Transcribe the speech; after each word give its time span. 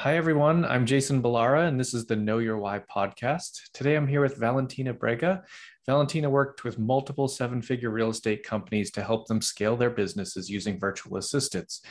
Hi, 0.00 0.16
everyone. 0.16 0.64
I'm 0.64 0.86
Jason 0.86 1.22
Ballara, 1.22 1.68
and 1.68 1.78
this 1.78 1.92
is 1.92 2.06
the 2.06 2.16
Know 2.16 2.38
Your 2.38 2.56
Why 2.56 2.78
podcast. 2.78 3.60
Today, 3.74 3.96
I'm 3.96 4.08
here 4.08 4.22
with 4.22 4.38
Valentina 4.38 4.94
Brega. 4.94 5.42
Valentina 5.84 6.30
worked 6.30 6.64
with 6.64 6.78
multiple 6.78 7.28
seven 7.28 7.60
figure 7.60 7.90
real 7.90 8.08
estate 8.08 8.42
companies 8.42 8.90
to 8.92 9.02
help 9.02 9.26
them 9.26 9.42
scale 9.42 9.76
their 9.76 9.90
businesses 9.90 10.48
using 10.48 10.80
virtual 10.80 11.18
assistants. 11.18 11.82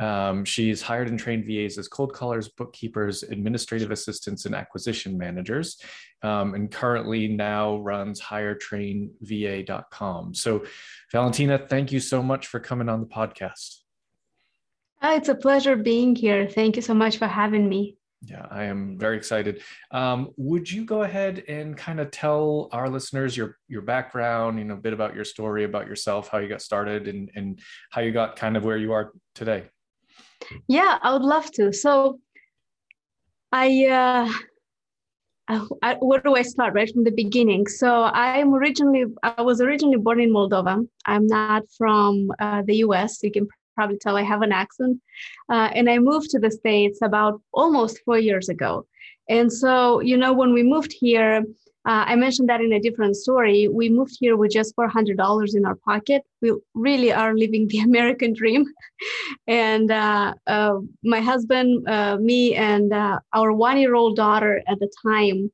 Um, 0.00 0.44
she's 0.44 0.80
hired 0.80 1.08
and 1.08 1.18
trained 1.18 1.44
VAs 1.44 1.76
as 1.76 1.88
cold 1.88 2.12
callers, 2.12 2.50
bookkeepers, 2.50 3.24
administrative 3.24 3.90
assistants, 3.90 4.46
and 4.46 4.54
acquisition 4.54 5.18
managers, 5.18 5.80
um, 6.22 6.54
and 6.54 6.70
currently 6.70 7.26
now 7.26 7.78
runs 7.78 8.20
hiretrainva.com. 8.20 10.34
So, 10.34 10.64
Valentina, 11.10 11.58
thank 11.58 11.90
you 11.90 11.98
so 11.98 12.22
much 12.22 12.46
for 12.46 12.60
coming 12.60 12.88
on 12.88 13.00
the 13.00 13.08
podcast. 13.08 13.78
Oh, 15.02 15.14
it's 15.14 15.28
a 15.28 15.34
pleasure 15.34 15.76
being 15.76 16.16
here. 16.16 16.48
Thank 16.48 16.76
you 16.76 16.82
so 16.82 16.94
much 16.94 17.18
for 17.18 17.26
having 17.26 17.68
me. 17.68 17.96
Yeah, 18.22 18.46
I 18.50 18.64
am 18.64 18.98
very 18.98 19.16
excited. 19.16 19.62
Um, 19.90 20.32
would 20.36 20.70
you 20.70 20.84
go 20.84 21.02
ahead 21.02 21.44
and 21.48 21.76
kind 21.76 22.00
of 22.00 22.10
tell 22.10 22.68
our 22.72 22.88
listeners 22.88 23.36
your 23.36 23.58
your 23.68 23.82
background, 23.82 24.58
you 24.58 24.64
know, 24.64 24.74
a 24.74 24.78
bit 24.78 24.94
about 24.94 25.14
your 25.14 25.24
story, 25.24 25.64
about 25.64 25.86
yourself, 25.86 26.28
how 26.28 26.38
you 26.38 26.48
got 26.48 26.62
started, 26.62 27.08
and 27.08 27.30
and 27.34 27.60
how 27.90 28.00
you 28.00 28.12
got 28.12 28.36
kind 28.36 28.56
of 28.56 28.64
where 28.64 28.78
you 28.78 28.92
are 28.92 29.12
today? 29.34 29.64
Yeah, 30.66 30.98
I 31.02 31.12
would 31.12 31.22
love 31.22 31.50
to. 31.52 31.72
So, 31.72 32.20
I, 33.52 33.86
uh, 33.86 34.32
I, 35.82 35.94
where 36.00 36.20
do 36.20 36.34
I 36.34 36.42
start? 36.42 36.74
Right 36.74 36.90
from 36.92 37.04
the 37.04 37.12
beginning. 37.12 37.68
So, 37.68 38.04
I'm 38.04 38.54
originally 38.54 39.04
I 39.22 39.42
was 39.42 39.60
originally 39.60 39.98
born 39.98 40.20
in 40.20 40.30
Moldova. 40.30 40.86
I'm 41.04 41.26
not 41.26 41.64
from 41.76 42.32
uh, 42.38 42.62
the 42.62 42.76
U.S. 42.88 43.22
You 43.22 43.30
can 43.30 43.46
probably 43.76 43.98
tell 43.98 44.16
I 44.16 44.22
have 44.22 44.42
an 44.42 44.52
accent. 44.52 45.00
Uh, 45.48 45.68
and 45.74 45.88
I 45.88 45.98
moved 45.98 46.30
to 46.30 46.40
the 46.40 46.50
States 46.50 46.98
about 47.02 47.40
almost 47.52 48.00
four 48.04 48.18
years 48.18 48.48
ago. 48.48 48.86
And 49.28 49.52
so, 49.52 50.00
you 50.00 50.16
know, 50.16 50.32
when 50.32 50.52
we 50.52 50.62
moved 50.62 50.92
here, 50.92 51.44
uh, 51.86 52.04
I 52.04 52.16
mentioned 52.16 52.48
that 52.48 52.60
in 52.60 52.72
a 52.72 52.80
different 52.80 53.14
story. 53.14 53.68
We 53.68 53.88
moved 53.88 54.16
here 54.18 54.36
with 54.36 54.50
just 54.50 54.74
$400 54.74 55.54
in 55.54 55.64
our 55.64 55.76
pocket. 55.76 56.22
We 56.42 56.52
really 56.74 57.12
are 57.12 57.32
living 57.34 57.68
the 57.68 57.78
American 57.90 58.32
dream. 58.32 58.66
and 59.46 59.90
uh, 59.92 60.34
uh, 60.48 60.78
my 61.04 61.20
husband, 61.20 61.88
uh, 61.88 62.16
me, 62.16 62.56
and 62.56 62.92
uh, 62.92 63.20
our 63.32 63.52
one 63.52 63.78
year 63.78 63.94
old 63.94 64.16
daughter 64.16 64.62
at 64.66 64.80
the 64.80 64.90
time, 65.06 65.52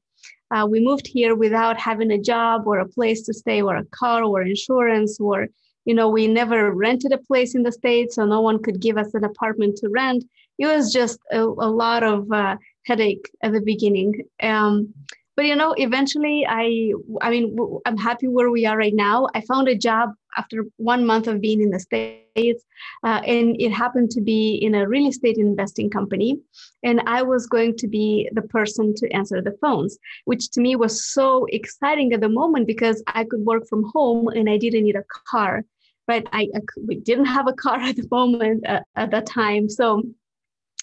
uh, 0.53 0.67
we 0.67 0.81
moved 0.81 1.07
here 1.07 1.35
without 1.35 1.79
having 1.79 2.11
a 2.11 2.19
job 2.19 2.67
or 2.67 2.79
a 2.79 2.89
place 2.89 3.23
to 3.23 3.35
stay 3.35 3.61
or 3.61 3.77
a 3.77 3.85
car 3.87 4.23
or 4.23 4.43
insurance 4.43 5.19
or 5.21 5.49
you 5.85 5.95
know 5.95 6.09
we 6.09 6.27
never 6.27 6.73
rented 6.73 7.13
a 7.13 7.19
place 7.19 7.55
in 7.55 7.63
the 7.63 7.73
states 7.73 8.17
so 8.17 8.25
no 8.25 8.41
one 8.41 8.63
could 8.63 8.81
give 8.81 8.97
us 8.97 9.15
an 9.15 9.25
apartment 9.25 9.77
to 9.77 9.89
rent. 9.89 10.25
It 10.59 10.67
was 10.67 10.93
just 10.93 11.19
a, 11.31 11.41
a 11.41 11.71
lot 11.83 12.03
of 12.03 12.31
uh, 12.31 12.57
headache 12.87 13.31
at 13.43 13.53
the 13.53 13.61
beginning. 13.61 14.23
Um, 14.43 14.95
but 15.37 15.47
you 15.47 15.57
know 15.57 15.75
eventually 15.79 16.47
i 16.49 16.93
i 17.21 17.31
mean 17.31 17.57
i'm 17.87 17.97
happy 17.97 18.29
where 18.29 18.51
we 18.51 18.67
are 18.67 18.77
right 18.77 18.95
now. 18.95 19.29
I 19.35 19.41
found 19.43 19.69
a 19.69 19.77
job 19.77 20.11
after 20.37 20.65
one 20.77 21.05
month 21.07 21.27
of 21.27 21.41
being 21.41 21.61
in 21.61 21.71
the 21.71 21.81
states 21.81 22.65
uh, 23.05 23.21
and 23.27 23.61
it 23.61 23.71
happened 23.71 24.11
to 24.11 24.21
be 24.23 24.55
in 24.55 24.75
a 24.75 24.89
real 24.89 25.09
estate 25.09 25.37
investing 25.37 25.91
company 25.91 26.39
and 26.83 27.01
i 27.07 27.23
was 27.23 27.47
going 27.47 27.77
to 27.77 27.87
be 27.87 28.29
the 28.33 28.43
person 28.43 28.95
to 28.95 29.11
answer 29.11 29.43
the 29.43 29.57
phones 29.61 29.99
which 30.25 30.51
to 30.51 30.61
me 30.61 30.77
was 30.77 31.05
so 31.05 31.47
exciting 31.51 32.13
at 32.13 32.21
the 32.21 32.29
moment 32.29 32.67
because 32.67 33.03
i 33.09 33.25
could 33.25 33.41
work 33.41 33.67
from 33.69 33.85
home 33.93 34.29
and 34.29 34.49
i 34.49 34.57
didn't 34.57 34.85
need 34.85 34.97
a 34.97 35.05
car 35.31 35.65
right 36.09 36.27
i, 36.33 36.49
I 36.55 36.61
we 36.87 36.97
didn't 36.97 37.27
have 37.27 37.49
a 37.49 37.53
car 37.53 37.79
at 37.81 37.97
the 37.97 38.09
moment 38.11 38.67
uh, 38.67 38.81
at 38.97 39.11
that 39.11 39.27
time 39.27 39.69
so 39.69 40.03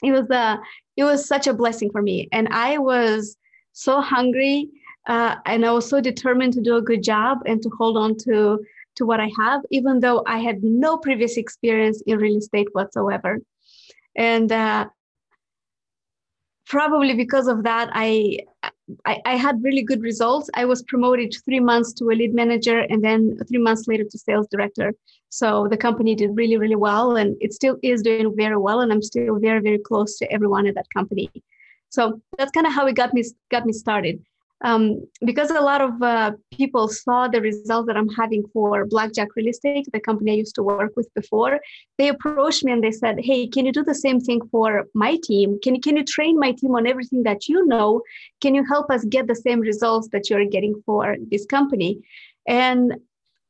it 0.04 0.12
was 0.12 0.30
a 0.30 0.36
uh, 0.36 0.58
it 0.98 1.04
was 1.04 1.28
such 1.28 1.48
a 1.48 1.54
blessing 1.54 1.90
for 1.92 2.02
me 2.02 2.28
and 2.32 2.48
i 2.50 2.78
was 2.78 3.38
so 3.74 4.02
hungry 4.02 4.70
uh, 5.08 5.36
and 5.46 5.66
I 5.66 5.72
was 5.72 5.90
so 5.90 6.00
determined 6.00 6.54
to 6.54 6.62
do 6.62 6.76
a 6.76 6.82
good 6.82 7.04
job 7.04 7.40
and 7.46 7.62
to 7.64 7.70
hold 7.78 7.98
on 7.98 8.16
to 8.18 8.60
to 8.96 9.06
what 9.06 9.20
I 9.20 9.32
have, 9.40 9.62
even 9.72 10.02
though 10.02 10.24
I 10.28 10.40
had 10.40 10.62
no 10.62 10.98
previous 10.98 11.38
experience 11.38 12.02
in 12.06 12.18
real 12.18 12.38
estate 12.38 12.68
whatsoever. 12.74 13.40
And 14.16 14.52
uh, 14.52 14.88
probably 16.68 17.16
because 17.16 17.48
of 17.48 17.64
that, 17.64 17.90
I, 17.94 18.40
I, 19.06 19.22
I 19.26 19.36
had 19.36 19.64
really 19.64 19.84
good 19.84 20.02
results. 20.02 20.50
I 20.54 20.66
was 20.66 20.84
promoted 20.84 21.34
three 21.46 21.60
months 21.60 21.94
to 21.94 22.06
a 22.06 22.16
lead 22.16 22.34
manager, 22.34 22.80
and 22.80 23.04
then 23.04 23.38
three 23.48 23.60
months 23.60 23.88
later 23.88 24.04
to 24.04 24.18
sales 24.18 24.48
director. 24.50 24.94
So 25.30 25.68
the 25.70 25.78
company 25.78 26.16
did 26.16 26.36
really 26.36 26.58
really 26.58 26.76
well, 26.76 27.16
and 27.16 27.36
it 27.40 27.54
still 27.54 27.78
is 27.84 28.02
doing 28.02 28.36
very 28.36 28.58
well. 28.58 28.82
And 28.82 28.92
I'm 28.92 29.02
still 29.02 29.40
very 29.40 29.62
very 29.62 29.80
close 29.80 30.18
to 30.20 30.32
everyone 30.32 30.68
at 30.68 30.76
that 30.76 30.90
company. 30.94 31.30
So 31.90 32.22
that's 32.38 32.52
kind 32.52 32.68
of 32.68 32.74
how 32.74 32.88
it 32.88 32.96
got 32.96 33.14
me 33.14 33.24
got 33.50 33.66
me 33.66 33.74
started. 33.74 34.24
Um, 34.64 35.08
because 35.26 35.52
a 35.52 35.62
lot 35.62 35.80
of 35.80 36.02
uh, 36.02 36.32
people 36.52 36.90
saw 36.90 37.28
the 37.30 37.40
results 37.40 37.88
that 37.88 37.96
I'm 37.96 38.10
having 38.10 38.44
for 38.52 38.86
Blackjack 38.86 39.30
Real 39.36 39.48
Estate, 39.48 39.88
the 39.94 40.02
company 40.02 40.32
I 40.32 40.36
used 40.36 40.56
to 40.56 40.64
work 40.64 40.92
with 40.98 41.08
before, 41.14 41.60
they 41.98 42.10
approached 42.10 42.66
me 42.66 42.74
and 42.74 42.84
they 42.84 42.92
said, 42.92 43.20
"Hey, 43.20 43.48
can 43.48 43.66
you 43.66 43.72
do 43.72 43.84
the 43.84 43.96
same 43.96 44.20
thing 44.20 44.42
for 44.52 44.86
my 44.94 45.18
team? 45.24 45.60
Can 45.64 45.80
can 45.82 45.96
you 45.96 46.04
train 46.04 46.38
my 46.38 46.52
team 46.52 46.76
on 46.76 46.88
everything 46.88 47.24
that 47.24 47.48
you 47.48 47.66
know? 47.68 48.02
Can 48.42 48.54
you 48.54 48.66
help 48.66 48.92
us 48.92 49.06
get 49.06 49.28
the 49.28 49.36
same 49.36 49.62
results 49.62 50.10
that 50.12 50.30
you're 50.30 50.46
getting 50.46 50.76
for 50.86 51.16
this 51.32 51.46
company?" 51.46 52.00
And 52.46 52.96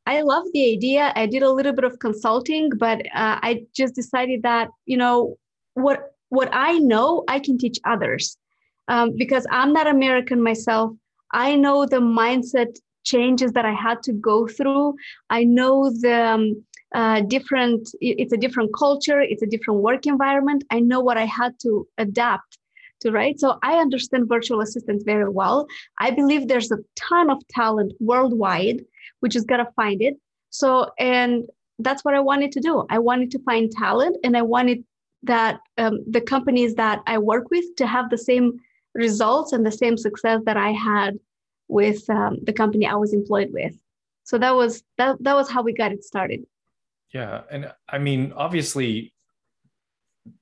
I 0.06 0.22
love 0.22 0.46
the 0.53 0.72
idea. 0.72 1.12
I 1.16 1.25
did 1.25 1.44
a 1.44 1.52
little 1.52 1.74
bit 1.74 1.86
of 1.86 2.00
consulting, 2.00 2.69
but 2.78 3.00
uh, 3.16 3.38
I 3.42 3.66
just 3.75 3.96
decided 3.96 4.44
that 4.44 4.69
you 4.86 4.98
know 4.98 5.38
what 5.74 6.14
what 6.30 6.50
I 6.52 6.78
know, 6.78 7.24
I 7.28 7.40
can 7.40 7.58
teach 7.58 7.80
others. 7.84 8.38
Um, 8.90 9.16
because 9.16 9.46
I'm 9.52 9.72
not 9.72 9.88
American 9.88 10.42
myself. 10.44 10.92
I 11.32 11.56
know 11.56 11.86
the 11.86 12.02
mindset 12.02 12.76
changes 13.04 13.52
that 13.54 13.66
I 13.66 13.74
had 13.74 14.04
to 14.04 14.14
go 14.14 14.48
through. 14.48 14.96
I 15.30 15.44
know 15.44 15.92
the 15.92 16.26
um, 16.26 16.66
uh, 16.94 17.22
different, 17.22 17.88
it's 18.02 18.34
a 18.34 18.38
different 18.38 18.72
culture, 18.74 19.22
it's 19.22 19.42
a 19.42 19.48
different 19.48 19.82
work 19.82 20.06
environment. 20.06 20.64
I 20.72 20.80
know 20.80 21.00
what 21.00 21.18
I 21.18 21.26
had 21.26 21.54
to 21.62 21.88
adapt 21.98 22.58
to, 23.02 23.12
right? 23.12 23.40
So 23.40 23.60
I 23.64 23.76
understand 23.76 24.28
virtual 24.28 24.62
assistants 24.62 25.04
very 25.04 25.30
well. 25.30 25.68
I 26.00 26.12
believe 26.12 26.48
there's 26.48 26.72
a 26.72 26.80
ton 26.96 27.30
of 27.30 27.40
talent 27.50 27.94
worldwide. 28.00 28.84
We 29.22 29.30
just 29.30 29.48
got 29.48 29.58
to 29.58 29.68
find 29.76 30.02
it. 30.02 30.16
So, 30.50 30.90
and 31.00 31.46
that's 31.78 32.04
what 32.04 32.16
I 32.16 32.20
wanted 32.20 32.52
to 32.54 32.60
do. 32.60 32.86
I 32.90 33.00
wanted 33.00 33.32
to 33.32 33.40
find 33.44 33.72
talent 33.72 34.18
and 34.24 34.36
I 34.36 34.42
wanted 34.42 34.84
that 35.24 35.60
um, 35.78 36.00
the 36.10 36.22
companies 36.22 36.76
that 36.76 37.02
I 37.06 37.18
work 37.18 37.50
with 37.52 37.66
to 37.78 37.86
have 37.86 38.10
the 38.10 38.18
same 38.18 38.60
results 39.00 39.54
and 39.54 39.66
the 39.66 39.72
same 39.72 39.98
success 39.98 40.42
that 40.46 40.58
I 40.58 40.72
had 40.72 41.18
with 41.68 42.08
um, 42.10 42.38
the 42.44 42.54
company 42.54 42.86
I 42.86 42.96
was 42.96 43.14
employed 43.14 43.50
with. 43.52 43.76
So 44.24 44.38
that 44.38 44.56
was 44.56 44.84
that 44.98 45.18
that 45.24 45.36
was 45.36 45.50
how 45.50 45.64
we 45.64 45.74
got 45.74 45.92
it 45.92 46.04
started. 46.04 46.42
Yeah, 47.14 47.42
and 47.50 47.74
I 47.88 47.98
mean, 47.98 48.34
obviously, 48.36 49.14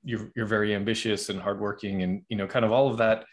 you're 0.04 0.32
you're 0.36 0.46
very 0.46 0.76
ambitious 0.76 1.30
and 1.30 1.40
hardworking, 1.40 2.04
and 2.04 2.24
you 2.28 2.36
know, 2.36 2.48
kind 2.48 2.66
of 2.66 2.72
all 2.74 2.90
of 2.90 2.98
that 2.98 3.24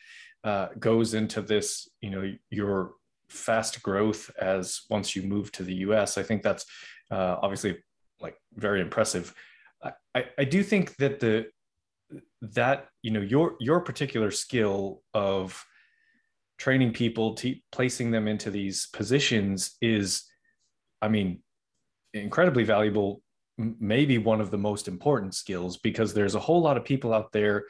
uh, 0.44 0.68
goes 0.78 1.14
into 1.14 1.42
this. 1.42 1.88
You 2.00 2.10
know, 2.10 2.32
your 2.50 2.92
fast 3.28 3.82
growth 3.82 4.30
as 4.40 4.82
once 4.88 5.16
you 5.16 5.22
move 5.22 5.50
to 5.52 5.64
the 5.64 5.74
U.S. 5.86 6.18
I 6.18 6.22
think 6.22 6.42
that's 6.42 6.64
uh, 7.10 7.36
obviously 7.42 7.78
like 8.20 8.36
very 8.54 8.80
impressive. 8.80 9.34
I, 10.14 10.24
I 10.38 10.44
do 10.44 10.62
think 10.62 10.96
that 10.96 11.20
the 11.20 11.46
that 12.40 12.88
you 13.02 13.10
know 13.10 13.20
your 13.20 13.56
your 13.60 13.80
particular 13.80 14.30
skill 14.30 15.02
of 15.12 15.64
training 16.58 16.92
people 16.92 17.34
to 17.34 17.54
placing 17.72 18.10
them 18.10 18.28
into 18.28 18.50
these 18.50 18.88
positions 18.92 19.76
is 19.80 20.24
i 21.02 21.08
mean 21.08 21.42
incredibly 22.12 22.64
valuable 22.64 23.22
maybe 23.56 24.18
one 24.18 24.40
of 24.40 24.50
the 24.50 24.58
most 24.58 24.88
important 24.88 25.34
skills 25.34 25.76
because 25.78 26.12
there's 26.12 26.34
a 26.34 26.40
whole 26.40 26.60
lot 26.60 26.76
of 26.76 26.84
people 26.84 27.14
out 27.14 27.32
there 27.32 27.64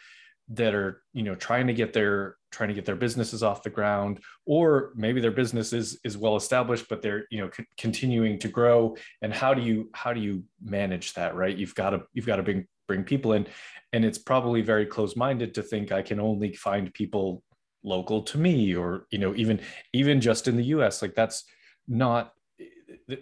that 0.48 0.74
are 0.74 1.02
you 1.12 1.22
know 1.22 1.34
trying 1.34 1.66
to 1.66 1.72
get 1.72 1.92
their 1.92 2.36
trying 2.54 2.68
to 2.68 2.74
get 2.74 2.84
their 2.84 2.96
businesses 2.96 3.42
off 3.42 3.62
the 3.62 3.70
ground 3.70 4.20
or 4.46 4.92
maybe 4.94 5.20
their 5.20 5.30
business 5.30 5.72
is 5.72 5.98
is 6.04 6.16
well 6.16 6.36
established 6.36 6.86
but 6.88 7.02
they're 7.02 7.26
you 7.30 7.40
know 7.40 7.50
c- 7.50 7.64
continuing 7.78 8.38
to 8.38 8.48
grow. 8.48 8.96
And 9.22 9.32
how 9.32 9.54
do 9.54 9.62
you 9.62 9.90
how 9.94 10.12
do 10.12 10.20
you 10.20 10.44
manage 10.62 11.14
that 11.14 11.34
right? 11.34 11.56
You've 11.56 11.74
got 11.74 11.90
to 11.90 12.02
you've 12.12 12.26
got 12.26 12.36
to 12.36 12.42
bring 12.42 12.66
bring 12.86 13.04
people 13.04 13.32
in 13.32 13.46
and 13.92 14.04
it's 14.04 14.18
probably 14.18 14.60
very 14.60 14.86
close-minded 14.86 15.54
to 15.54 15.62
think 15.62 15.92
i 15.92 16.02
can 16.02 16.20
only 16.20 16.52
find 16.52 16.92
people 16.94 17.42
local 17.82 18.22
to 18.22 18.38
me 18.38 18.74
or 18.74 19.06
you 19.10 19.18
know 19.18 19.34
even 19.34 19.60
even 19.92 20.20
just 20.20 20.48
in 20.48 20.56
the 20.56 20.64
us 20.64 21.02
like 21.02 21.14
that's 21.14 21.44
not 21.86 22.32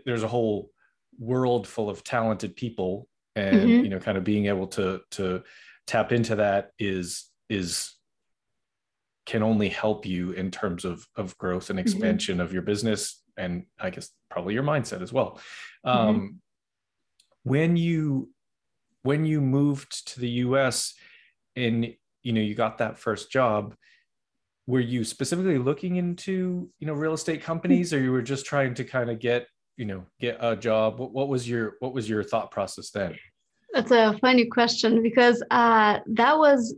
there's 0.07 0.23
a 0.23 0.29
whole 0.29 0.71
world 1.19 1.67
full 1.67 1.91
of 1.91 2.05
talented 2.05 2.55
people 2.57 3.09
and 3.37 3.57
mm-hmm. 3.57 3.85
you 3.85 3.89
know 3.89 3.99
kind 3.99 4.17
of 4.17 4.25
being 4.25 4.47
able 4.47 4.67
to 4.67 5.01
to 5.11 5.43
tap 5.87 6.13
into 6.13 6.37
that 6.37 6.71
is 6.79 7.29
is 7.49 7.95
can 9.27 9.43
only 9.43 9.69
help 9.69 10.07
you 10.07 10.33
in 10.33 10.51
terms 10.51 10.85
of 10.85 11.07
of 11.17 11.37
growth 11.39 11.71
and 11.71 11.79
mm-hmm. 11.79 11.87
expansion 11.87 12.37
mm-hmm. 12.37 12.45
of 12.45 12.53
your 12.53 12.63
business 12.63 13.23
and 13.37 13.65
i 13.81 13.91
guess 13.91 14.11
probably 14.31 14.55
your 14.55 14.63
mindset 14.63 15.03
as 15.03 15.13
well 15.13 15.41
mm-hmm. 15.85 15.99
um, 15.99 16.41
when 17.43 17.77
you 17.77 18.29
when 19.03 19.25
you 19.25 19.41
moved 19.41 20.09
to 20.09 20.21
the 20.21 20.29
us 20.29 20.95
and 21.57 21.95
you 22.23 22.33
know 22.33 22.41
you 22.41 22.55
got 22.55 22.79
that 22.79 22.99
first 22.99 23.31
job 23.31 23.75
were 24.67 24.81
you 24.81 25.05
specifically 25.05 25.59
looking 25.59 25.97
into 25.97 26.71
you 26.79 26.87
know 26.87 26.95
real 26.95 27.15
estate 27.15 27.43
companies 27.43 27.93
or 27.93 28.01
you 28.01 28.13
were 28.13 28.23
just 28.23 28.47
trying 28.47 28.75
to 28.75 28.85
kind 28.85 29.11
of 29.11 29.19
get 29.19 29.47
you 29.77 29.85
know 29.85 30.05
get 30.21 30.37
a 30.41 30.57
job 30.57 30.99
what, 30.99 31.13
what 31.13 31.29
was 31.29 31.49
your 31.49 31.75
what 31.81 31.93
was 31.93 32.09
your 32.09 32.23
thought 32.23 32.51
process 32.51 32.91
then 32.91 33.15
that's 33.73 33.91
a 33.91 34.17
funny 34.21 34.45
question 34.47 35.03
because 35.03 35.43
uh, 35.51 35.99
that 36.07 36.37
was 36.37 36.75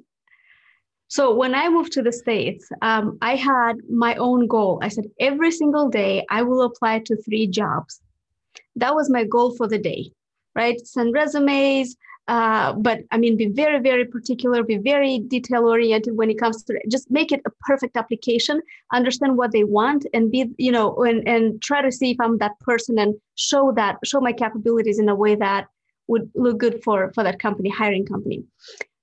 so 1.09 1.35
when 1.35 1.55
I 1.55 1.69
moved 1.69 1.93
to 1.93 2.03
the 2.03 2.13
States, 2.13 2.69
um, 2.83 3.19
I 3.21 3.37
had 3.37 3.77
my 3.91 4.17
own 4.17 4.47
goal. 4.47 4.81
I 4.83 4.89
said, 4.89 5.05
every 5.21 5.53
single 5.53 5.89
day, 5.89 6.25
I 6.31 6.43
will 6.43 6.63
apply 6.63 7.01
to 7.01 7.17
three 7.23 7.47
jobs. 7.47 8.01
That 8.77 8.95
was 8.95 9.11
my 9.11 9.25
goal 9.25 9.55
for 9.55 9.69
the 9.69 9.79
day, 9.79 10.11
right? 10.57 10.81
Send 10.85 11.15
resumes, 11.15 11.95
uh, 12.27 12.73
but 12.73 13.01
I 13.11 13.19
mean, 13.19 13.37
be 13.37 13.47
very, 13.47 13.81
very 13.81 14.07
particular, 14.07 14.63
be 14.63 14.79
very 14.79 15.19
detail 15.19 15.67
oriented 15.67 16.17
when 16.17 16.31
it 16.31 16.39
comes 16.39 16.63
to 16.65 16.81
just 16.91 17.11
make 17.11 17.33
it 17.33 17.43
a 17.47 17.51
perfect 17.61 17.97
application, 17.99 18.63
understand 18.93 19.37
what 19.37 19.53
they 19.53 19.65
want, 19.65 20.07
and 20.15 20.31
be, 20.31 20.49
you 20.57 20.73
know, 20.73 20.95
and, 21.05 21.27
and 21.29 21.61
try 21.61 21.83
to 21.83 21.93
see 21.93 22.13
if 22.13 22.21
I'm 22.21 22.39
that 22.39 22.59
person 22.61 22.99
and 22.99 23.15
show 23.35 23.73
that, 23.73 23.99
show 24.05 24.21
my 24.21 24.33
capabilities 24.33 24.99
in 24.99 25.09
a 25.09 25.15
way 25.15 25.35
that 25.35 25.67
would 26.07 26.31
look 26.35 26.59
good 26.59 26.83
for, 26.83 27.13
for 27.13 27.23
that 27.25 27.41
company, 27.41 27.69
hiring 27.69 28.07
company. 28.07 28.43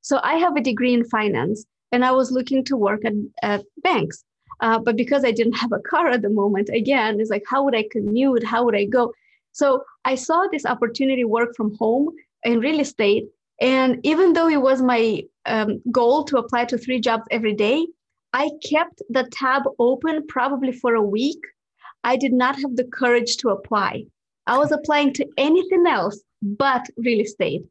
So 0.01 0.19
I 0.23 0.35
have 0.35 0.55
a 0.55 0.61
degree 0.61 0.93
in 0.93 1.03
finance 1.05 1.65
and 1.91 2.03
I 2.03 2.11
was 2.11 2.31
looking 2.31 2.63
to 2.65 2.77
work 2.77 3.05
at, 3.05 3.13
at 3.43 3.63
banks. 3.83 4.23
Uh, 4.61 4.79
but 4.79 4.95
because 4.95 5.23
I 5.23 5.31
didn't 5.31 5.57
have 5.57 5.71
a 5.71 5.79
car 5.79 6.09
at 6.09 6.21
the 6.23 6.29
moment, 6.29 6.69
again, 6.69 7.19
it's 7.19 7.29
like, 7.29 7.43
how 7.47 7.63
would 7.63 7.75
I 7.75 7.85
commute? 7.91 8.43
How 8.43 8.63
would 8.63 8.75
I 8.75 8.85
go? 8.85 9.13
So 9.51 9.83
I 10.05 10.15
saw 10.15 10.47
this 10.51 10.65
opportunity 10.65 11.23
work 11.23 11.55
from 11.55 11.75
home 11.77 12.09
in 12.43 12.59
real 12.59 12.79
estate. 12.79 13.25
And 13.59 13.99
even 14.03 14.33
though 14.33 14.47
it 14.49 14.61
was 14.61 14.81
my 14.81 15.23
um, 15.45 15.81
goal 15.91 16.23
to 16.25 16.37
apply 16.37 16.65
to 16.65 16.77
three 16.77 16.99
jobs 16.99 17.23
every 17.31 17.53
day, 17.53 17.85
I 18.33 18.49
kept 18.67 19.01
the 19.09 19.27
tab 19.31 19.63
open 19.77 20.25
probably 20.27 20.71
for 20.71 20.95
a 20.95 21.01
week. 21.01 21.39
I 22.03 22.15
did 22.17 22.33
not 22.33 22.55
have 22.55 22.75
the 22.75 22.85
courage 22.85 23.37
to 23.37 23.49
apply. 23.49 24.05
I 24.47 24.57
was 24.57 24.71
applying 24.71 25.13
to 25.13 25.27
anything 25.37 25.85
else 25.85 26.21
but 26.41 26.87
real 26.97 27.21
estate. 27.21 27.63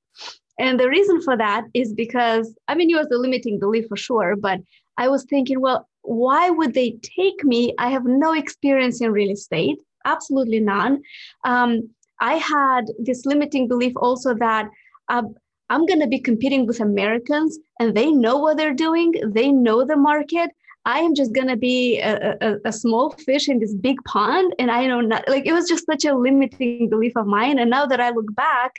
And 0.59 0.79
the 0.79 0.89
reason 0.89 1.23
for 1.23 1.37
that 1.37 1.65
is 1.75 1.93
because, 1.93 2.55
I 2.69 2.75
mean, 2.75 2.91
it 2.91 2.97
was 2.97 3.09
a 3.11 3.17
limiting 3.17 3.59
belief 3.59 3.87
for 3.89 3.97
sure, 3.97 4.37
but 4.37 4.61
I 4.99 5.09
was 5.09 5.25
thinking, 5.25 5.61
well, 5.61 5.89
why 6.03 6.51
would 6.51 6.75
they 6.75 6.99
take 7.03 7.43
me? 7.45 7.75
I 7.79 7.89
have 7.89 8.05
no 8.05 8.35
experience 8.35 9.01
in 9.01 9.11
real 9.11 9.31
estate, 9.31 9.79
absolutely 10.05 10.61
none. 10.61 11.03
Um, 11.45 11.91
I 12.21 12.35
had 12.35 12.87
this 12.99 13.25
limiting 13.27 13.69
belief 13.69 13.93
also 13.97 14.35
that 14.35 14.69
uh, 15.09 15.23
I'm 15.69 15.87
going 15.87 16.01
to 16.01 16.07
be 16.07 16.19
competing 16.19 16.67
with 16.67 16.81
Americans 16.81 17.59
and 17.79 17.97
they 17.97 18.11
know 18.11 18.39
what 18.39 18.57
they're 18.57 18.75
doing, 18.75 19.15
they 19.27 19.51
know 19.53 19.85
the 19.85 19.97
market. 19.97 20.51
I 20.87 21.01
am 21.01 21.15
just 21.15 21.35
going 21.35 21.49
to 21.49 21.57
be 21.57 22.01
a, 22.01 22.37
a, 22.41 22.57
a, 22.65 22.73
small 22.73 23.11
fish 23.11 23.51
in 23.51 23.59
this 23.59 23.75
big 23.75 24.03
pond. 24.07 24.55
And 24.59 24.71
I 24.71 24.87
know 24.87 25.03
not, 25.03 25.29
like, 25.29 25.47
it 25.47 25.53
was 25.53 25.69
just 25.69 25.85
such 25.85 26.07
a 26.07 26.15
limiting 26.15 26.89
belief 26.89 27.13
of 27.17 27.27
mine. 27.27 27.59
And 27.59 27.69
now 27.69 27.85
that 27.85 28.01
I 28.01 28.11
look 28.11 28.35
back, 28.35 28.73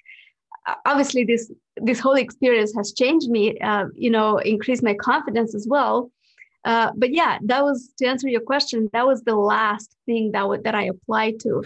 obviously 0.86 1.24
this 1.24 1.52
this 1.78 2.00
whole 2.00 2.16
experience 2.16 2.74
has 2.76 2.94
changed 2.94 3.30
me 3.30 3.58
uh, 3.60 3.86
you 3.96 4.10
know 4.10 4.38
increased 4.38 4.84
my 4.84 4.94
confidence 4.94 5.56
as 5.56 5.68
well 5.68 6.12
uh, 6.66 6.92
but 6.96 7.12
yeah 7.12 7.40
that 7.44 7.64
was 7.64 7.92
to 7.98 8.06
answer 8.06 8.28
your 8.28 8.42
question 8.42 8.90
that 8.94 9.08
was 9.08 9.24
the 9.24 9.36
last 9.36 9.96
thing 10.06 10.32
that 10.32 10.42
w- 10.42 10.62
that 10.62 10.76
i 10.76 10.84
applied 10.84 11.40
to 11.40 11.64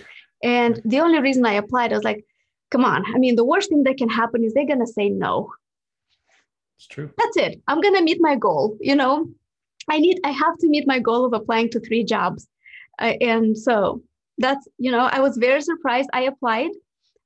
and 0.54 0.82
the 0.86 1.00
only 1.00 1.20
reason 1.20 1.46
i 1.46 1.54
applied 1.54 1.92
i 1.92 1.96
was 1.96 2.10
like 2.12 2.24
come 2.72 2.86
on. 2.86 3.04
I 3.14 3.18
mean 3.18 3.36
the 3.36 3.46
worst 3.46 3.70
thing 3.70 3.84
that 3.84 3.98
can 3.98 4.10
happen 4.10 4.44
is 4.44 4.54
they're 4.54 4.66
going 4.66 4.86
to 4.86 4.88
say 4.88 5.10
no. 5.10 5.52
It's 6.78 6.88
true. 6.88 7.10
That's 7.18 7.38
it. 7.38 7.62
I'm 7.68 7.80
going 7.82 7.96
to 7.96 8.04
meet 8.04 8.20
my 8.20 8.36
goal 8.36 8.78
you 8.82 8.96
know? 8.96 9.30
I 9.90 10.00
need 10.00 10.20
i 10.24 10.32
have 10.32 10.58
to 10.62 10.68
meet 10.68 10.88
my 10.88 11.00
goal 11.00 11.26
of 11.26 11.34
applying 11.34 11.70
to 11.72 11.80
three 11.80 12.04
jobs. 12.04 12.48
Uh, 13.00 13.14
and 13.22 13.58
so 13.58 14.02
that's 14.38 14.68
you 14.78 14.92
know 14.92 15.06
i 15.18 15.20
was 15.20 15.38
very 15.38 15.62
surprised. 15.62 16.10
I 16.14 16.24
applied. 16.32 16.72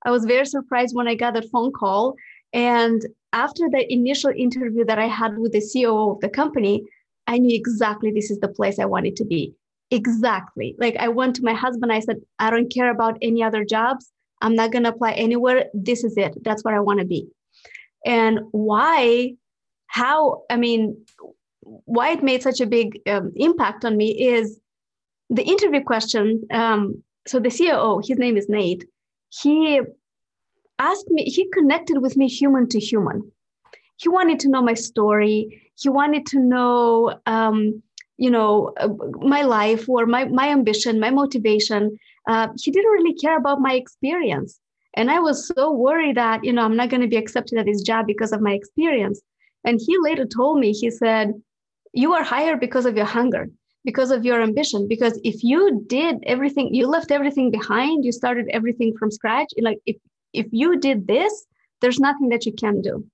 I 0.06 0.12
was 0.12 0.26
very 0.26 0.46
surprised 0.46 0.96
when 0.96 1.08
I 1.08 1.16
got 1.16 1.34
that 1.34 1.50
phone 1.54 1.72
call. 1.72 2.16
And 2.54 3.06
after 3.34 3.70
the 3.70 3.84
initial 3.92 4.32
interview 4.46 4.84
that 4.86 5.00
I 5.00 5.08
had 5.08 5.38
with 5.38 5.52
the 5.52 5.66
CEO 5.70 6.14
of 6.14 6.22
the 6.22 6.30
company, 6.30 6.76
I 7.28 7.38
knew 7.38 7.56
exactly 7.56 8.12
this 8.12 8.32
is 8.32 8.40
the 8.40 8.48
place 8.48 8.80
I 8.80 8.86
wanted 8.86 9.16
to 9.18 9.26
be. 9.26 9.54
Exactly. 9.92 10.76
Like 10.78 10.96
I 10.98 11.08
went 11.08 11.36
to 11.38 11.44
my 11.44 11.54
husband, 11.54 11.92
I 11.92 12.00
said, 12.00 12.18
I 12.38 12.50
don't 12.50 12.72
care 12.74 12.92
about 12.92 13.18
any 13.22 13.44
other 13.44 13.66
jobs. 13.66 14.12
I'm 14.42 14.56
not 14.56 14.72
going 14.72 14.84
to 14.84 14.90
apply 14.90 15.14
anywhere. 15.14 15.66
This 15.74 16.04
is 16.04 16.16
it. 16.18 16.38
That's 16.44 16.64
what 16.64 16.74
I 16.74 16.80
want 16.80 17.00
to 17.00 17.06
be. 17.06 17.28
And 18.06 18.40
why, 18.52 19.34
how, 19.88 20.44
I 20.50 20.56
mean, 20.56 21.06
why 21.62 22.12
it 22.12 22.24
made 22.24 22.42
such 22.42 22.62
a 22.62 22.66
big 22.66 23.00
um, 23.08 23.34
impact 23.36 23.84
on 23.84 23.98
me 23.98 24.12
is 24.12 24.60
the 25.30 25.44
interview 25.44 25.84
question. 25.84 26.44
Um, 26.52 27.04
so 27.28 27.40
the 27.40 27.50
ceo 27.50 28.02
his 28.04 28.18
name 28.18 28.38
is 28.38 28.48
Nate 28.50 28.86
he 29.30 29.82
asked 30.80 31.10
me, 31.10 31.24
he 31.24 31.50
connected 31.50 32.02
with 32.02 32.18
me 32.18 32.28
human 32.28 32.68
to 32.70 32.80
human. 32.80 33.32
He 33.98 34.10
wanted 34.10 34.40
to 34.42 34.50
know 34.50 34.62
my 34.62 34.74
story. 34.74 35.72
He 35.78 35.90
wanted 35.90 36.26
to 36.28 36.40
know, 36.40 37.20
um, 37.26 37.84
you 38.20 38.30
know, 38.30 38.74
uh, 38.78 38.90
my 39.22 39.42
life 39.42 39.88
or 39.88 40.06
my, 40.06 40.26
my 40.26 40.50
ambition, 40.50 41.00
my 41.00 41.10
motivation. 41.10 41.98
Uh, 42.28 42.50
he 42.62 42.70
didn't 42.70 42.92
really 42.92 43.16
care 43.16 43.38
about 43.38 43.62
my 43.62 43.74
experience. 43.74 44.60
And 44.96 45.10
I 45.10 45.20
was 45.20 45.48
so 45.48 45.72
worried 45.72 46.18
that, 46.18 46.44
you 46.44 46.52
know, 46.54 46.64
I'm 46.64 46.76
not 46.76 46.90
going 46.90 47.02
to 47.02 47.08
be 47.08 47.18
accepted 47.18 47.58
at 47.58 47.66
this 47.66 47.82
job 47.82 48.06
because 48.06 48.32
of 48.32 48.42
my 48.42 48.54
experience. 48.54 49.22
And 49.64 49.80
he 49.84 49.98
later 49.98 50.26
told 50.26 50.60
me, 50.60 50.74
he 50.74 50.92
said, 50.92 51.34
You 51.94 52.14
are 52.14 52.24
hired 52.24 52.60
because 52.60 52.86
of 52.86 52.98
your 52.98 53.06
hunger 53.06 53.48
because 53.86 54.12
of 54.12 54.26
your 54.26 54.42
ambition 54.42 54.88
because 54.88 55.20
if 55.24 55.44
you 55.44 55.84
did 55.88 56.18
everything 56.24 56.74
you 56.74 56.86
left 56.86 57.12
everything 57.12 57.50
behind 57.50 58.04
you 58.04 58.12
started 58.12 58.46
everything 58.52 58.94
from 58.98 59.10
scratch 59.10 59.48
like 59.62 59.80
if 59.86 59.96
if 60.34 60.48
you 60.52 60.78
did 60.80 61.08
this 61.08 61.46
there's 61.82 62.00
nothing 62.00 62.30
that 62.30 62.46
you 62.46 62.54
can 62.54 62.82
do 62.82 63.06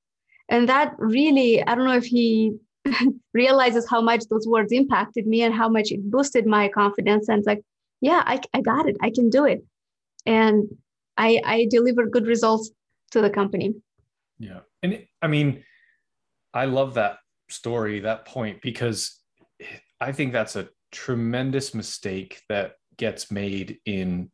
and 0.50 0.68
that 0.68 0.94
really 0.98 1.64
i 1.64 1.76
don't 1.76 1.86
know 1.86 1.96
if 1.96 2.06
he 2.06 2.58
realizes 3.34 3.88
how 3.90 4.02
much 4.02 4.24
those 4.30 4.48
words 4.48 4.72
impacted 4.72 5.28
me 5.28 5.42
and 5.42 5.54
how 5.54 5.70
much 5.70 5.92
it 5.92 6.10
boosted 6.10 6.46
my 6.46 6.68
confidence. 6.70 7.30
And 7.30 7.44
like 7.46 7.62
yeah 8.02 8.24
i, 8.26 8.40
I 8.54 8.62
got 8.62 8.88
it. 8.88 8.98
I 9.02 9.10
can 9.10 9.30
do 9.30 9.46
it. 9.46 9.64
And 10.26 10.68
i 11.18 11.42
i 11.46 11.68
deliver 11.70 12.06
good 12.06 12.28
results 12.28 12.72
to 13.12 13.22
the 13.22 13.30
company. 13.30 13.74
Yeah. 14.40 14.60
And 14.84 14.94
it, 14.94 15.08
i 15.22 15.28
mean 15.28 15.64
i 16.54 16.66
love 16.66 16.94
that 16.96 17.18
story 17.50 18.00
that 18.00 18.26
point 18.26 18.62
because 18.62 19.20
I 20.00 20.12
think 20.12 20.34
that's 20.34 20.56
a 20.56 20.70
tremendous 20.92 21.74
mistake 21.74 22.42
that 22.50 22.74
gets 22.98 23.32
made 23.32 23.80
in 23.86 24.32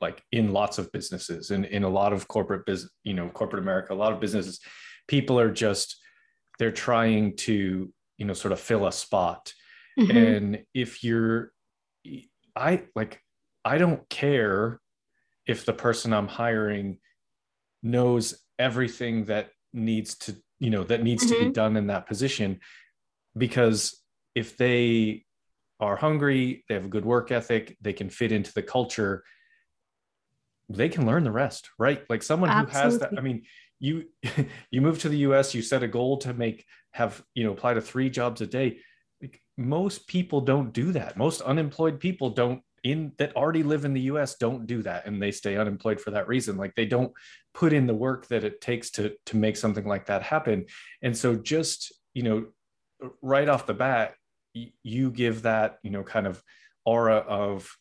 like 0.00 0.22
in 0.30 0.52
lots 0.52 0.78
of 0.78 0.92
businesses 0.92 1.50
and 1.50 1.64
in 1.64 1.82
a 1.82 1.88
lot 1.88 2.12
of 2.12 2.28
corporate 2.28 2.66
business, 2.66 2.92
you 3.02 3.14
know, 3.14 3.28
corporate 3.28 3.62
America, 3.62 3.94
a 3.94 3.94
lot 3.94 4.12
of 4.12 4.20
businesses, 4.20 4.60
people 5.08 5.40
are 5.40 5.50
just 5.50 5.96
they're 6.58 6.72
trying 6.72 7.36
to, 7.36 7.92
you 8.18 8.26
know, 8.26 8.34
sort 8.34 8.52
of 8.52 8.60
fill 8.60 8.86
a 8.86 8.92
spot. 8.92 9.52
Mm-hmm. 9.98 10.16
And 10.16 10.62
if 10.74 11.02
you're 11.04 11.52
I 12.54 12.84
like 12.94 13.20
I 13.64 13.78
don't 13.78 14.08
care 14.08 14.80
if 15.46 15.64
the 15.64 15.72
person 15.72 16.12
I'm 16.12 16.28
hiring 16.28 16.98
knows 17.82 18.42
everything 18.58 19.26
that 19.26 19.50
needs 19.72 20.16
to, 20.18 20.36
you 20.58 20.70
know, 20.70 20.84
that 20.84 21.02
needs 21.02 21.24
mm-hmm. 21.24 21.32
to 21.32 21.38
be 21.38 21.44
mm-hmm. 21.46 21.52
done 21.52 21.76
in 21.76 21.88
that 21.88 22.06
position 22.06 22.60
because 23.36 24.02
if 24.34 24.56
they 24.56 25.24
are 25.80 25.96
hungry, 25.96 26.64
they 26.68 26.74
have 26.74 26.86
a 26.86 26.88
good 26.88 27.04
work 27.04 27.30
ethic, 27.30 27.76
they 27.80 27.92
can 27.92 28.08
fit 28.08 28.32
into 28.32 28.52
the 28.52 28.62
culture, 28.62 29.22
they 30.68 30.88
can 30.88 31.06
learn 31.06 31.24
the 31.24 31.30
rest, 31.30 31.70
right? 31.78 32.02
Like 32.08 32.22
someone 32.22 32.50
Absolutely. 32.50 32.80
who 32.80 32.84
has 32.84 32.98
that. 32.98 33.18
I 33.18 33.20
mean, 33.20 33.42
you 33.78 34.04
you 34.70 34.80
move 34.80 34.98
to 35.00 35.08
the 35.08 35.18
US, 35.18 35.54
you 35.54 35.62
set 35.62 35.82
a 35.82 35.88
goal 35.88 36.18
to 36.18 36.34
make 36.34 36.64
have 36.92 37.22
you 37.34 37.44
know 37.44 37.52
apply 37.52 37.74
to 37.74 37.80
three 37.80 38.10
jobs 38.10 38.40
a 38.40 38.46
day. 38.46 38.78
Like 39.20 39.40
most 39.56 40.06
people 40.06 40.40
don't 40.40 40.72
do 40.72 40.92
that. 40.92 41.16
Most 41.16 41.40
unemployed 41.40 42.00
people 42.00 42.30
don't 42.30 42.62
in 42.84 43.12
that 43.18 43.34
already 43.34 43.62
live 43.62 43.84
in 43.84 43.94
the 43.94 44.02
US 44.02 44.36
don't 44.36 44.66
do 44.66 44.82
that 44.82 45.06
and 45.06 45.20
they 45.20 45.32
stay 45.32 45.56
unemployed 45.56 46.00
for 46.00 46.12
that 46.12 46.28
reason. 46.28 46.56
Like 46.56 46.74
they 46.74 46.86
don't 46.86 47.12
put 47.54 47.72
in 47.72 47.86
the 47.86 47.94
work 47.94 48.28
that 48.28 48.44
it 48.44 48.60
takes 48.60 48.90
to 48.92 49.14
to 49.26 49.36
make 49.36 49.56
something 49.56 49.86
like 49.86 50.06
that 50.06 50.22
happen. 50.22 50.66
And 51.02 51.16
so 51.16 51.34
just, 51.34 51.92
you 52.14 52.22
know, 52.22 52.46
right 53.22 53.48
off 53.48 53.66
the 53.66 53.74
bat, 53.74 54.14
you 54.82 55.10
give 55.10 55.42
that 55.42 55.78
you 55.82 55.90
know 55.90 56.02
kind 56.02 56.26
of 56.26 56.42
aura 56.84 57.16
of 57.16 57.76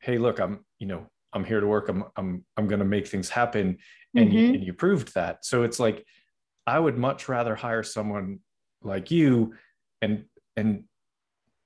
hey 0.00 0.18
look 0.18 0.40
i'm 0.40 0.64
you 0.78 0.86
know 0.86 1.06
i'm 1.32 1.44
here 1.44 1.60
to 1.60 1.66
work 1.66 1.88
i'm 1.88 2.04
i'm 2.16 2.44
i'm 2.56 2.66
going 2.66 2.78
to 2.78 2.84
make 2.84 3.06
things 3.06 3.28
happen 3.28 3.78
and, 4.14 4.28
mm-hmm. 4.28 4.36
you, 4.36 4.46
and 4.54 4.64
you 4.64 4.72
proved 4.72 5.14
that 5.14 5.44
so 5.44 5.62
it's 5.62 5.78
like 5.78 6.04
i 6.66 6.78
would 6.78 6.98
much 6.98 7.28
rather 7.28 7.54
hire 7.54 7.82
someone 7.82 8.40
like 8.82 9.10
you 9.10 9.54
and 10.02 10.24
and 10.56 10.84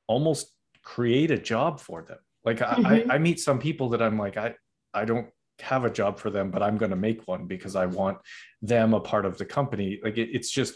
almost 0.06 0.52
create 0.82 1.30
a 1.30 1.38
job 1.38 1.80
for 1.80 2.02
them 2.02 2.18
like 2.44 2.58
mm-hmm. 2.58 2.86
I, 2.86 3.14
I 3.14 3.18
meet 3.18 3.40
some 3.40 3.58
people 3.58 3.90
that 3.90 4.02
i'm 4.02 4.18
like 4.18 4.36
i 4.36 4.54
i 4.92 5.04
don't 5.04 5.28
have 5.60 5.84
a 5.84 5.90
job 5.90 6.18
for 6.18 6.30
them 6.30 6.50
but 6.50 6.62
i'm 6.62 6.76
going 6.76 6.90
to 6.90 6.96
make 6.96 7.28
one 7.28 7.46
because 7.46 7.76
i 7.76 7.86
want 7.86 8.18
them 8.62 8.94
a 8.94 9.00
part 9.00 9.24
of 9.24 9.38
the 9.38 9.44
company 9.44 10.00
like 10.02 10.18
it, 10.18 10.30
it's 10.32 10.50
just 10.50 10.74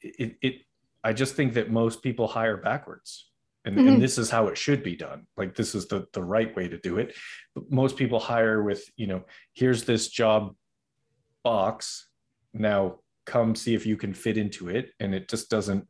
it, 0.00 0.36
it 0.42 0.54
I 1.06 1.12
just 1.12 1.36
think 1.36 1.54
that 1.54 1.70
most 1.70 2.02
people 2.02 2.26
hire 2.26 2.56
backwards. 2.56 3.30
And, 3.66 3.76
Mhm. 3.76 3.88
and 3.88 4.02
this 4.02 4.16
is 4.16 4.30
how 4.30 4.46
it 4.46 4.56
should 4.56 4.82
be 4.84 4.94
done. 4.96 5.26
Like 5.36 5.54
this 5.56 5.74
is 5.74 5.88
the 5.88 6.06
the 6.12 6.22
right 6.22 6.54
way 6.56 6.68
to 6.68 6.78
do 6.78 6.98
it. 6.98 7.14
But 7.54 7.70
most 7.70 7.96
people 7.96 8.20
hire 8.20 8.62
with, 8.62 8.88
you 8.96 9.08
know, 9.08 9.24
here's 9.54 9.84
this 9.84 10.08
job 10.08 10.54
box. 11.42 12.08
Now 12.54 13.00
come 13.26 13.54
see 13.56 13.74
if 13.74 13.84
you 13.84 13.96
can 13.96 14.14
fit 14.14 14.38
into 14.38 14.68
it. 14.68 14.92
And 15.00 15.12
it 15.14 15.28
just 15.28 15.50
doesn't, 15.50 15.88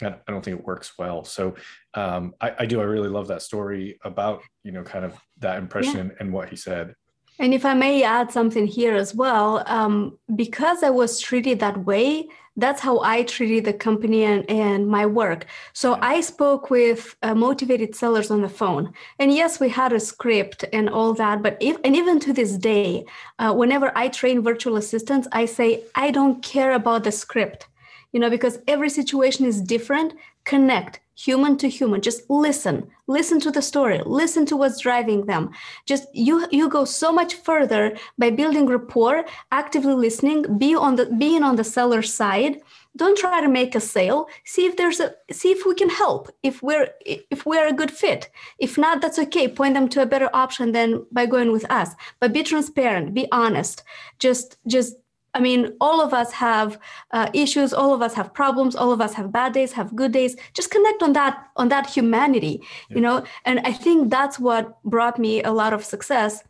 I 0.00 0.06
I 0.06 0.30
don't 0.32 0.44
think 0.44 0.60
it 0.60 0.64
works 0.64 0.92
well. 0.96 1.24
So 1.24 1.56
um, 1.94 2.34
I, 2.40 2.54
I 2.60 2.66
do, 2.66 2.80
I 2.80 2.84
really 2.84 3.08
love 3.08 3.28
that 3.28 3.42
story 3.42 3.98
about, 4.04 4.42
you 4.62 4.70
know, 4.72 4.84
kind 4.84 5.04
of 5.04 5.18
that 5.38 5.58
impression 5.58 5.98
and, 5.98 6.12
and 6.20 6.32
what 6.32 6.50
he 6.50 6.56
said. 6.56 6.94
And 7.38 7.54
if 7.54 7.64
I 7.64 7.74
may 7.74 8.02
add 8.02 8.30
something 8.30 8.66
here 8.66 8.94
as 8.94 9.14
well, 9.14 9.64
um, 9.66 10.18
because 10.36 10.82
I 10.82 10.90
was 10.90 11.18
treated 11.18 11.60
that 11.60 11.84
way, 11.84 12.28
that's 12.56 12.82
how 12.82 13.00
I 13.00 13.22
treated 13.22 13.64
the 13.64 13.72
company 13.72 14.24
and, 14.24 14.48
and 14.50 14.86
my 14.86 15.06
work. 15.06 15.46
So 15.72 15.98
I 16.02 16.20
spoke 16.20 16.68
with 16.68 17.16
uh, 17.22 17.34
motivated 17.34 17.94
sellers 17.94 18.30
on 18.30 18.42
the 18.42 18.48
phone. 18.48 18.92
And 19.18 19.32
yes, 19.32 19.58
we 19.58 19.70
had 19.70 19.92
a 19.92 20.00
script 20.00 20.64
and 20.72 20.90
all 20.90 21.14
that. 21.14 21.42
But 21.42 21.56
if, 21.60 21.78
and 21.82 21.96
even 21.96 22.20
to 22.20 22.32
this 22.32 22.58
day, 22.58 23.06
uh, 23.38 23.54
whenever 23.54 23.90
I 23.96 24.08
train 24.08 24.42
virtual 24.42 24.76
assistants, 24.76 25.26
I 25.32 25.46
say, 25.46 25.82
I 25.94 26.10
don't 26.10 26.42
care 26.42 26.72
about 26.72 27.04
the 27.04 27.12
script, 27.12 27.68
you 28.12 28.20
know, 28.20 28.28
because 28.28 28.58
every 28.68 28.90
situation 28.90 29.46
is 29.46 29.62
different. 29.62 30.12
Connect 30.44 31.00
human 31.14 31.56
to 31.58 31.68
human. 31.68 32.00
Just 32.00 32.28
listen. 32.28 32.88
Listen 33.06 33.40
to 33.40 33.50
the 33.50 33.62
story. 33.62 34.00
Listen 34.04 34.46
to 34.46 34.56
what's 34.56 34.80
driving 34.80 35.26
them. 35.26 35.50
Just 35.86 36.06
you 36.14 36.46
you 36.50 36.68
go 36.68 36.84
so 36.84 37.12
much 37.12 37.34
further 37.34 37.96
by 38.18 38.30
building 38.30 38.66
rapport 38.66 39.24
actively 39.50 39.94
listening 39.94 40.58
be 40.58 40.74
on 40.74 40.96
the 40.96 41.06
being 41.06 41.42
on 41.42 41.56
the 41.56 41.64
seller 41.64 42.02
side. 42.02 42.60
Don't 42.94 43.16
try 43.16 43.40
to 43.40 43.48
make 43.48 43.74
a 43.74 43.80
sale. 43.80 44.28
See 44.44 44.66
if 44.66 44.76
there's 44.76 45.00
a 45.00 45.14
see 45.30 45.50
if 45.50 45.64
we 45.66 45.74
can 45.74 45.88
help 45.88 46.30
if 46.42 46.62
we're 46.62 46.88
if 47.04 47.44
we're 47.46 47.66
a 47.66 47.72
good 47.72 47.90
fit. 47.90 48.30
If 48.58 48.78
not 48.78 49.00
that's 49.00 49.18
okay. 49.18 49.48
Point 49.48 49.74
them 49.74 49.88
to 49.90 50.02
a 50.02 50.06
better 50.06 50.30
option 50.32 50.72
than 50.72 51.06
by 51.10 51.26
going 51.26 51.52
with 51.52 51.70
us. 51.70 51.90
But 52.20 52.32
be 52.32 52.42
transparent. 52.42 53.14
Be 53.14 53.26
honest. 53.32 53.82
Just 54.18 54.58
just 54.66 54.94
I 55.34 55.40
mean, 55.40 55.74
all 55.80 56.00
of 56.00 56.12
us 56.12 56.30
have 56.32 56.78
uh, 57.10 57.28
issues. 57.32 57.72
All 57.72 57.94
of 57.94 58.02
us 58.02 58.14
have 58.14 58.34
problems. 58.34 58.76
All 58.76 58.92
of 58.92 59.00
us 59.00 59.14
have 59.14 59.32
bad 59.32 59.52
days, 59.52 59.72
have 59.72 59.96
good 59.96 60.12
days. 60.12 60.36
Just 60.54 60.70
connect 60.70 61.02
on 61.02 61.12
that 61.14 61.48
on 61.56 61.68
that 61.68 61.86
humanity, 61.88 62.60
Yeah. 62.88 62.94
you 62.96 63.00
know. 63.00 63.24
And 63.44 63.60
I 63.60 63.72
think 63.72 64.10
that's 64.10 64.38
what 64.38 64.82
brought 64.84 65.18
me 65.18 65.42
a 65.42 65.50
lot 65.50 65.72
of 65.72 65.84
success, 65.84 66.42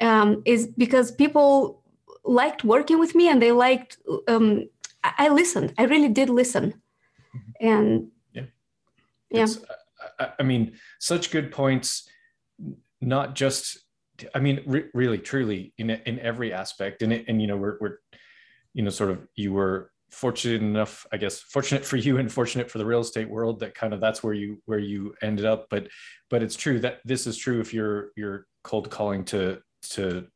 um, 0.00 0.42
is 0.44 0.66
because 0.66 1.10
people 1.12 1.82
liked 2.24 2.64
working 2.64 2.98
with 2.98 3.14
me 3.14 3.28
and 3.28 3.40
they 3.40 3.52
liked. 3.52 3.98
Um, 4.28 4.68
I, 5.02 5.12
I 5.18 5.28
listened. 5.28 5.72
I 5.78 5.84
really 5.84 6.08
did 6.08 6.28
listen, 6.28 6.74
and 7.60 8.08
Yeah. 9.30 9.42
It's, 9.44 9.58
I, 10.18 10.32
I 10.38 10.42
mean, 10.44 10.72
such 11.00 11.30
good 11.30 11.50
points, 11.50 12.08
not 13.00 13.34
just, 13.34 13.78
I 14.34 14.38
mean, 14.38 14.62
re- 14.66 14.88
really, 14.94 15.18
truly 15.18 15.72
in, 15.78 15.90
in 15.90 16.18
every 16.20 16.52
aspect. 16.52 17.02
And, 17.02 17.12
it, 17.12 17.24
and, 17.28 17.40
you 17.42 17.48
know, 17.48 17.56
we're, 17.56 17.76
we're, 17.80 17.98
you 18.76 18.82
know, 18.82 18.90
sort 18.90 19.10
of, 19.10 19.26
you 19.34 19.54
were 19.54 19.90
fortunate 20.10 20.60
enough, 20.60 21.06
I 21.10 21.16
guess, 21.16 21.40
fortunate 21.40 21.82
for 21.82 21.96
you 21.96 22.18
and 22.18 22.30
fortunate 22.30 22.70
for 22.70 22.76
the 22.76 22.84
real 22.84 23.00
estate 23.00 23.28
world 23.28 23.60
that 23.60 23.74
kind 23.74 23.94
of, 23.94 24.00
that's 24.00 24.22
where 24.22 24.34
you, 24.34 24.62
where 24.66 24.78
you 24.78 25.14
ended 25.22 25.46
up. 25.46 25.68
But, 25.70 25.88
but 26.28 26.42
it's 26.42 26.56
true 26.56 26.78
that 26.80 27.00
this 27.04 27.26
is 27.26 27.38
true 27.38 27.58
if 27.58 27.72
you're, 27.72 28.10
you're 28.16 28.46
cold 28.62 28.90
calling 28.90 29.24
to, 29.26 29.62
to 29.90 30.26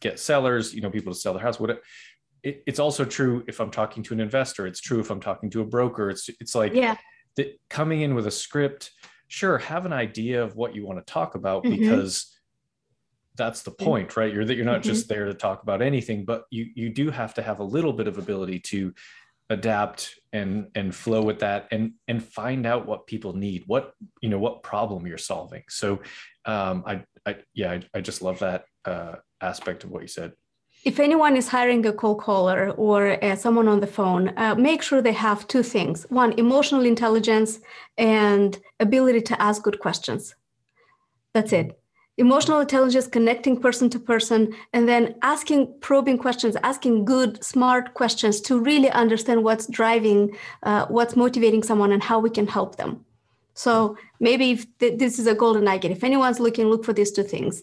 get 0.00 0.18
sellers, 0.18 0.74
you 0.74 0.80
know, 0.80 0.90
people 0.90 1.12
to 1.12 1.18
sell 1.18 1.34
their 1.34 1.42
house, 1.42 1.60
what 1.60 1.70
it, 2.42 2.62
it's 2.66 2.78
also 2.78 3.04
true 3.04 3.44
if 3.46 3.60
I'm 3.60 3.70
talking 3.70 4.02
to 4.04 4.14
an 4.14 4.20
investor. 4.20 4.66
It's 4.66 4.80
true 4.80 5.00
if 5.00 5.10
I'm 5.10 5.20
talking 5.20 5.50
to 5.50 5.60
a 5.60 5.66
broker. 5.66 6.08
It's 6.08 6.30
it's 6.40 6.54
like 6.54 6.72
yeah, 6.72 6.96
coming 7.68 8.02
in 8.02 8.14
with 8.14 8.26
a 8.26 8.30
script. 8.30 8.92
Sure, 9.26 9.58
have 9.58 9.84
an 9.84 9.92
idea 9.92 10.42
of 10.42 10.56
what 10.56 10.74
you 10.74 10.86
want 10.86 11.04
to 11.04 11.12
talk 11.12 11.34
about 11.34 11.64
Mhm. 11.64 11.80
because 11.80 12.37
that's 13.38 13.62
the 13.62 13.70
point, 13.70 14.16
right? 14.16 14.32
You're 14.34 14.44
that 14.44 14.56
you're 14.56 14.66
not 14.66 14.80
Mhm. 14.82 14.90
just 14.92 15.08
there 15.08 15.24
to 15.24 15.32
talk 15.32 15.62
about 15.62 15.80
anything, 15.80 16.24
but 16.24 16.44
you 16.50 16.66
you 16.74 16.90
do 16.90 17.10
have 17.10 17.32
to 17.34 17.42
have 17.42 17.60
a 17.60 17.64
little 17.64 17.94
bit 17.94 18.08
of 18.08 18.18
ability 18.18 18.58
to 18.72 18.92
adapt 19.50 20.18
and 20.32 20.70
and 20.74 20.94
flow 20.94 21.22
with 21.22 21.38
that 21.38 21.68
and 21.70 21.92
and 22.06 22.22
find 22.22 22.66
out 22.66 22.86
what 22.86 23.06
people 23.06 23.32
need 23.32 23.62
what 23.66 23.94
you 24.20 24.28
know 24.28 24.38
what 24.38 24.62
problem 24.62 25.06
you're 25.06 25.16
solving 25.16 25.62
so 25.70 26.00
um 26.44 26.84
i 26.86 27.02
i 27.24 27.34
yeah 27.54 27.70
i, 27.72 27.80
I 27.94 28.00
just 28.02 28.20
love 28.20 28.40
that 28.40 28.66
uh 28.84 29.14
aspect 29.40 29.84
of 29.84 29.90
what 29.90 30.02
you 30.02 30.08
said 30.08 30.32
if 30.84 31.00
anyone 31.00 31.34
is 31.36 31.48
hiring 31.48 31.84
a 31.86 31.92
cold 31.92 32.20
caller 32.20 32.70
or 32.76 33.22
uh, 33.24 33.34
someone 33.34 33.66
on 33.66 33.80
the 33.80 33.86
phone, 33.86 34.32
uh, 34.36 34.54
make 34.54 34.80
sure 34.80 35.02
they 35.02 35.12
have 35.28 35.48
two 35.48 35.64
things 35.64 36.06
one, 36.08 36.32
emotional 36.38 36.84
intelligence 36.84 37.58
and 37.96 38.60
ability 38.78 39.22
to 39.22 39.42
ask 39.42 39.60
good 39.62 39.80
questions. 39.80 40.36
That's 41.34 41.52
it. 41.52 41.78
Emotional 42.18 42.60
intelligence, 42.60 43.06
connecting 43.06 43.60
person 43.60 43.88
to 43.90 43.98
person, 43.98 44.54
and 44.72 44.88
then 44.88 45.14
asking 45.22 45.72
probing 45.80 46.18
questions, 46.18 46.56
asking 46.62 47.04
good, 47.04 47.42
smart 47.42 47.94
questions 47.94 48.40
to 48.42 48.60
really 48.60 48.90
understand 48.90 49.42
what's 49.42 49.66
driving, 49.66 50.36
uh, 50.64 50.86
what's 50.86 51.16
motivating 51.16 51.62
someone, 51.62 51.92
and 51.92 52.02
how 52.02 52.18
we 52.18 52.30
can 52.30 52.46
help 52.46 52.76
them. 52.76 53.04
So 53.54 53.96
maybe 54.20 54.50
if 54.52 54.78
th- 54.78 54.98
this 54.98 55.18
is 55.18 55.26
a 55.26 55.34
golden 55.34 55.64
nugget. 55.64 55.90
If 55.90 56.04
anyone's 56.04 56.38
looking, 56.38 56.66
look 56.66 56.84
for 56.84 56.92
these 56.92 57.10
two 57.10 57.22
things 57.24 57.62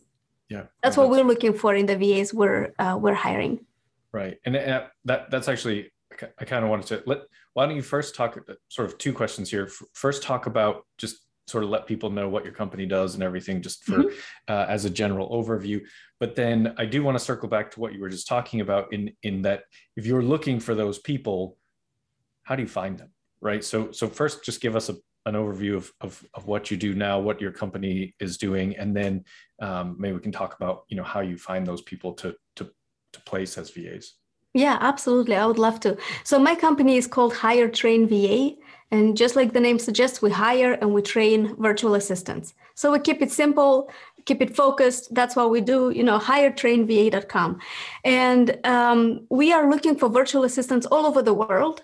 yeah 0.49 0.63
that's 0.83 0.97
what 0.97 1.09
we're 1.09 1.23
looking 1.23 1.53
for 1.53 1.73
in 1.75 1.85
the 1.85 1.97
VAs 1.97 2.33
we're 2.33 2.73
uh, 2.79 2.97
we're 2.99 3.13
hiring. 3.13 3.65
Right, 4.11 4.37
and 4.45 4.55
uh, 4.55 4.85
that 5.05 5.29
that's 5.31 5.47
actually 5.47 5.91
I 6.39 6.45
kind 6.45 6.63
of 6.63 6.69
wanted 6.69 6.87
to 6.87 7.03
let. 7.05 7.19
Why 7.53 7.65
don't 7.65 7.75
you 7.75 7.81
first 7.81 8.15
talk 8.15 8.37
sort 8.69 8.89
of 8.89 8.97
two 8.97 9.13
questions 9.13 9.49
here? 9.49 9.69
First, 9.93 10.23
talk 10.23 10.45
about 10.45 10.85
just 10.97 11.24
sort 11.47 11.63
of 11.63 11.69
let 11.69 11.85
people 11.85 12.09
know 12.09 12.27
what 12.27 12.43
your 12.43 12.53
company 12.53 12.85
does 12.85 13.13
and 13.13 13.23
everything, 13.23 13.61
just 13.61 13.83
for 13.83 13.97
Mhm. 14.03 14.13
uh, 14.47 14.65
as 14.67 14.85
a 14.85 14.89
general 14.89 15.29
overview. 15.29 15.85
But 16.19 16.35
then 16.35 16.73
I 16.77 16.85
do 16.85 17.03
want 17.03 17.17
to 17.17 17.23
circle 17.23 17.47
back 17.49 17.71
to 17.71 17.79
what 17.79 17.93
you 17.93 18.01
were 18.01 18.09
just 18.09 18.27
talking 18.27 18.61
about 18.61 18.91
in 18.93 19.15
in 19.23 19.41
that 19.43 19.63
if 19.95 20.05
you're 20.05 20.23
looking 20.23 20.59
for 20.59 20.75
those 20.75 20.99
people, 20.99 21.57
how 22.43 22.55
do 22.55 22.63
you 22.63 22.67
find 22.69 22.97
them? 22.97 23.09
Right. 23.41 23.63
So 23.63 23.91
so 23.91 24.07
first, 24.07 24.43
just 24.43 24.61
give 24.61 24.75
us 24.75 24.89
a 24.89 24.95
an 25.27 25.33
overview 25.33 25.75
of, 25.75 25.91
of, 26.01 26.23
of 26.35 26.45
what 26.45 26.69
you 26.69 26.77
do 26.77 26.93
now, 26.93 27.19
what 27.19 27.41
your 27.41 27.51
company 27.51 28.13
is 28.19 28.37
doing, 28.37 28.77
and 28.77 28.95
then 28.95 29.23
um, 29.59 29.95
maybe 29.97 30.13
we 30.13 30.21
can 30.21 30.31
talk 30.31 30.55
about 30.55 30.83
you 30.87 30.97
know 30.97 31.03
how 31.03 31.21
you 31.21 31.37
find 31.37 31.65
those 31.65 31.81
people 31.81 32.13
to 32.13 32.35
to 32.55 32.71
to 33.13 33.21
place 33.21 33.57
as 33.57 33.71
VAs. 33.71 34.13
Yeah, 34.55 34.77
absolutely. 34.79 35.35
I 35.35 35.45
would 35.45 35.59
love 35.59 35.81
to. 35.81 35.97
So 36.23 36.39
my 36.39 36.55
company 36.55 36.95
is 36.95 37.07
called 37.07 37.33
Hire 37.33 37.67
Train 37.67 38.07
VA. 38.07 38.55
And 38.89 39.17
just 39.17 39.35
like 39.35 39.51
the 39.51 39.59
name 39.59 39.77
suggests, 39.77 40.21
we 40.21 40.31
hire 40.31 40.73
and 40.79 40.93
we 40.93 41.01
train 41.01 41.53
virtual 41.59 41.95
assistants. 41.95 42.53
So 42.73 42.93
we 42.93 42.99
keep 42.99 43.21
it 43.21 43.31
simple, 43.31 43.91
keep 44.23 44.41
it 44.41 44.55
focused. 44.55 45.13
That's 45.13 45.35
what 45.35 45.51
we 45.51 45.59
do, 45.59 45.89
you 45.89 46.03
know, 46.03 46.17
hiretrainva.com. 46.19 47.59
And 48.05 48.57
um, 48.65 49.27
we 49.29 49.51
are 49.51 49.69
looking 49.69 49.97
for 49.97 50.07
virtual 50.07 50.45
assistants 50.45 50.85
all 50.85 51.05
over 51.05 51.21
the 51.21 51.33
world. 51.33 51.83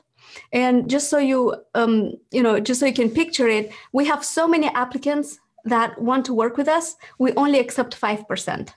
And 0.53 0.89
just 0.89 1.09
so 1.09 1.17
you, 1.17 1.57
um, 1.75 2.13
you 2.31 2.41
know, 2.41 2.61
just 2.61 2.79
so 2.79 2.85
you 2.85 2.93
can 2.93 3.09
picture 3.09 3.49
it, 3.49 3.73
we 3.91 4.05
have 4.05 4.23
so 4.23 4.47
many 4.47 4.67
applicants 4.67 5.39
that 5.65 6.01
want 6.01 6.23
to 6.27 6.33
work 6.33 6.55
with 6.55 6.69
us. 6.69 6.95
We 7.19 7.33
only 7.33 7.59
accept 7.59 7.99
5%. 7.99 8.69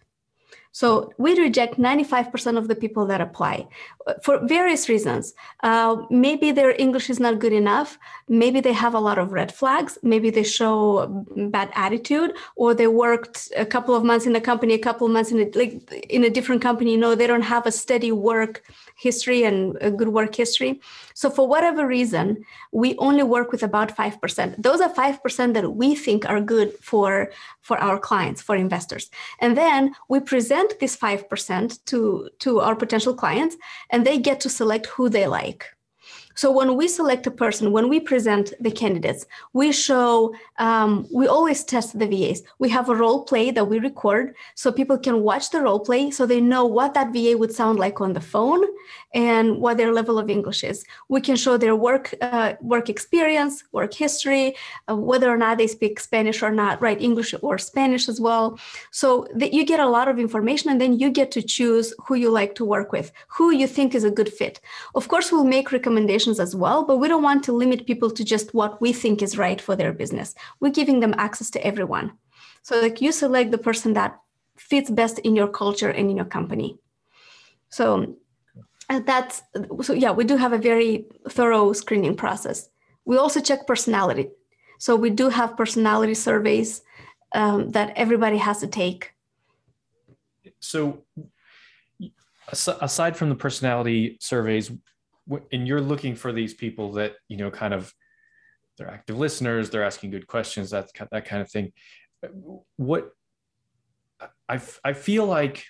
So 0.74 1.12
we 1.18 1.38
reject 1.38 1.78
95% 1.78 2.58
of 2.58 2.66
the 2.66 2.74
people 2.74 3.06
that 3.06 3.20
apply 3.20 3.68
uh, 4.08 4.14
for 4.24 4.44
various 4.44 4.88
reasons. 4.88 5.32
Uh, 5.62 6.02
maybe 6.10 6.50
their 6.50 6.74
English 6.76 7.08
is 7.10 7.20
not 7.20 7.38
good 7.38 7.52
enough. 7.52 7.96
Maybe 8.28 8.60
they 8.60 8.72
have 8.72 8.92
a 8.92 8.98
lot 8.98 9.16
of 9.16 9.30
red 9.30 9.54
flags. 9.54 9.98
Maybe 10.02 10.30
they 10.30 10.42
show 10.42 11.24
bad 11.36 11.70
attitude, 11.76 12.32
or 12.56 12.74
they 12.74 12.88
worked 12.88 13.52
a 13.56 13.64
couple 13.64 13.94
of 13.94 14.02
months 14.02 14.26
in 14.26 14.34
a 14.34 14.40
company, 14.40 14.74
a 14.74 14.78
couple 14.88 15.06
of 15.06 15.12
months 15.12 15.30
in 15.30 15.38
a, 15.42 15.48
like 15.56 15.74
in 16.10 16.24
a 16.24 16.30
different 16.30 16.60
company. 16.60 16.96
Know, 16.96 17.14
they 17.14 17.28
don't 17.28 17.42
have 17.42 17.66
a 17.66 17.72
steady 17.72 18.10
work 18.10 18.64
history 18.94 19.44
and 19.44 19.76
a 19.80 19.90
good 19.90 20.08
work 20.08 20.34
history. 20.34 20.80
So 21.14 21.30
for 21.30 21.46
whatever 21.46 21.86
reason, 21.86 22.44
we 22.72 22.96
only 22.98 23.22
work 23.22 23.50
with 23.52 23.62
about 23.62 23.96
5%. 23.96 24.62
Those 24.62 24.80
are 24.80 24.92
5% 24.92 25.54
that 25.54 25.74
we 25.74 25.94
think 25.94 26.28
are 26.28 26.40
good 26.40 26.72
for, 26.80 27.30
for 27.60 27.78
our 27.78 27.98
clients, 27.98 28.40
for 28.40 28.56
investors. 28.56 29.10
And 29.40 29.56
then 29.56 29.94
we 30.08 30.20
present 30.20 30.78
this 30.80 30.96
5% 30.96 31.84
to, 31.86 32.30
to 32.38 32.60
our 32.60 32.76
potential 32.76 33.14
clients, 33.14 33.56
and 33.90 34.06
they 34.06 34.18
get 34.18 34.40
to 34.40 34.48
select 34.48 34.86
who 34.86 35.08
they 35.08 35.26
like. 35.26 35.73
So 36.34 36.50
when 36.50 36.76
we 36.76 36.88
select 36.88 37.26
a 37.26 37.30
person, 37.30 37.72
when 37.72 37.88
we 37.88 38.00
present 38.00 38.52
the 38.60 38.70
candidates, 38.70 39.26
we 39.52 39.72
show, 39.72 40.34
um, 40.58 41.06
we 41.12 41.26
always 41.26 41.64
test 41.64 41.98
the 41.98 42.06
VAs. 42.06 42.42
We 42.58 42.68
have 42.70 42.88
a 42.88 42.94
role 42.94 43.24
play 43.24 43.50
that 43.52 43.68
we 43.68 43.78
record 43.78 44.34
so 44.54 44.72
people 44.72 44.98
can 44.98 45.22
watch 45.22 45.50
the 45.50 45.60
role 45.60 45.80
play 45.80 46.10
so 46.10 46.26
they 46.26 46.40
know 46.40 46.64
what 46.64 46.94
that 46.94 47.12
VA 47.12 47.36
would 47.36 47.52
sound 47.52 47.78
like 47.78 48.00
on 48.00 48.12
the 48.12 48.20
phone 48.20 48.64
and 49.14 49.58
what 49.60 49.76
their 49.76 49.92
level 49.92 50.18
of 50.18 50.28
English 50.28 50.64
is. 50.64 50.84
We 51.08 51.20
can 51.20 51.36
show 51.36 51.56
their 51.56 51.76
work 51.76 52.14
uh, 52.20 52.54
work 52.60 52.90
experience, 52.90 53.64
work 53.72 53.94
history, 53.94 54.56
uh, 54.90 54.96
whether 54.96 55.30
or 55.30 55.36
not 55.38 55.56
they 55.56 55.68
speak 55.68 56.00
Spanish 56.00 56.42
or 56.42 56.50
not, 56.50 56.82
right? 56.82 57.00
English 57.00 57.34
or 57.40 57.56
Spanish 57.56 58.08
as 58.08 58.20
well. 58.20 58.58
So 58.90 59.26
that 59.34 59.54
you 59.54 59.64
get 59.64 59.80
a 59.80 59.88
lot 59.88 60.08
of 60.08 60.18
information, 60.18 60.70
and 60.70 60.80
then 60.80 60.98
you 60.98 61.10
get 61.10 61.30
to 61.32 61.42
choose 61.42 61.94
who 62.04 62.14
you 62.16 62.30
like 62.30 62.54
to 62.56 62.64
work 62.64 62.92
with, 62.92 63.12
who 63.28 63.52
you 63.52 63.66
think 63.68 63.94
is 63.94 64.04
a 64.04 64.10
good 64.10 64.32
fit. 64.32 64.60
Of 64.94 65.08
course, 65.08 65.30
we'll 65.30 65.44
make 65.44 65.72
recommendations 65.72 66.40
as 66.40 66.56
well, 66.56 66.84
but 66.84 66.98
we 66.98 67.08
don't 67.08 67.22
want 67.22 67.44
to 67.44 67.52
limit 67.52 67.86
people 67.86 68.10
to 68.10 68.24
just 68.24 68.52
what 68.52 68.80
we 68.80 68.92
think 68.92 69.22
is 69.22 69.38
right 69.38 69.60
for 69.60 69.76
their 69.76 69.92
business. 69.92 70.34
We're 70.60 70.70
giving 70.70 71.00
them 71.00 71.14
access 71.16 71.50
to 71.50 71.64
everyone. 71.64 72.12
So 72.62 72.80
like 72.80 73.00
you 73.00 73.12
select 73.12 73.50
the 73.50 73.58
person 73.58 73.92
that 73.92 74.18
fits 74.56 74.90
best 74.90 75.18
in 75.20 75.36
your 75.36 75.48
culture 75.48 75.90
and 75.90 76.10
in 76.10 76.16
your 76.16 76.24
company. 76.26 76.78
So 77.68 78.16
and 78.88 79.06
that's 79.06 79.42
so 79.82 79.92
yeah 79.92 80.10
we 80.10 80.24
do 80.24 80.36
have 80.36 80.52
a 80.52 80.58
very 80.58 81.06
thorough 81.30 81.72
screening 81.72 82.16
process. 82.16 82.68
We 83.04 83.16
also 83.16 83.40
check 83.40 83.66
personality. 83.66 84.30
So 84.78 84.96
we 84.96 85.10
do 85.10 85.28
have 85.28 85.56
personality 85.56 86.14
surveys 86.14 86.82
um, 87.34 87.70
that 87.70 87.92
everybody 87.96 88.38
has 88.38 88.60
to 88.60 88.66
take. 88.66 89.12
So 90.60 91.04
aside 92.50 93.16
from 93.16 93.28
the 93.28 93.34
personality 93.34 94.16
surveys 94.20 94.70
and 95.52 95.66
you're 95.66 95.80
looking 95.80 96.14
for 96.14 96.32
these 96.32 96.54
people 96.54 96.92
that 96.92 97.14
you 97.28 97.36
know 97.36 97.50
kind 97.50 97.72
of 97.72 97.92
they're 98.76 98.90
active 98.90 99.18
listeners 99.18 99.70
they're 99.70 99.84
asking 99.84 100.10
good 100.10 100.26
questions 100.26 100.70
that 100.70 100.88
that 101.10 101.24
kind 101.24 101.40
of 101.40 101.50
thing 101.50 101.72
what 102.76 103.10
i 104.48 104.60
i 104.84 104.92
feel 104.92 105.24
like 105.24 105.64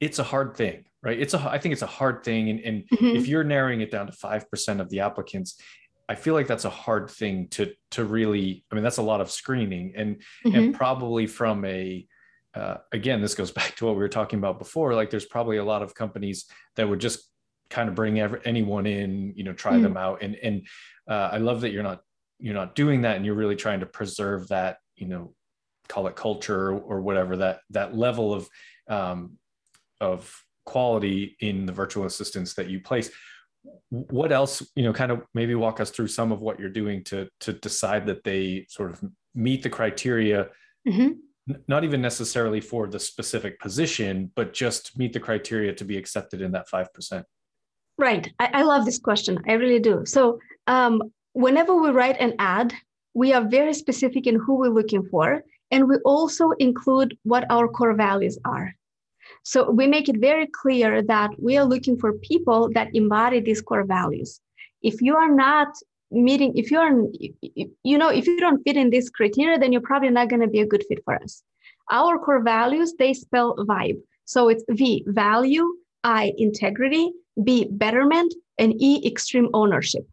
it's 0.00 0.18
a 0.18 0.24
hard 0.24 0.56
thing 0.56 0.84
right 1.02 1.20
it's 1.20 1.34
a 1.34 1.50
i 1.50 1.58
think 1.58 1.72
it's 1.72 1.82
a 1.82 1.86
hard 1.86 2.22
thing 2.22 2.50
and, 2.50 2.60
and 2.60 2.84
mm-hmm. 2.92 3.16
if 3.16 3.26
you're 3.26 3.44
narrowing 3.44 3.80
it 3.80 3.90
down 3.90 4.06
to 4.06 4.12
5% 4.12 4.80
of 4.80 4.88
the 4.90 5.00
applicants 5.00 5.60
i 6.08 6.14
feel 6.14 6.34
like 6.34 6.46
that's 6.46 6.64
a 6.64 6.70
hard 6.70 7.10
thing 7.10 7.48
to 7.48 7.72
to 7.92 8.04
really 8.04 8.64
i 8.70 8.74
mean 8.74 8.84
that's 8.84 8.98
a 8.98 9.02
lot 9.02 9.20
of 9.20 9.30
screening 9.30 9.92
and 9.96 10.16
mm-hmm. 10.44 10.54
and 10.56 10.74
probably 10.74 11.26
from 11.26 11.64
a 11.64 12.06
uh, 12.54 12.78
again 12.92 13.20
this 13.20 13.34
goes 13.34 13.50
back 13.58 13.76
to 13.76 13.86
what 13.86 13.94
we 13.94 14.00
were 14.00 14.08
talking 14.08 14.38
about 14.38 14.58
before 14.58 14.94
like 14.94 15.10
there's 15.10 15.26
probably 15.26 15.58
a 15.58 15.64
lot 15.64 15.82
of 15.82 15.94
companies 15.94 16.46
that 16.76 16.88
would 16.88 17.00
just 17.00 17.30
kind 17.68 17.88
of 17.88 17.94
bring 17.94 18.18
every, 18.18 18.40
anyone 18.44 18.86
in 18.86 19.32
you 19.36 19.44
know 19.44 19.52
try 19.52 19.72
mm-hmm. 19.74 19.82
them 19.82 19.96
out 19.96 20.22
and 20.22 20.34
and 20.36 20.66
uh, 21.08 21.30
i 21.32 21.38
love 21.38 21.60
that 21.60 21.70
you're 21.70 21.84
not 21.84 22.00
you're 22.40 22.54
not 22.54 22.74
doing 22.74 23.02
that 23.02 23.16
and 23.16 23.24
you're 23.24 23.34
really 23.34 23.54
trying 23.54 23.80
to 23.80 23.86
preserve 23.86 24.48
that 24.48 24.78
you 24.96 25.06
know 25.06 25.32
call 25.88 26.06
it 26.06 26.16
culture 26.16 26.72
or 26.72 27.00
whatever 27.00 27.36
that 27.36 27.60
that 27.70 27.96
level 27.96 28.32
of 28.32 28.48
um, 28.88 29.38
of 30.00 30.44
quality 30.64 31.36
in 31.40 31.66
the 31.66 31.72
virtual 31.72 32.04
assistants 32.06 32.54
that 32.54 32.68
you 32.68 32.80
place. 32.80 33.10
What 33.90 34.32
else 34.32 34.62
you 34.74 34.84
know 34.84 34.92
kind 34.92 35.12
of 35.12 35.22
maybe 35.34 35.54
walk 35.54 35.80
us 35.80 35.90
through 35.90 36.08
some 36.08 36.32
of 36.32 36.40
what 36.40 36.58
you're 36.58 36.68
doing 36.68 37.04
to 37.04 37.28
to 37.40 37.52
decide 37.52 38.06
that 38.06 38.24
they 38.24 38.66
sort 38.68 38.90
of 38.90 39.02
meet 39.34 39.62
the 39.62 39.70
criteria 39.70 40.48
mm-hmm. 40.88 41.10
not 41.68 41.84
even 41.84 42.00
necessarily 42.00 42.60
for 42.60 42.86
the 42.86 42.98
specific 42.98 43.60
position 43.60 44.30
but 44.34 44.52
just 44.52 44.98
meet 44.98 45.12
the 45.12 45.20
criteria 45.20 45.72
to 45.72 45.84
be 45.84 45.96
accepted 45.96 46.40
in 46.40 46.52
that 46.52 46.68
5% 46.68 47.24
right. 47.98 48.32
I, 48.38 48.50
I 48.54 48.62
love 48.62 48.84
this 48.84 48.98
question. 48.98 49.38
I 49.48 49.52
really 49.52 49.78
do. 49.78 50.02
So 50.04 50.40
um, 50.66 51.02
whenever 51.32 51.74
we 51.80 51.90
write 51.90 52.18
an 52.18 52.34
ad 52.38 52.72
we 53.14 53.32
are 53.32 53.46
very 53.48 53.74
specific 53.74 54.26
in 54.26 54.36
who 54.36 54.54
we're 54.56 54.68
looking 54.68 55.04
for 55.10 55.42
and 55.70 55.88
we 55.88 55.96
also 56.04 56.50
include 56.58 57.16
what 57.24 57.44
our 57.50 57.68
core 57.68 57.94
values 57.94 58.38
are 58.44 58.74
so 59.42 59.70
we 59.70 59.86
make 59.86 60.08
it 60.08 60.18
very 60.20 60.46
clear 60.46 61.02
that 61.02 61.30
we 61.38 61.56
are 61.56 61.64
looking 61.64 61.98
for 61.98 62.12
people 62.12 62.70
that 62.74 62.88
embody 62.94 63.40
these 63.40 63.62
core 63.62 63.84
values. 63.84 64.40
If 64.82 65.00
you 65.00 65.16
are 65.16 65.34
not 65.34 65.68
meeting, 66.10 66.52
if 66.56 66.70
you're, 66.70 67.06
you 67.82 67.98
know, 67.98 68.08
if 68.08 68.26
you 68.26 68.38
don't 68.38 68.62
fit 68.64 68.76
in 68.76 68.90
this 68.90 69.10
criteria, 69.10 69.58
then 69.58 69.72
you're 69.72 69.80
probably 69.80 70.10
not 70.10 70.28
going 70.28 70.42
to 70.42 70.48
be 70.48 70.60
a 70.60 70.66
good 70.66 70.84
fit 70.88 71.02
for 71.04 71.14
us. 71.22 71.42
Our 71.90 72.18
core 72.18 72.42
values, 72.42 72.94
they 72.98 73.14
spell 73.14 73.56
vibe. 73.56 74.00
So 74.24 74.48
it's 74.48 74.64
V, 74.70 75.04
value, 75.08 75.66
I, 76.04 76.32
integrity, 76.38 77.12
B, 77.42 77.66
betterment, 77.70 78.32
and 78.58 78.74
E, 78.80 79.04
extreme 79.06 79.48
ownership. 79.54 80.06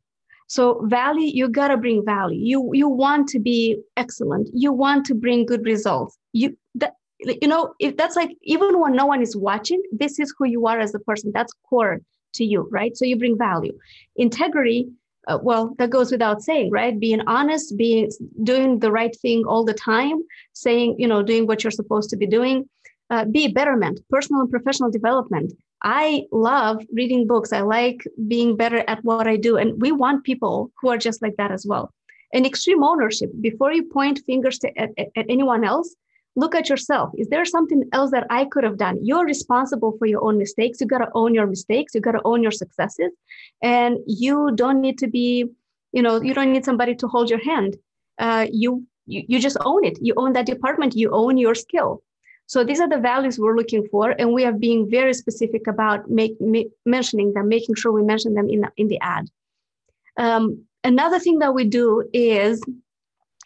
So 0.47 0.81
value, 0.85 1.29
you 1.31 1.49
gotta 1.49 1.75
bring 1.75 2.05
value. 2.05 2.39
You 2.39 2.71
you 2.73 2.87
want 2.87 3.27
to 3.29 3.39
be 3.39 3.77
excellent. 3.97 4.49
You 4.53 4.71
want 4.71 5.05
to 5.07 5.13
bring 5.13 5.45
good 5.45 5.65
results. 5.65 6.17
You 6.31 6.57
that 6.75 6.93
you 7.19 7.47
know 7.47 7.73
if 7.79 7.97
that's 7.97 8.15
like 8.15 8.31
even 8.43 8.79
when 8.79 8.95
no 8.95 9.05
one 9.05 9.21
is 9.21 9.35
watching 9.35 9.81
this 9.91 10.19
is 10.19 10.33
who 10.37 10.45
you 10.45 10.67
are 10.67 10.79
as 10.79 10.93
a 10.93 10.99
person. 10.99 11.31
That's 11.33 11.53
core 11.69 12.01
to 12.33 12.43
you 12.43 12.67
right? 12.71 12.95
So 12.95 13.05
you 13.05 13.17
bring 13.17 13.37
value. 13.37 13.77
Integrity 14.15 14.87
uh, 15.27 15.39
well 15.41 15.75
that 15.77 15.89
goes 15.89 16.11
without 16.11 16.41
saying 16.41 16.71
right? 16.71 16.99
Being 16.99 17.21
honest 17.27 17.77
being 17.77 18.09
doing 18.43 18.79
the 18.79 18.91
right 18.91 19.15
thing 19.15 19.45
all 19.45 19.65
the 19.65 19.73
time 19.73 20.23
saying 20.53 20.95
you 20.97 21.07
know 21.07 21.23
doing 21.23 21.47
what 21.47 21.63
you're 21.63 21.71
supposed 21.71 22.09
to 22.11 22.17
be 22.17 22.27
doing. 22.27 22.69
Uh, 23.09 23.23
be 23.23 23.47
betterment 23.47 24.01
personal 24.09 24.41
and 24.41 24.51
professional 24.51 24.91
development. 24.91 25.53
I 25.83 26.23
love 26.31 26.83
reading 26.91 27.27
books. 27.27 27.53
I 27.53 27.61
like 27.61 28.03
being 28.27 28.57
better 28.57 28.83
at 28.87 29.03
what 29.03 29.27
i 29.27 29.37
do. 29.37 29.57
And 29.57 29.79
we 29.79 29.91
want 29.91 30.23
people 30.23 30.71
who 30.81 30.89
are 30.89 30.97
just 30.97 31.21
like 31.21 31.35
that 31.37 31.51
as 31.51 31.65
well. 31.65 31.93
And 32.33 32.45
extreme 32.45 32.83
ownership 32.83 33.29
before 33.39 33.71
you 33.71 33.83
point 33.85 34.19
fingers 34.25 34.59
to, 34.59 34.77
at, 34.77 34.89
at 34.97 35.25
anyone 35.29 35.63
else 35.63 35.95
look 36.37 36.53
at 36.55 36.69
yourself. 36.69 37.11
Is 37.17 37.27
there 37.29 37.43
something 37.45 37.83
else 37.91 38.11
that 38.11 38.27
I 38.29 38.45
could 38.45 38.63
have 38.63 38.77
done? 38.77 38.99
You're 39.01 39.25
responsible 39.25 39.97
for 39.97 40.05
your 40.05 40.23
own 40.23 40.37
mistakes. 40.37 40.79
You 40.79 40.87
got 40.87 40.99
to 40.99 41.09
own 41.15 41.33
your 41.33 41.47
mistakes. 41.47 41.95
You 41.95 41.99
got 41.99 42.11
to 42.11 42.21
own 42.23 42.43
your 42.43 42.51
successes. 42.51 43.11
And 43.63 43.97
you 44.05 44.51
don't 44.53 44.79
need 44.79 44.97
to 44.99 45.07
be, 45.07 45.45
you 45.91 46.01
know, 46.03 46.21
you 46.21 46.33
don't 46.35 46.53
need 46.53 46.63
somebody 46.63 46.93
to 46.95 47.07
hold 47.07 47.29
your 47.29 47.43
hand. 47.43 47.75
Uh, 48.19 48.45
you, 48.51 48.85
you, 49.07 49.23
you 49.27 49.39
just 49.39 49.57
own 49.65 49.83
it. 49.83 49.97
You 49.99 50.13
own 50.15 50.33
that 50.33 50.45
department. 50.45 50.95
You 50.95 51.09
own 51.11 51.37
your 51.37 51.55
skill. 51.55 52.03
So 52.45 52.63
these 52.63 52.79
are 52.79 52.87
the 52.87 52.99
values 52.99 53.37
we're 53.37 53.57
looking 53.57 53.85
for, 53.91 54.11
and 54.17 54.31
we 54.31 54.45
are 54.45 54.53
being 54.53 54.89
very 54.89 55.13
specific 55.13 55.67
about 55.67 56.09
make, 56.09 56.33
mentioning 56.85 57.33
them, 57.33 57.49
making 57.49 57.75
sure 57.75 57.91
we 57.91 58.03
mention 58.03 58.35
them 58.35 58.47
in, 58.47 58.65
in 58.77 58.87
the 58.87 58.99
ad. 59.01 59.25
Um, 60.15 60.63
another 60.83 61.19
thing 61.19 61.39
that 61.39 61.53
we 61.53 61.65
do 61.65 62.07
is 62.13 62.63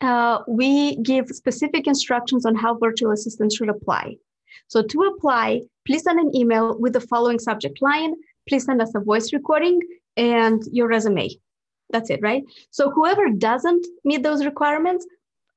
uh, 0.01 0.39
we 0.47 0.97
give 0.97 1.27
specific 1.29 1.87
instructions 1.87 2.45
on 2.45 2.55
how 2.55 2.77
virtual 2.77 3.11
assistants 3.11 3.55
should 3.55 3.69
apply. 3.69 4.15
So 4.67 4.81
to 4.81 5.03
apply, 5.03 5.61
please 5.85 6.03
send 6.03 6.19
an 6.19 6.35
email 6.35 6.77
with 6.79 6.93
the 6.93 7.01
following 7.01 7.39
subject 7.39 7.81
line. 7.81 8.15
Please 8.47 8.65
send 8.65 8.81
us 8.81 8.93
a 8.95 8.99
voice 8.99 9.33
recording 9.33 9.79
and 10.17 10.61
your 10.71 10.87
resume. 10.87 11.29
That's 11.91 12.09
it, 12.09 12.19
right? 12.21 12.43
So 12.71 12.89
whoever 12.89 13.29
doesn't 13.29 13.85
meet 14.03 14.23
those 14.23 14.45
requirements, 14.45 15.05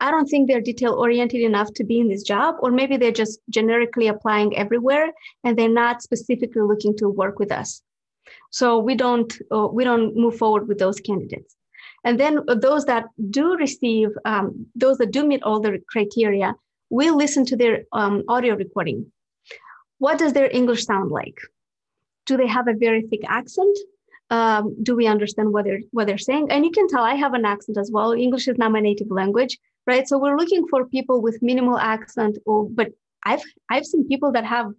I 0.00 0.10
don't 0.10 0.26
think 0.26 0.48
they're 0.48 0.60
detail 0.60 0.94
oriented 0.94 1.40
enough 1.40 1.72
to 1.74 1.84
be 1.84 2.00
in 2.00 2.08
this 2.08 2.24
job, 2.24 2.56
or 2.60 2.70
maybe 2.70 2.96
they're 2.96 3.12
just 3.12 3.38
generically 3.48 4.08
applying 4.08 4.56
everywhere 4.56 5.12
and 5.44 5.56
they're 5.56 5.68
not 5.68 6.02
specifically 6.02 6.62
looking 6.62 6.96
to 6.98 7.08
work 7.08 7.38
with 7.38 7.52
us. 7.52 7.82
So 8.50 8.78
we 8.78 8.94
don't 8.96 9.32
uh, 9.52 9.68
we 9.68 9.84
don't 9.84 10.16
move 10.16 10.36
forward 10.36 10.66
with 10.66 10.78
those 10.78 11.00
candidates. 11.00 11.56
And 12.04 12.20
then 12.20 12.40
those 12.46 12.84
that 12.84 13.06
do 13.30 13.56
receive, 13.56 14.08
um, 14.24 14.66
those 14.74 14.98
that 14.98 15.10
do 15.10 15.26
meet 15.26 15.42
all 15.42 15.60
the 15.60 15.80
criteria, 15.88 16.54
we 16.90 17.10
listen 17.10 17.44
to 17.46 17.56
their 17.56 17.84
um, 17.92 18.22
audio 18.28 18.54
recording. 18.54 19.10
What 19.98 20.18
does 20.18 20.34
their 20.34 20.50
English 20.50 20.84
sound 20.84 21.10
like? 21.10 21.38
Do 22.26 22.36
they 22.36 22.46
have 22.46 22.68
a 22.68 22.74
very 22.74 23.02
thick 23.02 23.22
accent? 23.26 23.76
Um, 24.30 24.76
do 24.82 24.96
we 24.96 25.06
understand 25.06 25.52
what 25.52 25.64
they're 25.64 25.80
what 25.92 26.06
they're 26.06 26.18
saying? 26.18 26.50
And 26.50 26.64
you 26.64 26.70
can 26.70 26.88
tell 26.88 27.04
I 27.04 27.14
have 27.14 27.34
an 27.34 27.44
accent 27.44 27.78
as 27.78 27.90
well. 27.90 28.12
English 28.12 28.48
is 28.48 28.58
not 28.58 28.72
my 28.72 28.80
native 28.80 29.10
language, 29.10 29.58
right? 29.86 30.06
So 30.08 30.18
we're 30.18 30.36
looking 30.36 30.66
for 30.68 30.86
people 30.86 31.20
with 31.20 31.42
minimal 31.42 31.78
accent. 31.78 32.38
Or 32.46 32.68
but 32.68 32.88
I've 33.24 33.42
I've 33.70 33.86
seen 33.86 34.08
people 34.08 34.32
that 34.32 34.44
have 34.44 34.72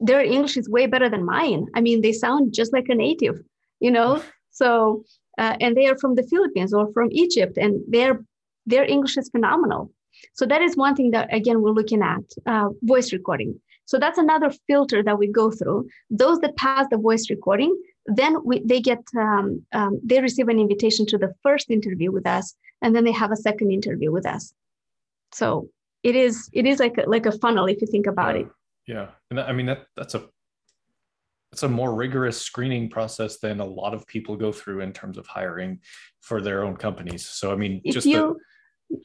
their 0.00 0.20
English 0.20 0.56
is 0.56 0.68
way 0.68 0.86
better 0.86 1.08
than 1.08 1.24
mine. 1.24 1.66
I 1.74 1.80
mean, 1.80 2.02
they 2.02 2.12
sound 2.12 2.52
just 2.52 2.72
like 2.72 2.88
a 2.88 2.94
native, 2.94 3.36
you 3.80 3.90
know. 3.90 4.22
So 4.50 5.04
uh, 5.38 5.56
and 5.60 5.76
they 5.76 5.86
are 5.86 5.98
from 5.98 6.14
the 6.14 6.22
Philippines 6.24 6.72
or 6.72 6.92
from 6.92 7.08
Egypt, 7.10 7.56
and 7.58 7.80
their 7.88 8.24
their 8.66 8.84
English 8.84 9.16
is 9.16 9.28
phenomenal. 9.30 9.90
So 10.34 10.46
that 10.46 10.62
is 10.62 10.76
one 10.76 10.94
thing 10.94 11.10
that 11.12 11.32
again 11.32 11.62
we're 11.62 11.70
looking 11.70 12.02
at 12.02 12.24
uh, 12.46 12.68
voice 12.82 13.12
recording. 13.12 13.60
So 13.84 13.98
that's 13.98 14.18
another 14.18 14.50
filter 14.66 15.02
that 15.02 15.18
we 15.18 15.26
go 15.26 15.50
through. 15.50 15.88
Those 16.10 16.38
that 16.40 16.56
pass 16.56 16.86
the 16.90 16.96
voice 16.96 17.28
recording, 17.28 17.76
then 18.06 18.36
we, 18.44 18.60
they 18.64 18.80
get 18.80 19.02
um, 19.18 19.64
um, 19.72 20.00
they 20.04 20.20
receive 20.20 20.48
an 20.48 20.58
invitation 20.58 21.06
to 21.06 21.18
the 21.18 21.34
first 21.42 21.70
interview 21.70 22.10
with 22.12 22.26
us, 22.26 22.54
and 22.80 22.94
then 22.94 23.04
they 23.04 23.12
have 23.12 23.32
a 23.32 23.36
second 23.36 23.70
interview 23.70 24.10
with 24.12 24.26
us. 24.26 24.54
So 25.32 25.68
it 26.02 26.16
is 26.16 26.48
it 26.52 26.66
is 26.66 26.78
like 26.78 26.98
a, 26.98 27.08
like 27.08 27.26
a 27.26 27.32
funnel 27.32 27.66
if 27.66 27.80
you 27.80 27.86
think 27.86 28.06
about 28.06 28.34
yeah. 28.34 28.40
it. 28.40 28.48
Yeah, 28.86 29.06
and 29.30 29.40
I 29.40 29.52
mean 29.52 29.66
that 29.66 29.86
that's 29.96 30.14
a 30.14 30.24
it's 31.52 31.62
a 31.62 31.68
more 31.68 31.94
rigorous 31.94 32.40
screening 32.40 32.88
process 32.88 33.38
than 33.38 33.60
a 33.60 33.64
lot 33.64 33.92
of 33.92 34.06
people 34.06 34.36
go 34.36 34.50
through 34.52 34.80
in 34.80 34.92
terms 34.92 35.18
of 35.18 35.26
hiring 35.26 35.80
for 36.20 36.40
their 36.40 36.64
own 36.64 36.76
companies. 36.76 37.26
So 37.26 37.52
I 37.52 37.56
mean, 37.56 37.80
if 37.84 37.94
just 37.94 38.06
you, 38.06 38.40
the, 38.90 38.96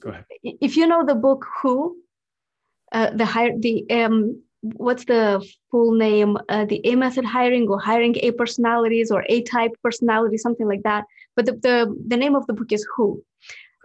go 0.00 0.10
ahead. 0.10 0.24
If 0.42 0.76
you 0.76 0.86
know 0.86 1.04
the 1.04 1.16
book 1.16 1.44
Who, 1.60 1.96
uh, 2.92 3.10
the 3.10 3.24
hire 3.24 3.52
the 3.58 3.84
um, 3.90 4.40
what's 4.74 5.04
the 5.04 5.44
full 5.70 5.92
name 5.92 6.38
uh, 6.48 6.64
the 6.64 6.80
a 6.84 6.94
method 6.94 7.24
hiring 7.24 7.68
or 7.68 7.80
hiring 7.80 8.16
a 8.22 8.30
personalities 8.32 9.10
or 9.10 9.24
a 9.28 9.42
type 9.42 9.72
personality 9.82 10.36
something 10.36 10.66
like 10.66 10.82
that 10.82 11.04
but 11.36 11.46
the, 11.46 11.52
the, 11.52 11.96
the 12.08 12.16
name 12.16 12.34
of 12.34 12.46
the 12.46 12.52
book 12.52 12.72
is 12.72 12.84
who 12.96 13.22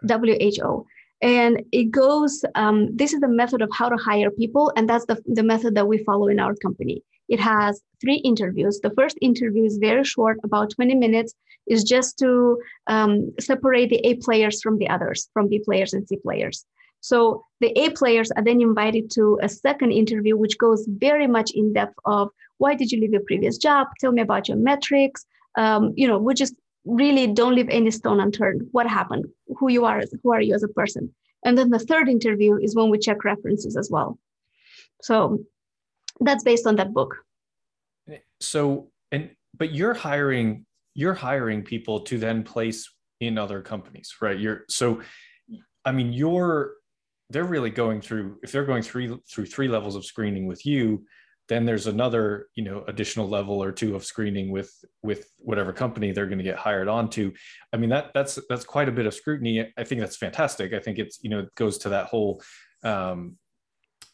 who 0.01 0.85
and 1.21 1.61
it 1.71 1.91
goes 1.91 2.43
um, 2.55 2.95
this 2.95 3.13
is 3.13 3.19
the 3.19 3.27
method 3.27 3.61
of 3.61 3.69
how 3.73 3.89
to 3.89 3.97
hire 3.97 4.31
people 4.31 4.71
and 4.75 4.89
that's 4.89 5.05
the, 5.05 5.21
the 5.27 5.43
method 5.43 5.75
that 5.75 5.87
we 5.87 5.99
follow 5.99 6.29
in 6.29 6.39
our 6.39 6.55
company 6.55 7.03
it 7.31 7.39
has 7.39 7.81
three 8.01 8.19
interviews 8.31 8.79
the 8.83 8.95
first 8.99 9.17
interview 9.21 9.63
is 9.65 9.77
very 9.77 10.03
short 10.03 10.37
about 10.43 10.71
20 10.71 10.95
minutes 10.95 11.33
is 11.67 11.83
just 11.83 12.17
to 12.19 12.57
um, 12.87 13.31
separate 13.39 13.89
the 13.89 14.01
a 14.09 14.15
players 14.25 14.61
from 14.61 14.77
the 14.77 14.89
others 14.89 15.29
from 15.33 15.47
b 15.47 15.59
players 15.65 15.93
and 15.93 16.07
c 16.07 16.17
players 16.17 16.65
so 17.01 17.43
the 17.59 17.71
A 17.79 17.89
players 17.89 18.31
are 18.31 18.43
then 18.43 18.61
invited 18.61 19.09
to 19.11 19.39
a 19.41 19.49
second 19.49 19.91
interview, 19.91 20.37
which 20.37 20.57
goes 20.59 20.85
very 20.87 21.27
much 21.27 21.51
in 21.51 21.73
depth 21.73 21.95
of 22.05 22.29
why 22.59 22.75
did 22.75 22.91
you 22.91 23.01
leave 23.01 23.11
your 23.11 23.23
previous 23.25 23.57
job? 23.57 23.87
Tell 23.99 24.11
me 24.11 24.21
about 24.21 24.47
your 24.47 24.57
metrics. 24.57 25.25
Um, 25.57 25.93
you 25.95 26.07
know, 26.07 26.19
we 26.19 26.35
just 26.35 26.53
really 26.85 27.27
don't 27.27 27.55
leave 27.55 27.69
any 27.69 27.89
stone 27.89 28.19
unturned. 28.19 28.67
What 28.71 28.87
happened? 28.87 29.25
Who 29.57 29.69
you 29.69 29.85
are? 29.85 30.03
Who 30.23 30.31
are 30.31 30.41
you 30.41 30.53
as 30.53 30.63
a 30.63 30.67
person? 30.67 31.13
And 31.43 31.57
then 31.57 31.71
the 31.71 31.79
third 31.79 32.07
interview 32.07 32.57
is 32.61 32.75
when 32.75 32.91
we 32.91 32.99
check 32.99 33.23
references 33.23 33.75
as 33.75 33.89
well. 33.89 34.19
So 35.01 35.43
that's 36.21 36.43
based 36.43 36.67
on 36.67 36.75
that 36.77 36.93
book. 36.93 37.15
So 38.39 38.91
and 39.11 39.31
but 39.57 39.73
you're 39.73 39.93
hiring 39.93 40.65
you're 40.93 41.13
hiring 41.13 41.63
people 41.63 42.01
to 42.01 42.17
then 42.17 42.43
place 42.43 42.89
in 43.19 43.37
other 43.37 43.61
companies, 43.61 44.15
right? 44.21 44.39
You're 44.39 44.65
so 44.69 45.01
I 45.85 45.91
mean 45.91 46.13
you're 46.13 46.73
they're 47.29 47.43
really 47.43 47.69
going 47.69 48.01
through 48.01 48.37
if 48.43 48.51
they're 48.51 48.65
going 48.65 48.83
through 48.83 49.21
through 49.29 49.45
three 49.45 49.67
levels 49.67 49.95
of 49.95 50.05
screening 50.05 50.47
with 50.47 50.65
you 50.65 51.05
then 51.51 51.65
there's 51.65 51.87
another 51.87 52.47
you 52.55 52.63
know 52.63 52.83
additional 52.87 53.27
level 53.27 53.61
or 53.61 53.71
two 53.71 53.95
of 53.95 54.05
screening 54.05 54.51
with 54.51 54.71
with 55.03 55.29
whatever 55.39 55.73
company 55.73 56.11
they're 56.11 56.25
going 56.25 56.37
to 56.37 56.43
get 56.43 56.55
hired 56.57 56.87
onto 56.87 57.31
i 57.73 57.77
mean 57.77 57.89
that 57.89 58.11
that's 58.13 58.39
that's 58.47 58.63
quite 58.63 58.87
a 58.87 58.91
bit 58.91 59.05
of 59.05 59.13
scrutiny 59.13 59.71
i 59.77 59.83
think 59.83 59.99
that's 59.99 60.15
fantastic 60.15 60.73
i 60.73 60.79
think 60.79 60.97
it's 60.97 61.19
you 61.23 61.29
know 61.29 61.39
it 61.39 61.55
goes 61.55 61.77
to 61.77 61.89
that 61.89 62.05
whole 62.05 62.41
um 62.83 63.37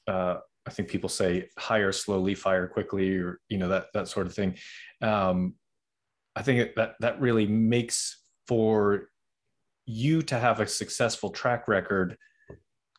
uh 0.08 0.38
i 0.68 0.70
think 0.70 0.88
people 0.88 1.10
say 1.10 1.48
hire 1.58 1.92
slowly 1.92 2.36
fire 2.36 2.68
quickly 2.68 3.18
or 3.18 3.40
you 3.50 3.58
know 3.58 3.70
that 3.70 3.88
that 3.94 4.08
sort 4.08 4.28
of 4.28 4.34
thing 4.34 4.56
um 5.02 5.56
i 6.36 6.42
think 6.42 6.76
that 6.76 6.94
that 7.00 7.20
really 7.20 7.48
makes 7.48 8.22
for 8.48 9.10
you 9.86 10.22
to 10.22 10.38
have 10.38 10.60
a 10.60 10.68
successful 10.68 11.30
track 11.30 11.68
record 11.68 12.18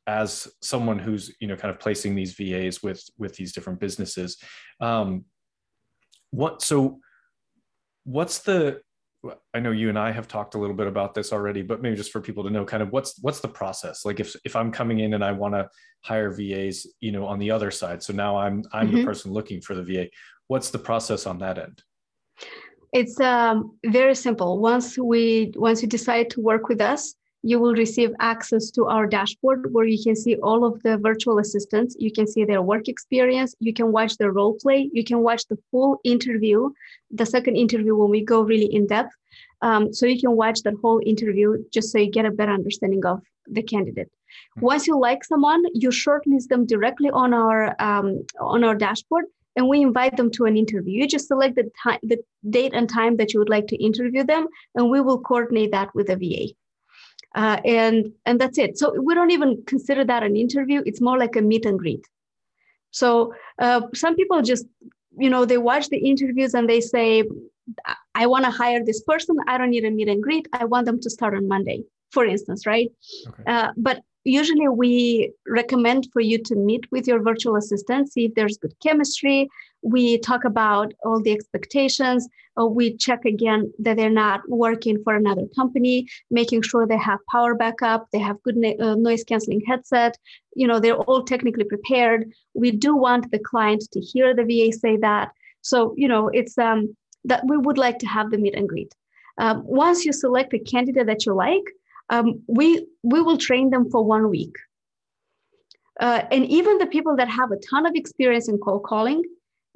as 0.09 0.49
someone 0.63 0.99
who's 0.99 1.37
you 1.39 1.47
know 1.47 1.55
kind 1.55 1.73
of 1.73 1.79
placing 1.79 2.15
these 2.15 2.33
VAs 2.33 2.83
with 2.83 3.05
with 3.19 3.37
these 3.37 3.53
different 3.53 3.79
businesses. 3.79 4.39
Um, 4.81 5.27
what 6.31 6.63
so 6.63 7.01
what's 8.05 8.39
the 8.39 8.81
I 9.53 9.59
know 9.59 9.73
you 9.73 9.89
and 9.89 9.99
I 9.99 10.13
have 10.13 10.29
talked 10.29 10.55
a 10.55 10.59
little 10.59 10.77
bit 10.77 10.87
about 10.87 11.13
this 11.15 11.33
already, 11.33 11.63
but 11.63 11.83
maybe 11.83 11.97
just 11.97 12.13
for 12.13 12.21
people 12.21 12.45
to 12.45 12.51
know 12.51 12.65
kind 12.65 12.83
of 12.83 12.91
what's 12.91 13.19
what's 13.21 13.41
the 13.41 13.49
process 13.49 14.05
like 14.05 14.21
if 14.21 14.37
if 14.45 14.55
I'm 14.55 14.71
coming 14.71 15.01
in 15.01 15.15
and 15.15 15.25
I 15.25 15.33
want 15.33 15.55
to 15.55 15.69
hire 16.03 16.31
VAs, 16.31 16.87
you 17.01 17.11
know, 17.11 17.27
on 17.27 17.39
the 17.39 17.51
other 17.51 17.71
side. 17.71 18.03
So 18.03 18.13
now 18.13 18.37
I'm 18.37 18.63
I'm 18.73 18.89
mm-hmm. 18.89 18.99
the 18.99 19.05
person 19.05 19.33
looking 19.33 19.61
for 19.61 19.75
the 19.75 19.83
VA. 19.83 20.09
What's 20.47 20.71
the 20.71 20.79
process 20.79 21.27
on 21.27 21.39
that 21.39 21.59
end? 21.59 21.83
It's 22.93 23.21
um, 23.21 23.77
very 23.85 24.15
simple. 24.15 24.61
Once 24.61 24.97
we 24.97 25.53
once 25.57 25.83
you 25.83 25.89
decide 25.89 26.31
to 26.31 26.41
work 26.41 26.69
with 26.69 26.81
us, 26.81 27.15
you 27.43 27.61
will 27.61 27.75
receive 27.75 28.11
access 28.19 28.71
to 28.73 28.87
our 28.87 29.07
dashboard 29.07 29.73
where 29.73 29.85
you 29.85 30.03
can 30.03 30.17
see 30.17 30.37
all 30.37 30.65
of 30.65 30.83
the 30.83 30.99
virtual 30.99 31.39
assistants. 31.39 31.97
You 31.99 32.11
can 32.11 32.27
see 32.27 32.45
their 32.45 32.63
work 32.63 32.89
experience. 32.89 33.55
You 33.61 33.73
can 33.73 33.93
watch 33.93 34.17
the 34.17 34.31
role 34.31 34.55
play. 34.61 34.91
You 34.93 35.05
can 35.05 35.21
watch 35.21 35.47
the 35.49 35.59
full 35.71 36.01
interview, 36.05 36.71
the 37.11 37.27
second 37.27 37.57
interview 37.57 37.95
when 37.95 38.11
we 38.11 38.25
go 38.25 38.43
really 38.43 38.73
in 38.75 38.87
depth. 38.87 39.15
Um, 39.63 39.93
so 39.93 40.07
you 40.07 40.21
can 40.21 40.33
watch 40.33 40.63
that 40.63 40.75
whole 40.83 41.01
interview 41.05 41.63
just 41.73 41.93
so 41.93 41.99
you 41.99 42.11
get 42.11 42.27
a 42.27 42.31
better 42.31 42.53
understanding 42.53 43.05
of 43.05 43.23
the 43.47 43.63
candidate. 43.63 44.11
Hmm. 44.55 44.61
Once 44.61 44.87
you 44.87 44.99
like 44.99 45.25
someone, 45.25 45.63
you 45.75 45.91
shortlist 45.91 46.49
them 46.49 46.67
directly 46.67 47.11
on 47.11 47.35
our 47.35 47.75
um, 47.81 48.25
on 48.41 48.65
our 48.65 48.75
dashboard, 48.75 49.27
and 49.57 49.69
we 49.69 49.81
invite 49.81 50.17
them 50.17 50.31
to 50.33 50.45
an 50.45 50.57
interview. 50.57 51.01
You 51.01 51.09
just 51.09 51.29
select 51.29 51.57
the 51.57 51.71
time, 51.83 51.99
the 52.03 52.19
date 52.51 52.73
and 52.75 52.89
time 52.89 53.17
that 53.17 53.33
you 53.33 53.41
would 53.41 53.49
like 53.49 53.67
to 53.69 53.77
interview 53.77 54.25
them, 54.25 54.47
and 54.75 54.91
we 54.91 55.01
will 55.01 55.21
coordinate 55.21 55.73
that 55.73 55.95
with 55.95 56.09
the 56.09 56.17
VA 56.17 56.55
uh, 57.35 57.61
and 57.65 58.13
and 58.27 58.41
that's 58.41 58.59
it. 58.59 58.79
So 58.79 59.01
we 59.01 59.15
don't 59.15 59.31
even 59.31 59.63
consider 59.67 60.05
that 60.05 60.23
an 60.23 60.37
interview. 60.37 60.83
It's 60.87 61.01
more 61.01 61.19
like 61.19 61.37
a 61.37 61.43
meet 61.43 61.67
and 61.67 61.79
greet. 61.79 62.07
So 62.91 63.35
uh, 63.59 63.83
some 63.95 64.17
people 64.17 64.43
just 64.43 64.67
you 65.19 65.31
know 65.31 65.45
they 65.45 65.59
watch 65.59 65.89
the 65.89 65.99
interviews 65.99 66.55
and 66.55 66.69
they 66.69 66.81
say 66.81 67.25
i 68.15 68.27
want 68.27 68.45
to 68.45 68.51
hire 68.51 68.83
this 68.85 69.03
person. 69.03 69.37
I 69.47 69.59
don't 69.59 69.71
need 69.71 69.85
a 69.85 69.91
meet 69.91 70.09
and 70.09 70.23
greet. 70.23 70.49
I 70.53 70.65
want 70.65 70.87
them 70.87 71.01
to 71.01 71.11
start 71.11 71.35
on 71.35 71.47
monday 71.49 71.85
for 72.11 72.25
instance 72.25 72.67
right? 72.67 72.91
Okay. 73.29 73.43
uh, 73.47 73.73
but 73.77 74.03
usually 74.29 74.69
we 74.69 75.33
recommend 75.47 76.09
for 76.13 76.21
you 76.21 76.39
to 76.39 76.55
meet 76.55 76.85
with 76.93 77.07
your 77.07 77.23
virtual 77.23 77.57
assistant 77.57 78.13
see 78.13 78.27
if 78.27 78.35
there's 78.35 78.59
good 78.59 78.75
chemistry 78.83 79.49
we 79.83 80.19
talk 80.19 80.45
about 80.45 80.93
all 81.05 81.21
the 81.21 81.33
expectations. 81.33 82.29
Uh, 82.61 82.67
we 82.67 82.97
check 82.97 83.25
again 83.25 83.73
that 83.79 83.97
they're 83.97 84.11
not 84.11 84.41
working 84.49 85.03
for 85.05 85.15
another 85.15 85.47
company, 85.55 86.07
making 86.31 86.63
sure 86.63 86.87
they 86.87 86.99
have 86.99 87.21
power 87.31 87.55
backup, 87.55 88.09
they 88.13 88.19
have 88.19 88.43
good 88.43 88.57
uh, 88.81 88.95
noise 88.97 89.23
canceling 89.25 89.63
headset. 89.67 90.19
You 90.55 90.67
know, 90.67 90.81
they're 90.81 90.97
all 90.97 91.23
technically 91.23 91.65
prepared. 91.65 92.33
We 92.55 92.73
do 92.73 92.97
want 92.97 93.31
the 93.31 93.39
client 93.39 93.85
to 93.93 94.01
hear 94.01 94.35
the 94.35 94.45
VA 94.45 94.77
say 94.77 94.97
that. 94.99 95.31
So, 95.63 95.95
you 95.97 96.09
know, 96.09 96.29
it's 96.29 96.59
um, 96.59 96.97
that 97.25 97.45
we 97.47 97.57
would 97.57 97.79
like 97.79 97.99
to 98.01 98.07
have 98.07 98.31
the 98.31 98.39
meet 98.39 98.55
and 98.55 98.69
greet. 98.69 98.95
Um, 99.39 99.63
once 99.65 100.05
you 100.05 100.13
select 100.13 100.53
a 100.55 100.59
candidate 100.59 101.07
that 101.07 101.25
you 101.25 101.35
like, 101.35 101.63
um, 102.11 102.43
we 102.47 102.87
we 103.03 103.21
will 103.21 103.39
train 103.39 103.71
them 103.71 103.91
for 103.91 104.05
one 104.05 104.31
week. 104.31 104.55
Uh, 106.01 106.23
and 106.31 106.47
even 106.47 106.79
the 106.79 106.87
people 106.87 107.17
that 107.17 107.29
have 107.29 107.51
a 107.51 107.57
ton 107.57 107.85
of 107.85 107.93
experience 107.95 108.49
in 108.49 108.59
cold 108.59 108.85
calling, 108.85 109.23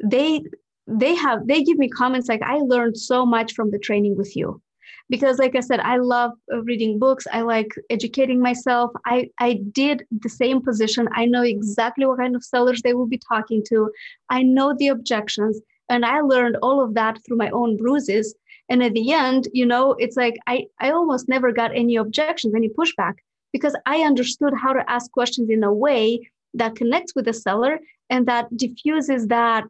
they 0.02 0.42
they 0.86 1.14
have 1.14 1.46
they 1.46 1.62
give 1.62 1.78
me 1.78 1.88
comments 1.88 2.28
like 2.28 2.42
i 2.42 2.56
learned 2.56 2.96
so 2.96 3.24
much 3.24 3.54
from 3.54 3.70
the 3.70 3.78
training 3.78 4.16
with 4.16 4.36
you. 4.36 4.60
Because 5.08 5.38
like 5.38 5.54
i 5.54 5.60
said 5.60 5.80
i 5.80 5.96
love 5.96 6.32
uh, 6.52 6.62
reading 6.62 6.98
books. 6.98 7.26
I 7.32 7.42
like 7.42 7.70
educating 7.90 8.40
myself. 8.40 8.90
I 9.06 9.28
i 9.38 9.60
did 9.72 10.06
the 10.10 10.28
same 10.28 10.62
position. 10.62 11.08
I 11.12 11.26
know 11.26 11.42
exactly 11.42 12.06
what 12.06 12.18
kind 12.18 12.34
of 12.36 12.44
sellers 12.44 12.82
they 12.82 12.94
will 12.94 13.06
be 13.06 13.20
talking 13.28 13.62
to. 13.68 13.90
I 14.30 14.42
know 14.42 14.74
the 14.78 14.88
objections 14.88 15.60
and 15.88 16.04
i 16.04 16.20
learned 16.20 16.56
all 16.62 16.82
of 16.82 16.94
that 16.94 17.18
through 17.24 17.36
my 17.36 17.50
own 17.50 17.76
bruises 17.76 18.34
and 18.72 18.82
at 18.82 18.94
the 18.94 19.12
end 19.12 19.48
you 19.52 19.66
know 19.66 19.94
it's 20.04 20.16
like 20.16 20.37
i 20.46 20.64
i 20.80 20.90
almost 20.90 21.28
never 21.28 21.52
got 21.52 21.76
any 21.82 21.96
objections 21.96 22.54
any 22.54 22.70
pushback 22.70 23.16
because 23.52 23.76
i 23.87 23.98
understood 24.11 24.54
how 24.62 24.72
to 24.72 24.82
ask 24.90 25.11
questions 25.12 25.50
in 25.50 25.62
a 25.62 25.72
way 25.72 26.18
that 26.54 26.74
connects 26.74 27.14
with 27.14 27.26
the 27.26 27.32
seller 27.32 27.78
and 28.08 28.26
that 28.26 28.44
diffuses 28.56 29.26
that 29.28 29.64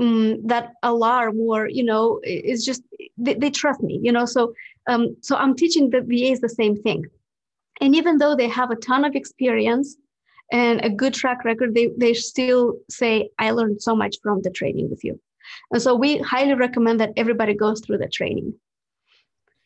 um, 0.00 0.46
that 0.46 0.72
alarm 0.82 1.40
or 1.40 1.68
you 1.68 1.84
know 1.84 2.20
it's 2.22 2.64
just 2.64 2.82
they, 3.16 3.34
they, 3.34 3.50
trust 3.50 3.80
me 3.80 4.00
you 4.02 4.12
know? 4.12 4.26
So 4.26 4.52
um, 4.88 5.16
so 5.20 5.36
i'm 5.36 5.54
teaching 5.54 5.90
the 5.90 6.00
vas 6.00 6.40
the 6.40 6.48
same 6.60 6.76
thing. 6.86 7.04
And 7.80 7.94
even 7.96 8.18
though 8.18 8.36
they 8.36 8.48
have 8.48 8.70
a 8.70 8.76
ton 8.76 9.04
of 9.04 9.14
experience 9.14 9.96
and 10.52 10.84
a 10.84 10.90
good 10.90 11.14
track 11.14 11.44
record 11.44 11.74
they, 11.74 11.90
they 11.96 12.14
still 12.14 12.74
say 12.90 13.30
i 13.38 13.50
learned 13.50 13.80
so 13.80 13.94
much 14.02 14.16
from 14.22 14.42
the 14.42 14.50
training 14.50 14.90
with 14.90 15.02
you 15.04 15.14
and 15.70 15.82
so 15.82 15.94
we 15.94 16.18
highly 16.18 16.54
recommend 16.54 17.00
that 17.00 17.12
everybody 17.16 17.54
goes 17.54 17.80
through 17.80 17.98
the 17.98 18.08
training. 18.08 18.54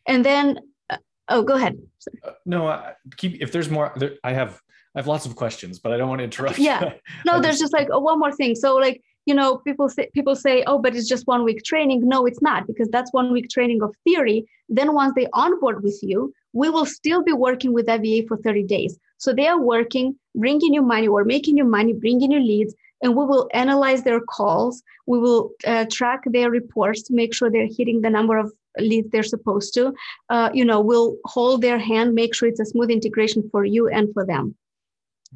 And 0.07 0.25
then 0.25 0.59
uh, 0.91 0.97
oh 1.29 1.43
go 1.43 1.55
ahead. 1.55 1.79
Uh, 2.25 2.33
no 2.47 2.69
I 2.69 2.95
keep 3.17 3.41
if 3.43 3.53
there's 3.53 3.71
more 3.71 3.93
there, 3.97 4.15
i 4.25 4.33
have 4.33 4.61
I 4.95 5.01
have 5.01 5.07
lots 5.07 5.27
of 5.27 5.37
questions, 5.37 5.79
but 5.79 5.93
I 5.93 5.97
don't 5.97 6.09
want 6.09 6.21
to 6.21 6.25
interrupt. 6.25 6.59
Yeah. 6.59 6.95
No, 7.27 7.41
there's 7.41 7.59
just 7.59 7.73
like 7.73 7.89
oh, 7.93 8.01
one 8.01 8.19
more 8.19 8.33
thing. 8.33 8.55
So 8.55 8.77
like 8.77 9.03
you 9.27 9.35
know 9.35 9.59
people 9.59 9.89
say 9.89 10.09
people 10.15 10.35
say 10.35 10.65
oh 10.67 10.79
but 10.79 10.97
it's 10.97 11.09
just 11.09 11.27
one 11.27 11.45
week 11.45 11.63
training. 11.63 12.09
No 12.09 12.27
it's 12.27 12.43
not 12.43 12.67
because 12.67 12.89
that's 12.89 13.13
one 13.13 13.33
week 13.33 13.49
training 13.51 13.83
of 13.83 13.95
theory. 14.05 14.47
Then 14.69 14.95
once 14.95 15.13
they 15.15 15.27
onboard 15.33 15.83
with 15.83 15.99
you 16.03 16.33
we 16.53 16.71
will 16.71 16.87
still 16.87 17.23
be 17.23 17.33
working 17.33 17.73
with 17.73 17.87
FVA 17.87 18.27
for 18.27 18.37
30 18.39 18.65
days. 18.65 18.99
So 19.19 19.33
they 19.33 19.47
are 19.47 19.61
working 19.61 20.17
bringing 20.35 20.73
you 20.73 20.83
money. 20.83 21.09
Or 21.09 21.25
making 21.25 21.57
you 21.57 21.65
money 21.65 21.93
bringing 21.93 22.33
you 22.33 22.41
leads 22.41 22.75
and 23.03 23.15
we 23.15 23.25
will 23.25 23.49
analyze 23.53 24.03
their 24.03 24.21
calls 24.21 24.83
we 25.07 25.19
will 25.19 25.51
uh, 25.67 25.85
track 25.91 26.23
their 26.27 26.51
reports 26.51 27.03
to 27.03 27.15
make 27.15 27.35
sure 27.35 27.51
they're 27.51 27.75
hitting 27.77 28.01
the 28.01 28.11
number 28.11 28.37
of 28.37 28.53
leads 28.79 29.11
they're 29.11 29.23
supposed 29.23 29.75
to 29.75 29.93
uh, 30.31 30.51
you 30.53 30.65
know 30.65 30.81
we'll 30.81 31.17
hold 31.25 31.63
their 31.63 31.79
hand 31.79 32.15
make 32.15 32.35
sure 32.35 32.49
it's 32.49 32.61
a 32.61 32.67
smooth 32.67 32.91
integration 32.91 33.49
for 33.51 33.65
you 33.65 33.89
and 33.89 34.13
for 34.13 34.25
them 34.25 34.55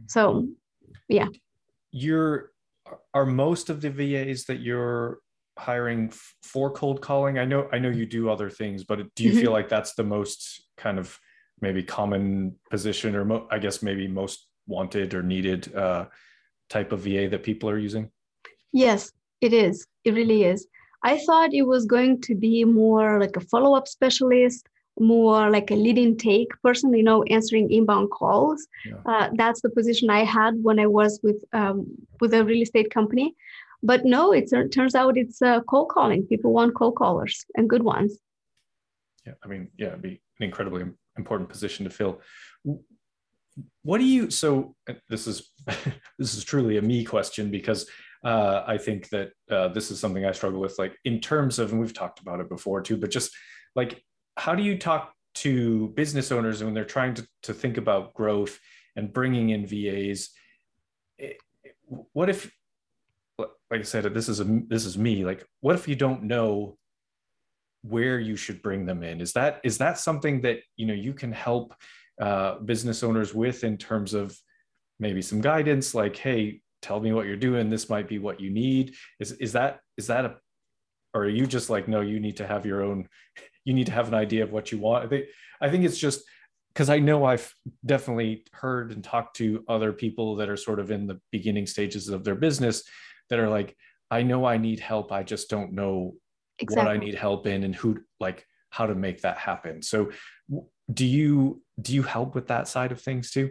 so 0.07 0.48
yeah 1.09 1.27
you're 1.90 2.53
are 3.14 3.27
most 3.27 3.70
of 3.70 3.81
the 3.81 3.90
VAs 3.90 4.44
that 4.44 4.61
you're 4.61 5.18
hiring 5.59 6.09
f- 6.09 6.35
for 6.42 6.70
cold 6.70 7.01
calling? 7.01 7.38
I 7.38 7.44
know 7.44 7.68
I 7.72 7.79
know 7.79 7.90
you 7.90 8.07
do 8.07 8.31
other 8.31 8.51
things, 8.51 8.85
but 8.85 9.14
do 9.14 9.25
you 9.25 9.31
mm-hmm. 9.31 9.40
feel 9.40 9.53
like 9.53 9.68
that's 9.68 9.94
the 9.94 10.05
most 10.05 10.62
kind 10.77 10.98
of 10.98 11.18
maybe 11.61 11.83
common 11.83 12.57
position, 12.70 13.14
or 13.14 13.25
mo- 13.25 13.46
I 13.51 13.59
guess 13.59 13.83
maybe 13.83 14.09
most 14.09 14.46
wanted 14.66 15.14
or 15.14 15.22
needed 15.22 15.75
uh, 15.75 16.07
type 16.72 16.90
of 16.92 17.00
VA 17.00 17.28
that 17.28 17.42
people 17.42 17.68
are 17.68 17.78
using? 17.78 18.11
Yes, 18.72 19.12
it 19.40 19.52
is. 19.52 19.87
It 20.04 20.14
really 20.14 20.44
is. 20.44 20.66
I 21.04 21.18
thought 21.18 21.52
it 21.52 21.66
was 21.74 21.85
going 21.85 22.20
to 22.22 22.35
be 22.35 22.64
more 22.64 23.20
like 23.20 23.37
a 23.37 23.40
follow 23.40 23.74
up 23.76 23.87
specialist, 23.88 24.68
more 24.98 25.50
like 25.50 25.70
a 25.70 25.74
lead 25.74 25.98
intake 25.98 26.52
person, 26.62 26.94
you 26.94 27.02
know, 27.02 27.22
answering 27.24 27.70
inbound 27.70 28.11
calls. 28.11 28.66
Yeah. 28.87 29.00
Uh, 29.04 29.28
that's 29.35 29.61
the 29.62 29.70
position 29.70 30.11
I 30.11 30.24
had 30.24 30.54
when 30.62 30.78
I 30.78 30.87
was 30.87 31.20
with 31.22 31.40
um, 31.52 31.87
with 32.20 32.32
a 32.35 32.44
real 32.44 32.62
estate 32.62 32.90
company. 32.90 33.35
But 33.82 34.04
no, 34.04 34.32
it 34.32 34.46
turns 34.76 34.94
out 34.94 35.18
it's 35.18 35.42
uh, 35.42 35.61
cold 35.62 35.88
calling. 35.88 36.22
People 36.32 36.52
want 36.52 36.76
cold 36.76 36.94
callers 36.94 37.44
and 37.56 37.68
good 37.68 37.82
ones. 37.82 38.16
Yeah, 39.26 39.35
I 39.44 39.48
mean, 39.48 39.68
yeah, 39.76 39.88
it'd 39.88 40.02
be 40.02 40.20
an 40.38 40.44
incredibly 40.50 40.85
important 41.16 41.48
position 41.48 41.85
to 41.85 41.90
fill. 41.90 42.20
What 43.82 43.98
do 43.98 44.04
you? 44.04 44.30
So 44.30 44.74
this 45.08 45.26
is 45.26 45.50
this 46.18 46.34
is 46.34 46.44
truly 46.44 46.78
a 46.78 46.82
me 46.82 47.04
question 47.04 47.50
because 47.50 47.88
uh, 48.24 48.62
I 48.66 48.78
think 48.78 49.08
that 49.08 49.30
uh, 49.50 49.68
this 49.68 49.90
is 49.90 49.98
something 49.98 50.24
I 50.24 50.32
struggle 50.32 50.60
with, 50.60 50.78
like 50.78 50.96
in 51.04 51.20
terms 51.20 51.58
of, 51.58 51.72
and 51.72 51.80
we've 51.80 51.94
talked 51.94 52.20
about 52.20 52.40
it 52.40 52.48
before 52.48 52.80
too, 52.80 52.96
but 52.96 53.10
just 53.10 53.32
like, 53.74 54.02
how 54.36 54.54
do 54.54 54.62
you 54.62 54.78
talk 54.78 55.12
to 55.34 55.88
business 55.88 56.30
owners 56.30 56.62
when 56.62 56.74
they're 56.74 56.84
trying 56.84 57.14
to, 57.14 57.26
to 57.44 57.54
think 57.54 57.78
about 57.78 58.14
growth 58.14 58.58
and 58.96 59.12
bringing 59.12 59.50
in 59.50 59.66
VAs? 59.66 60.30
What 62.12 62.30
if, 62.30 62.52
like 63.38 63.80
I 63.80 63.82
said, 63.82 64.04
this 64.14 64.28
is 64.28 64.40
a, 64.40 64.44
this 64.68 64.84
is 64.84 64.96
me. 64.96 65.24
Like, 65.24 65.44
what 65.60 65.74
if 65.74 65.88
you 65.88 65.96
don't 65.96 66.24
know 66.24 66.78
where 67.82 68.20
you 68.20 68.36
should 68.36 68.62
bring 68.62 68.86
them 68.86 69.02
in? 69.02 69.20
Is 69.20 69.32
that 69.32 69.60
is 69.64 69.78
that 69.78 69.98
something 69.98 70.42
that 70.42 70.60
you 70.76 70.86
know 70.86 70.94
you 70.94 71.12
can 71.12 71.32
help 71.32 71.74
uh, 72.20 72.59
business 72.59 73.03
owners 73.03 73.35
with 73.35 73.64
in 73.64 73.77
terms 73.77 74.14
of 74.14 74.37
maybe 74.98 75.22
some 75.22 75.40
guidance? 75.40 75.94
Like, 75.94 76.16
hey, 76.16 76.62
tell 76.83 77.01
me 77.01 77.12
what 77.12 77.27
you're 77.27 77.37
doing 77.37 77.70
this 77.70 77.88
might 77.88 78.09
be 78.09 78.18
what 78.18 78.40
you 78.40 78.51
need 78.51 78.94
is 79.20 79.33
is 79.33 79.53
that 79.53 79.81
is 79.96 80.09
that 80.09 80.25
a 80.25 80.37
or 81.14 81.22
are 81.22 81.29
you 81.29 81.46
just 81.46 81.70
like 81.70 81.88
no 81.88 82.01
you 82.01 82.20
need 82.20 82.37
to 82.37 82.46
have 82.46 82.66
your 82.66 82.83
own 82.83 83.09
you 83.64 83.72
need 83.72 83.87
to 83.87 83.92
have 83.92 84.09
an 84.09 84.14
idea 84.14 84.42
of 84.42 84.53
what 84.53 84.70
you 84.72 84.79
want 84.79 85.05
i 85.05 85.09
think 85.09 85.25
i 85.61 85.70
think 85.70 85.85
it's 85.85 85.98
just 85.98 86.22
because 86.75 86.90
i 86.90 86.98
know 86.98 87.25
i've 87.25 87.55
definitely 87.87 88.44
heard 88.53 88.92
and 88.92 89.03
talked 89.03 89.37
to 89.37 89.64
other 89.68 89.92
people 89.92 90.37
that 90.37 90.51
are 90.51 90.57
sort 90.57 90.81
of 90.81 90.90
in 90.90 91.07
the 91.07 91.18
beginning 91.31 91.66
stages 91.66 92.09
of 92.09 92.25
their 92.25 92.35
business 92.35 92.83
that 93.31 93.38
are 93.38 93.48
like 93.48 93.77
i 94.11 94.22
know 94.22 94.44
i 94.44 94.57
need 94.57 94.81
help 94.81 95.12
i 95.12 95.22
just 95.22 95.48
don't 95.48 95.72
know 95.72 96.14
exactly. 96.59 96.85
what 96.85 96.92
i 96.92 96.98
need 96.98 97.14
help 97.14 97.46
in 97.46 97.62
and 97.62 97.75
who 97.75 97.98
like 98.18 98.44
how 98.70 98.87
to 98.87 98.94
make 98.94 99.22
that 99.22 99.38
happen 99.38 99.81
so 99.81 100.11
do 100.92 101.07
you 101.07 101.62
do 101.80 101.94
you 101.94 102.02
help 102.02 102.35
with 102.35 102.48
that 102.48 102.68
side 102.68 102.92
of 102.92 103.00
things 103.00 103.30
too 103.30 103.50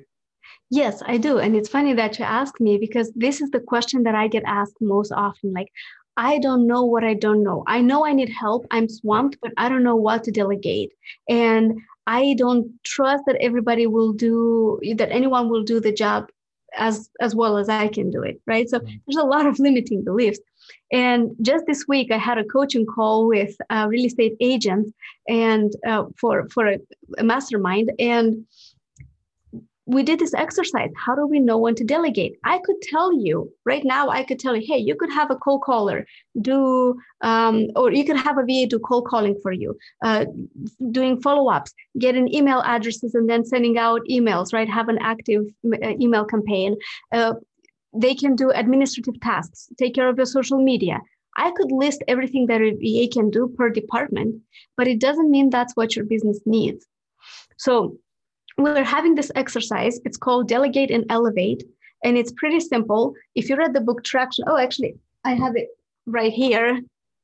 Yes, 0.69 1.03
I 1.05 1.17
do. 1.17 1.37
And 1.37 1.55
it's 1.55 1.69
funny 1.69 1.93
that 1.93 2.17
you 2.17 2.25
ask 2.25 2.59
me 2.59 2.77
because 2.77 3.11
this 3.13 3.41
is 3.41 3.51
the 3.51 3.59
question 3.59 4.03
that 4.03 4.15
I 4.15 4.27
get 4.27 4.43
asked 4.45 4.77
most 4.79 5.11
often. 5.11 5.53
Like, 5.53 5.71
I 6.17 6.39
don't 6.39 6.67
know 6.67 6.83
what 6.85 7.03
I 7.03 7.13
don't 7.13 7.43
know. 7.43 7.63
I 7.67 7.81
know 7.81 8.05
I 8.05 8.13
need 8.13 8.29
help. 8.29 8.65
I'm 8.71 8.87
swamped, 8.87 9.37
but 9.41 9.51
I 9.57 9.69
don't 9.69 9.83
know 9.83 9.95
what 9.95 10.23
to 10.25 10.31
delegate. 10.31 10.91
And 11.27 11.79
I 12.07 12.35
don't 12.37 12.71
trust 12.83 13.23
that 13.27 13.37
everybody 13.37 13.87
will 13.87 14.13
do 14.13 14.79
that 14.95 15.11
anyone 15.11 15.49
will 15.49 15.63
do 15.63 15.79
the 15.79 15.91
job 15.91 16.29
as 16.77 17.09
as 17.19 17.35
well 17.35 17.57
as 17.57 17.69
I 17.69 17.87
can 17.87 18.09
do 18.09 18.23
it, 18.23 18.41
right? 18.47 18.69
So 18.69 18.79
mm-hmm. 18.79 18.95
there's 19.07 19.23
a 19.23 19.27
lot 19.27 19.45
of 19.45 19.59
limiting 19.59 20.03
beliefs. 20.03 20.39
And 20.91 21.31
just 21.41 21.65
this 21.67 21.85
week, 21.87 22.11
I 22.11 22.17
had 22.17 22.37
a 22.37 22.43
coaching 22.43 22.85
call 22.85 23.27
with 23.27 23.55
a 23.69 23.87
real 23.87 24.05
estate 24.05 24.35
agent 24.39 24.93
and 25.27 25.71
uh, 25.87 26.05
for 26.19 26.47
for 26.49 26.67
a, 26.67 26.77
a 27.17 27.23
mastermind, 27.23 27.91
and 27.99 28.45
we 29.91 30.03
did 30.03 30.19
this 30.19 30.33
exercise. 30.33 30.91
How 30.95 31.15
do 31.15 31.25
we 31.27 31.39
know 31.39 31.57
when 31.57 31.75
to 31.75 31.83
delegate? 31.83 32.37
I 32.45 32.59
could 32.59 32.81
tell 32.81 33.13
you 33.13 33.51
right 33.65 33.83
now, 33.83 34.09
I 34.09 34.23
could 34.23 34.39
tell 34.39 34.55
you, 34.55 34.63
hey, 34.65 34.77
you 34.77 34.95
could 34.95 35.11
have 35.11 35.31
a 35.31 35.35
cold 35.35 35.63
caller 35.63 36.05
do, 36.39 36.95
um, 37.21 37.67
or 37.75 37.91
you 37.91 38.05
could 38.05 38.17
have 38.17 38.37
a 38.37 38.43
VA 38.43 38.67
do 38.67 38.79
cold 38.79 39.05
calling 39.07 39.35
for 39.41 39.51
you, 39.51 39.77
uh, 40.03 40.25
doing 40.91 41.19
follow 41.21 41.49
ups, 41.49 41.73
getting 41.99 42.33
email 42.33 42.61
addresses 42.61 43.15
and 43.15 43.29
then 43.29 43.43
sending 43.43 43.77
out 43.77 44.01
emails, 44.09 44.53
right? 44.53 44.69
Have 44.69 44.87
an 44.87 44.99
active 45.01 45.43
uh, 45.65 45.93
email 45.99 46.25
campaign. 46.25 46.77
Uh, 47.11 47.33
they 47.93 48.15
can 48.15 48.35
do 48.35 48.51
administrative 48.51 49.19
tasks, 49.21 49.69
take 49.77 49.95
care 49.95 50.09
of 50.09 50.17
your 50.17 50.25
social 50.25 50.63
media. 50.63 50.99
I 51.37 51.51
could 51.51 51.71
list 51.71 52.03
everything 52.07 52.47
that 52.47 52.61
a 52.61 52.71
VA 52.71 53.09
can 53.11 53.29
do 53.29 53.53
per 53.57 53.69
department, 53.69 54.41
but 54.77 54.87
it 54.87 54.99
doesn't 54.99 55.31
mean 55.31 55.49
that's 55.49 55.75
what 55.75 55.95
your 55.95 56.05
business 56.05 56.39
needs. 56.45 56.85
So 57.57 57.97
we're 58.57 58.83
having 58.83 59.15
this 59.15 59.31
exercise. 59.35 59.99
It's 60.03 60.17
called 60.17 60.47
Delegate 60.47 60.91
and 60.91 61.05
Elevate. 61.09 61.63
And 62.03 62.17
it's 62.17 62.31
pretty 62.33 62.59
simple. 62.59 63.13
If 63.35 63.49
you 63.49 63.55
read 63.55 63.73
the 63.73 63.81
book 63.81 64.03
Traction, 64.03 64.45
oh, 64.47 64.57
actually, 64.57 64.95
I 65.23 65.35
have 65.35 65.55
it 65.55 65.69
right 66.05 66.33
here. 66.33 66.81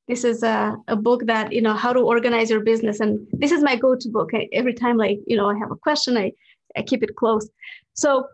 This 0.07 0.23
is 0.23 0.43
a, 0.43 0.77
a 0.87 0.95
book 0.95 1.25
that, 1.25 1.51
you 1.51 1.61
know, 1.61 1.73
how 1.73 1.91
to 1.91 1.99
organize 1.99 2.49
your 2.49 2.61
business. 2.61 2.99
And 2.99 3.27
this 3.33 3.51
is 3.51 3.61
my 3.61 3.75
go-to 3.75 4.09
book. 4.09 4.29
I, 4.33 4.47
every 4.53 4.73
time 4.73 4.95
like, 4.95 5.19
you 5.27 5.35
know, 5.35 5.49
I 5.49 5.57
have 5.57 5.71
a 5.71 5.75
question, 5.75 6.15
I, 6.15 6.31
I 6.77 6.83
keep 6.83 7.03
it 7.03 7.15
close. 7.15 7.49
So 7.93 8.27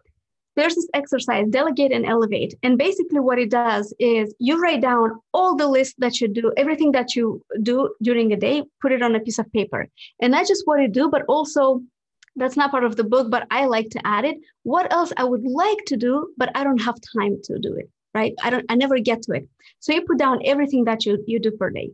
there's 0.56 0.76
this 0.76 0.88
exercise, 0.94 1.48
delegate 1.50 1.92
and 1.92 2.06
elevate. 2.06 2.54
And 2.63 2.78
basically 2.78 3.20
what 3.20 3.39
it 3.39 3.50
does 3.50 3.94
is 4.00 4.34
you 4.39 4.62
write 4.62 4.82
down 4.82 5.20
all 5.34 5.56
the 5.56 5.68
list 5.68 5.96
that 6.00 6.22
you 6.22 6.28
do, 6.28 6.52
everything 6.58 6.92
that 6.92 7.16
you 7.16 7.44
do 7.62 7.94
during 8.02 8.32
a 8.32 8.38
day, 8.38 8.63
put 8.82 8.92
it 8.92 9.02
on 9.02 9.16
a 9.16 9.20
piece 9.20 9.39
of 9.39 9.52
paper. 9.52 9.88
And 10.22 10.32
not 10.32 10.48
just 10.48 10.63
what 10.66 10.82
you 10.82 10.88
do, 10.88 11.10
but 11.10 11.24
also 11.28 11.82
that's 12.36 12.58
not 12.58 12.72
part 12.72 12.84
of 12.84 12.96
the 12.96 13.04
book, 13.04 13.30
but 13.30 13.48
I 13.52 13.66
like 13.66 13.89
to 13.92 14.02
add 14.06 14.26
it. 14.26 14.38
What 14.63 14.92
else 14.92 15.12
I 15.18 15.24
would 15.24 15.44
like 15.44 15.86
to 15.88 15.98
do, 15.98 16.34
but 16.38 16.52
I 16.56 16.63
don't 16.63 16.82
have 16.82 16.96
time 17.18 17.38
to 17.44 17.60
do 17.60 17.76
it, 17.76 17.89
right? 18.13 18.34
I 18.44 18.50
don't, 18.50 18.66
I 18.70 18.76
never 18.76 19.00
get 19.00 19.22
to 19.24 19.34
it. 19.34 19.48
So 19.80 19.94
you 19.94 20.02
put 20.02 20.18
down 20.18 20.42
everything 20.46 20.86
that 20.86 21.06
you, 21.06 21.24
you 21.28 21.39
do 21.39 21.52
per 21.52 21.70
day. 21.70 21.92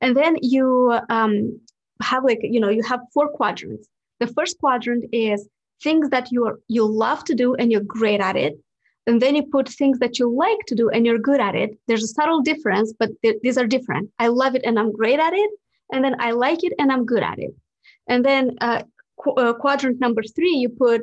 And 0.00 0.16
then 0.16 0.36
you 0.42 0.98
um, 1.08 1.60
have 2.02 2.24
like, 2.24 2.40
you 2.42 2.60
know, 2.60 2.68
you 2.68 2.82
have 2.82 3.00
four 3.12 3.28
quadrants. 3.28 3.88
The 4.20 4.26
first 4.26 4.58
quadrant 4.58 5.04
is 5.12 5.46
things 5.82 6.08
that 6.10 6.30
you 6.32 6.58
you 6.68 6.84
love 6.86 7.24
to 7.24 7.34
do 7.34 7.54
and 7.54 7.70
you're 7.70 7.82
great 7.82 8.20
at 8.20 8.36
it. 8.36 8.58
And 9.06 9.22
then 9.22 9.36
you 9.36 9.44
put 9.44 9.68
things 9.68 9.98
that 10.00 10.18
you 10.18 10.34
like 10.34 10.58
to 10.66 10.74
do 10.74 10.88
and 10.88 11.06
you're 11.06 11.18
good 11.18 11.40
at 11.40 11.54
it. 11.54 11.78
There's 11.86 12.02
a 12.02 12.08
subtle 12.08 12.40
difference, 12.40 12.92
but 12.98 13.10
th- 13.22 13.36
these 13.42 13.56
are 13.56 13.66
different. 13.66 14.10
I 14.18 14.26
love 14.28 14.56
it 14.56 14.62
and 14.64 14.78
I'm 14.78 14.90
great 14.90 15.20
at 15.20 15.32
it. 15.32 15.50
And 15.92 16.04
then 16.04 16.16
I 16.20 16.32
like 16.32 16.64
it 16.64 16.72
and 16.78 16.90
I'm 16.90 17.04
good 17.06 17.22
at 17.22 17.38
it. 17.38 17.54
And 18.08 18.24
then 18.24 18.56
uh, 18.60 18.82
qu- 19.22 19.34
uh, 19.34 19.52
quadrant 19.52 20.00
number 20.00 20.22
three, 20.22 20.54
you 20.56 20.68
put 20.68 21.02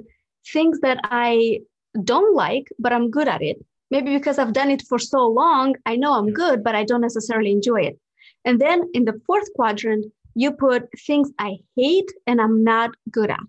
things 0.51 0.81
that 0.81 0.99
I 1.03 1.61
don't 2.03 2.35
like, 2.35 2.67
but 2.77 2.91
I'm 2.91 3.09
good 3.09 3.29
at 3.29 3.41
it. 3.41 3.63
Maybe 3.89 4.17
because 4.17 4.37
I've 4.37 4.53
done 4.53 4.71
it 4.71 4.81
for 4.81 4.99
so 4.99 5.25
long, 5.27 5.75
I 5.85 5.95
know 5.95 6.13
I'm 6.13 6.33
good, 6.33 6.63
but 6.63 6.75
I 6.75 6.83
don't 6.83 7.01
necessarily 7.01 7.51
enjoy 7.51 7.81
it. 7.83 7.99
And 8.43 8.59
then 8.59 8.89
in 8.93 9.05
the 9.05 9.21
fourth 9.25 9.47
quadrant, 9.55 10.05
you 10.35 10.51
put 10.51 10.89
things 11.05 11.31
I 11.37 11.57
hate 11.75 12.11
and 12.25 12.41
I'm 12.41 12.63
not 12.63 12.91
good 13.11 13.29
at. 13.29 13.39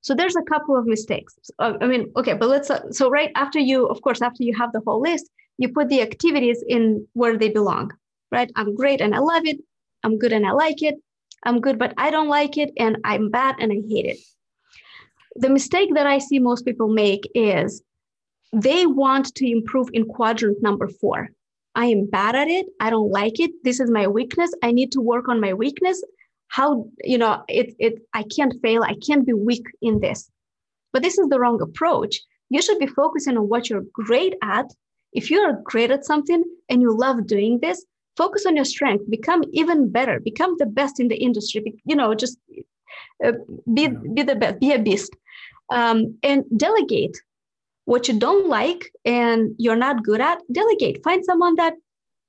So 0.00 0.14
there's 0.14 0.36
a 0.36 0.42
couple 0.42 0.76
of 0.76 0.86
mistakes. 0.86 1.34
Uh, 1.58 1.74
I 1.80 1.86
mean, 1.86 2.12
okay, 2.16 2.34
but 2.34 2.48
let's, 2.48 2.70
uh, 2.70 2.90
so 2.90 3.10
right 3.10 3.30
after 3.34 3.58
you, 3.58 3.86
of 3.86 4.00
course, 4.02 4.22
after 4.22 4.42
you 4.42 4.54
have 4.56 4.72
the 4.72 4.82
whole 4.86 5.00
list, 5.00 5.30
you 5.58 5.68
put 5.68 5.88
the 5.88 6.02
activities 6.02 6.62
in 6.66 7.06
where 7.12 7.36
they 7.36 7.48
belong, 7.48 7.92
right? 8.30 8.50
I'm 8.56 8.74
great 8.74 9.00
and 9.00 9.14
I 9.14 9.18
love 9.18 9.46
it. 9.46 9.58
I'm 10.02 10.18
good 10.18 10.32
and 10.32 10.46
I 10.46 10.52
like 10.52 10.82
it. 10.82 10.96
I'm 11.44 11.60
good, 11.60 11.78
but 11.78 11.94
I 11.96 12.10
don't 12.10 12.28
like 12.28 12.56
it 12.56 12.72
and 12.76 12.98
I'm 13.04 13.30
bad 13.30 13.56
and 13.58 13.72
I 13.72 13.76
hate 13.88 14.06
it. 14.06 14.18
The 15.36 15.50
mistake 15.50 15.94
that 15.94 16.06
I 16.06 16.18
see 16.18 16.38
most 16.38 16.64
people 16.64 16.88
make 16.88 17.28
is 17.34 17.82
they 18.52 18.86
want 18.86 19.34
to 19.34 19.50
improve 19.50 19.88
in 19.92 20.06
quadrant 20.06 20.62
number 20.62 20.88
four. 20.88 21.30
I 21.74 21.86
am 21.86 22.06
bad 22.06 22.36
at 22.36 22.48
it. 22.48 22.66
I 22.78 22.90
don't 22.90 23.10
like 23.10 23.40
it. 23.40 23.50
This 23.64 23.80
is 23.80 23.90
my 23.90 24.06
weakness. 24.06 24.52
I 24.62 24.70
need 24.70 24.92
to 24.92 25.00
work 25.00 25.28
on 25.28 25.40
my 25.40 25.52
weakness. 25.54 26.02
How, 26.56 26.86
you 27.02 27.18
know, 27.18 27.42
it, 27.48 27.74
it, 27.78 27.94
I 28.12 28.22
can't 28.34 28.54
fail. 28.62 28.82
I 28.82 28.96
can't 29.06 29.26
be 29.26 29.32
weak 29.32 29.66
in 29.82 30.00
this. 30.00 30.30
But 30.92 31.02
this 31.02 31.18
is 31.18 31.28
the 31.28 31.40
wrong 31.40 31.60
approach. 31.60 32.20
You 32.50 32.62
should 32.62 32.78
be 32.78 32.86
focusing 32.86 33.36
on 33.36 33.48
what 33.48 33.68
you're 33.68 33.84
great 33.92 34.34
at. 34.42 34.66
If 35.12 35.30
you're 35.30 35.60
great 35.64 35.90
at 35.90 36.04
something 36.04 36.44
and 36.68 36.80
you 36.80 36.96
love 36.96 37.26
doing 37.26 37.58
this, 37.60 37.84
focus 38.16 38.46
on 38.46 38.56
your 38.56 38.64
strength 38.64 39.08
become 39.10 39.42
even 39.52 39.90
better 39.90 40.20
become 40.20 40.54
the 40.58 40.66
best 40.66 41.00
in 41.00 41.08
the 41.08 41.16
industry 41.16 41.74
you 41.84 41.96
know 41.96 42.14
just 42.14 42.38
uh, 43.24 43.32
be, 43.72 43.88
be 43.88 44.22
the 44.22 44.36
best 44.36 44.60
be 44.60 44.72
a 44.72 44.78
beast 44.78 45.14
um, 45.70 46.16
and 46.22 46.44
delegate 46.56 47.16
what 47.86 48.08
you 48.08 48.18
don't 48.18 48.48
like 48.48 48.90
and 49.04 49.54
you're 49.58 49.82
not 49.86 50.04
good 50.04 50.20
at 50.20 50.38
delegate 50.52 51.02
find 51.02 51.24
someone 51.24 51.54
that 51.56 51.74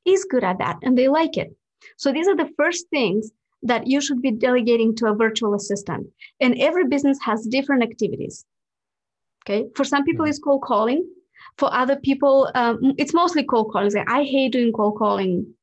is 0.05 0.25
good 0.25 0.43
at 0.43 0.57
that 0.59 0.77
and 0.81 0.97
they 0.97 1.07
like 1.07 1.37
it 1.37 1.55
so 1.97 2.11
these 2.11 2.27
are 2.27 2.35
the 2.35 2.49
first 2.57 2.87
things 2.89 3.31
that 3.65 3.87
you 3.87 3.99
should 3.99 4.21
be 4.21 4.31
delegating 4.31 4.95
to 4.95 5.07
a 5.07 5.15
virtual 5.15 5.55
assistant. 5.55 6.07
And 6.39 6.55
every 6.59 6.87
business 6.87 7.17
has 7.21 7.45
different 7.47 7.83
activities. 7.83 8.45
Okay? 9.43 9.65
For 9.75 9.83
some 9.83 10.03
people 10.03 10.25
it's 10.25 10.39
cold 10.39 10.61
calling. 10.61 11.05
For 11.57 11.73
other 11.73 11.97
people 11.97 12.49
um, 12.55 12.93
it's 12.97 13.13
mostly 13.13 13.43
cold 13.43 13.71
calling. 13.71 13.91
Like, 13.91 14.09
i 14.09 14.23
hate 14.23 14.51
doing 14.53 14.71
cold 14.71 14.97
calling. 14.97 15.53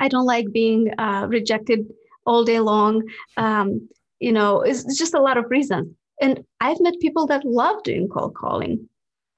I 0.00 0.08
don't 0.08 0.26
like 0.26 0.52
being 0.52 0.90
uh, 0.98 1.26
rejected 1.28 1.80
all 2.26 2.44
day 2.44 2.58
long. 2.58 3.02
Um, 3.36 3.88
you 4.18 4.32
know, 4.32 4.62
it's, 4.62 4.84
it's 4.84 4.98
just 4.98 5.14
a 5.14 5.20
lot 5.20 5.36
of 5.36 5.50
reasons. 5.50 5.94
And 6.20 6.44
I've 6.60 6.80
met 6.80 6.94
people 7.00 7.26
that 7.26 7.44
love 7.44 7.82
doing 7.82 8.08
cold 8.08 8.34
calling. 8.34 8.88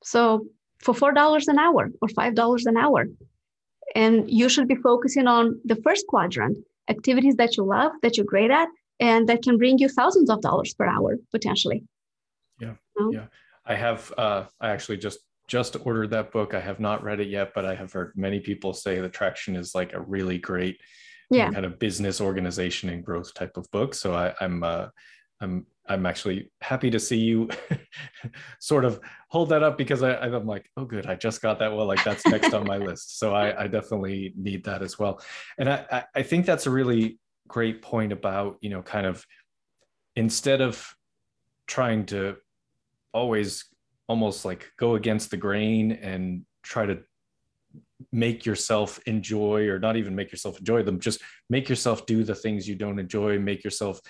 So 0.03 0.47
for 0.79 0.95
four 0.95 1.13
dollars 1.13 1.49
an 1.49 1.59
hour 1.59 1.91
or 2.03 2.09
five 2.09 2.35
dollars 2.35 2.67
an 2.67 2.77
hour, 2.77 3.07
And 3.95 4.31
you 4.31 4.49
should 4.49 4.69
be 4.69 4.75
focusing 4.77 5.27
on 5.27 5.61
the 5.65 5.77
first 5.77 6.07
quadrant 6.09 6.59
activities 6.89 7.37
that 7.37 7.57
you 7.57 7.65
love, 7.65 7.93
that 8.03 8.17
you're 8.17 8.27
great 8.27 8.51
at, 8.51 8.69
and 9.01 9.29
that 9.29 9.43
can 9.43 9.59
bring 9.59 9.79
you 9.79 9.89
thousands 9.89 10.31
of 10.31 10.41
dollars 10.41 10.75
per 10.75 10.87
hour 10.87 11.19
potentially. 11.31 11.85
Yeah. 12.61 12.75
You 12.97 13.05
know? 13.05 13.13
Yeah. 13.13 13.27
I 13.67 13.75
have, 13.75 14.13
uh, 14.17 14.45
I 14.61 14.71
actually 14.71 14.99
just 14.99 15.19
just 15.47 15.77
ordered 15.85 16.11
that 16.11 16.33
book. 16.33 16.55
I 16.55 16.61
have 16.61 16.81
not 16.81 17.03
read 17.03 17.21
it 17.21 17.29
yet, 17.29 17.53
but 17.55 17.67
I 17.67 17.75
have 17.75 17.93
heard 17.93 18.13
many 18.17 18.41
people 18.41 18.73
say 18.73 19.01
the 19.01 19.09
traction 19.09 19.57
is 19.57 19.75
like 19.75 19.93
a 19.93 20.01
really 20.01 20.39
great 20.39 20.81
yeah. 21.31 21.51
kind 21.51 21.67
of 21.67 21.79
business 21.79 22.21
organization 22.21 22.89
and 22.89 23.05
growth 23.05 23.35
type 23.35 23.57
of 23.57 23.71
book. 23.71 23.95
So 23.95 24.15
I, 24.15 24.29
am 24.29 24.35
I'm, 24.41 24.63
uh, 24.63 24.87
I'm 25.41 25.67
I'm 25.87 26.07
actually 26.07 26.51
happy 26.61 26.91
to 26.91 26.99
see 26.99 27.19
you 27.19 27.51
sort 28.61 28.85
of 28.85 29.01
hold 29.29 29.51
that 29.51 29.63
up 29.63 29.77
because 29.77 30.03
I, 30.03 30.17
I'm 30.17 30.47
like, 30.47 30.71
oh, 30.77 30.85
good, 30.85 31.07
I 31.07 31.15
just 31.15 31.43
got 31.43 31.59
that. 31.59 31.75
Well, 31.75 31.87
like 31.87 32.03
that's 32.05 32.27
next 32.27 32.55
on 32.55 32.67
my 32.67 32.79
list. 32.79 33.19
So 33.19 33.35
I, 33.35 33.65
I 33.65 33.67
definitely 33.67 34.33
need 34.37 34.65
that 34.65 34.83
as 34.83 34.99
well. 34.99 35.21
And 35.59 35.69
I, 35.69 36.05
I 36.15 36.23
think 36.23 36.47
that's 36.47 36.67
a 36.67 36.71
really 36.71 37.19
great 37.49 37.83
point 37.83 38.13
about, 38.13 38.57
you 38.61 38.71
know, 38.71 38.83
kind 38.83 39.07
of 39.07 39.27
instead 40.17 40.61
of 40.61 40.95
trying 41.67 42.07
to 42.07 42.37
always 43.13 43.65
almost 44.09 44.45
like 44.45 44.71
go 44.79 44.95
against 44.95 45.31
the 45.31 45.37
grain 45.37 45.93
and 45.93 46.45
try 46.63 46.87
to 46.87 46.99
make 48.13 48.45
yourself 48.45 49.01
enjoy 49.07 49.69
or 49.69 49.79
not 49.79 49.97
even 49.97 50.15
make 50.15 50.31
yourself 50.31 50.59
enjoy 50.59 50.83
them 50.83 51.01
just 51.01 51.23
make 51.49 51.69
yourself 51.69 52.05
do 52.07 52.23
the 52.23 52.35
things 52.35 52.69
you 52.69 52.75
don't 52.75 52.99
enjoy 52.99 53.39
make 53.39 53.65
yourself 53.65 54.01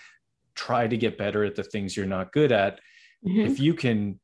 try 0.54 0.86
to 0.86 0.96
get 0.96 1.18
better 1.18 1.44
at 1.44 1.54
the 1.54 1.62
things 1.62 1.96
you're 1.96 2.06
not 2.06 2.32
good 2.32 2.52
at 2.52 2.80
mm-hmm. 3.26 3.40
if 3.40 3.58
you 3.58 3.74
can 3.74 4.18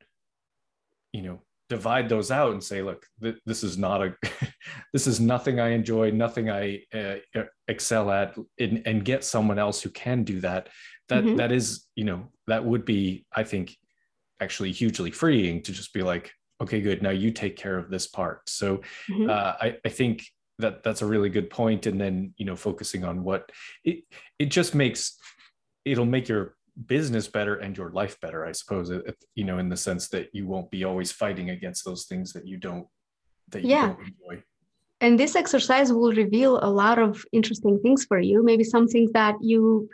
you 1.12 1.22
know 1.22 1.40
divide 1.68 2.08
those 2.08 2.30
out 2.30 2.52
and 2.52 2.62
say 2.62 2.82
look 2.82 3.06
th- 3.22 3.38
this 3.46 3.62
is 3.62 3.78
not 3.78 4.02
a 4.02 4.14
this 4.92 5.06
is 5.06 5.20
nothing 5.20 5.60
i 5.60 5.68
enjoy 5.68 6.10
nothing 6.10 6.50
i 6.50 6.80
uh, 6.92 7.14
excel 7.68 8.10
at 8.10 8.36
and, 8.58 8.82
and, 8.86 9.04
get 9.04 9.22
someone 9.22 9.58
else 9.58 9.80
who 9.80 9.88
can 9.90 10.24
do 10.24 10.40
that 10.40 10.68
that, 11.08 11.24
mm-hmm. 11.24 11.36
that 11.36 11.52
is 11.52 11.86
you 11.94 12.04
know 12.04 12.28
that 12.48 12.64
would 12.64 12.84
be 12.84 13.24
i 13.32 13.44
think 13.44 13.76
actually 14.40 14.72
hugely 14.72 15.10
freeing 15.10 15.62
to 15.62 15.72
just 15.72 15.92
be 15.92 16.02
like 16.02 16.32
okay 16.60 16.80
good 16.80 17.02
now 17.02 17.10
you 17.10 17.30
take 17.30 17.56
care 17.56 17.78
of 17.78 17.88
this 17.88 18.08
part 18.08 18.48
so 18.48 18.78
mm-hmm. 19.08 19.30
uh, 19.30 19.52
I, 19.60 19.76
I 19.84 19.88
think 19.88 20.24
that 20.58 20.82
that's 20.82 21.02
a 21.02 21.06
really 21.06 21.30
good 21.30 21.50
point 21.50 21.86
and 21.86 22.00
then 22.00 22.34
you 22.36 22.44
know 22.44 22.56
focusing 22.56 23.04
on 23.04 23.24
what 23.24 23.50
it 23.84 24.04
it 24.38 24.46
just 24.46 24.74
makes 24.74 25.16
it'll 25.84 26.06
make 26.06 26.28
your 26.28 26.54
business 26.86 27.26
better 27.28 27.56
and 27.56 27.76
your 27.76 27.90
life 27.90 28.18
better 28.20 28.46
i 28.46 28.52
suppose 28.52 28.90
you 29.34 29.44
know 29.44 29.58
in 29.58 29.68
the 29.68 29.76
sense 29.76 30.08
that 30.08 30.28
you 30.32 30.46
won't 30.46 30.70
be 30.70 30.84
always 30.84 31.12
fighting 31.12 31.50
against 31.50 31.84
those 31.84 32.04
things 32.04 32.32
that 32.32 32.46
you 32.46 32.56
don't 32.56 32.86
that 33.50 33.62
you 33.62 33.70
yeah. 33.70 33.86
don't 33.88 34.00
enjoy. 34.00 34.42
And 35.02 35.18
this 35.18 35.34
exercise 35.34 35.92
will 35.92 36.12
reveal 36.12 36.60
a 36.62 36.70
lot 36.70 36.98
of 36.98 37.24
interesting 37.32 37.80
things 37.80 38.04
for 38.04 38.20
you 38.20 38.42
maybe 38.42 38.64
some 38.64 38.86
things 38.86 39.10
that 39.12 39.34
you 39.40 39.88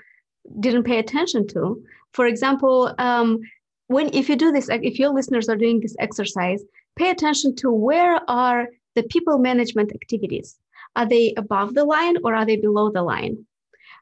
didn't 0.61 0.85
pay 0.85 0.99
attention 0.99 1.47
to. 1.49 1.83
For 2.13 2.27
example 2.27 2.95
um, 2.99 3.41
when 3.89 4.13
if 4.13 4.29
you 4.29 4.37
do 4.37 4.53
this 4.53 4.69
if 4.69 4.99
your 4.99 5.11
listeners 5.11 5.49
are 5.49 5.57
doing 5.57 5.81
this 5.81 5.97
exercise 5.99 6.63
pay 6.97 7.11
attention 7.11 7.55
to 7.57 7.71
where 7.71 8.21
are 8.29 8.69
the 8.95 9.03
people 9.05 9.39
management 9.39 9.93
activities? 9.95 10.57
Are 10.97 11.07
they 11.07 11.35
above 11.37 11.75
the 11.75 11.85
line 11.85 12.17
or 12.25 12.35
are 12.35 12.47
they 12.47 12.57
below 12.57 12.91
the 12.91 13.03
line? 13.03 13.47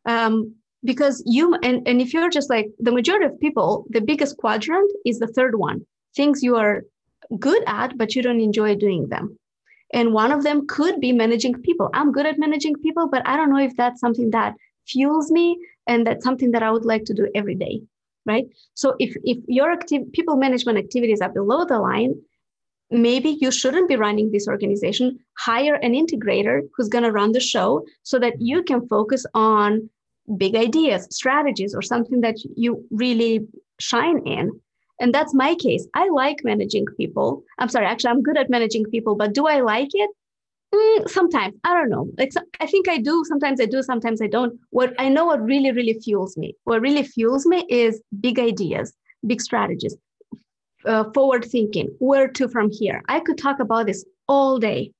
Um, 0.07 0.55
because 0.85 1.23
you 1.27 1.55
and, 1.62 1.87
and 1.88 2.01
if 2.01 2.12
you're 2.12 2.31
just 2.31 2.51
like 2.51 2.68
the 2.79 2.92
majority 2.92 3.27
of 3.27 3.40
people 3.40 3.87
the 3.90 4.01
biggest 4.01 4.37
quadrant 4.37 4.90
is 5.05 5.18
the 5.18 5.27
third 5.27 5.59
one 5.59 5.85
things 6.14 6.42
you 6.42 6.57
are 6.57 6.83
good 7.38 7.62
at 7.66 7.97
but 7.97 8.14
you 8.14 8.23
don't 8.23 8.40
enjoy 8.40 8.75
doing 8.75 9.09
them. 9.09 9.38
And 9.92 10.12
one 10.12 10.33
of 10.33 10.42
them 10.42 10.66
could 10.66 11.01
be 11.01 11.12
managing 11.12 11.55
people. 11.62 11.88
I'm 11.94 12.11
good 12.11 12.27
at 12.27 12.38
managing 12.38 12.77
people 12.77 13.09
but 13.09 13.27
i 13.27 13.37
don't 13.37 13.51
know 13.51 13.64
if 13.64 13.77
that's 13.77 14.01
something 14.01 14.31
that 14.31 14.55
fuels 14.87 15.31
me 15.31 15.59
and 15.87 16.07
that's 16.07 16.25
something 16.25 16.51
that 16.53 16.62
i 16.62 16.70
would 16.70 16.85
like 16.85 17.05
to 17.05 17.14
do 17.14 17.31
every 17.35 17.55
day 17.55 17.83
right? 18.27 18.47
So 18.73 18.94
if 18.99 19.14
if 19.23 19.38
your 19.47 19.70
active 19.70 20.11
people 20.12 20.37
management 20.37 20.79
activities 20.79 21.20
are 21.20 21.29
below 21.29 21.64
the 21.64 21.79
line 21.79 22.14
maybe 22.90 23.37
you 23.40 23.51
shouldn't 23.51 23.88
be 23.88 23.97
running 23.97 24.31
this 24.31 24.47
organization. 24.47 25.18
Hire 25.38 25.75
an 25.75 25.92
integrator 25.92 26.62
who's 26.77 26.88
going 26.88 27.05
to 27.05 27.12
run 27.12 27.33
the 27.33 27.40
show 27.40 27.85
so 28.03 28.18
that 28.18 28.40
you 28.40 28.62
can 28.62 28.87
focus 28.88 29.27
on 29.35 29.90
big 30.37 30.54
ideas, 30.56 31.06
strategies, 31.10 31.74
or 31.74 31.82
something 31.82 32.20
that 32.22 32.37
you 32.56 32.84
really 32.90 33.46
shine 33.78 34.18
in. 34.26 34.50
And 35.00 35.12
that's 35.12 35.34
my 35.34 35.54
case. 35.56 35.87
I 35.94 36.08
like 36.10 36.44
managing 36.44 36.87
people. 36.96 37.42
I'm 37.58 37.68
sorry, 37.68 37.87
actually, 37.87 38.10
I'm 38.10 38.22
good 38.22 38.38
at 38.38 38.48
managing 38.48 38.84
people, 38.84 39.16
but 39.16 39.34
do 39.34 39.46
I 39.46 39.60
like 39.60 39.90
it? 39.92 40.10
Mm, 40.74 41.08
sometimes 41.08 41.54
I 41.64 41.74
don't 41.74 41.90
know. 41.90 42.08
Like 42.18 42.32
I 42.60 42.66
think 42.66 42.88
I 42.88 42.98
do. 42.98 43.24
Sometimes 43.24 43.60
I 43.60 43.66
do. 43.66 43.82
Sometimes 43.82 44.20
I 44.20 44.26
don't. 44.26 44.58
What 44.70 44.94
I 44.98 45.08
know, 45.08 45.26
what 45.26 45.42
really, 45.42 45.72
really 45.72 45.94
fuels 45.94 46.37
me. 46.37 46.56
What 46.64 46.80
really 46.80 47.04
fuels 47.04 47.46
me 47.46 47.64
is 47.68 48.00
big 48.20 48.38
ideas, 48.38 48.92
big 49.26 49.40
strategies, 49.40 49.96
uh, 50.84 51.04
forward 51.12 51.44
thinking. 51.44 51.94
Where 51.98 52.28
to 52.28 52.48
from 52.48 52.70
here? 52.70 53.02
I 53.08 53.20
could 53.20 53.38
talk 53.38 53.60
about 53.60 53.87
this 53.87 54.04
all 54.26 54.58
day, 54.58 54.92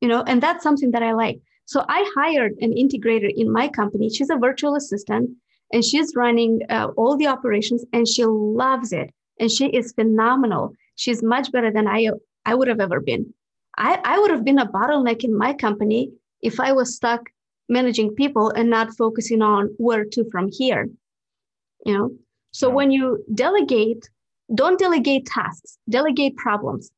you 0.00 0.08
know, 0.08 0.22
and 0.26 0.42
that's 0.42 0.62
something 0.62 0.90
that 0.90 1.02
I 1.02 1.12
like. 1.12 1.40
So 1.66 1.84
I 1.88 2.10
hired 2.16 2.52
an 2.60 2.72
integrator 2.72 3.30
in 3.34 3.52
my 3.52 3.68
company. 3.68 4.08
She's 4.08 4.30
a 4.30 4.36
virtual 4.36 4.76
assistant 4.76 5.30
and 5.72 5.84
she's 5.84 6.14
running 6.14 6.60
uh, 6.70 6.88
all 6.96 7.16
the 7.16 7.26
operations 7.26 7.84
and 7.92 8.06
she 8.06 8.24
loves 8.24 8.92
it. 8.92 9.10
And 9.38 9.50
she 9.50 9.66
is 9.66 9.92
phenomenal. 9.92 10.72
She's 10.94 11.22
much 11.22 11.52
better 11.52 11.70
than 11.70 11.86
I, 11.86 12.10
I 12.46 12.54
would 12.54 12.68
have 12.68 12.80
ever 12.80 13.00
been. 13.00 13.34
I, 13.76 14.00
I 14.04 14.18
would 14.18 14.30
have 14.30 14.44
been 14.44 14.60
a 14.60 14.66
bottleneck 14.66 15.24
in 15.24 15.36
my 15.36 15.52
company 15.52 16.10
if 16.40 16.58
I 16.60 16.72
was 16.72 16.96
stuck 16.96 17.28
managing 17.68 18.14
people 18.14 18.50
and 18.50 18.70
not 18.70 18.96
focusing 18.96 19.42
on 19.42 19.74
where 19.76 20.04
to 20.04 20.24
from 20.30 20.48
here. 20.50 20.88
You 21.84 21.98
know, 21.98 22.10
so 22.52 22.70
when 22.70 22.90
you 22.90 23.24
delegate, 23.34 24.08
don't 24.54 24.78
delegate 24.78 25.26
tasks, 25.26 25.78
delegate 25.90 26.36
problems, 26.36 26.90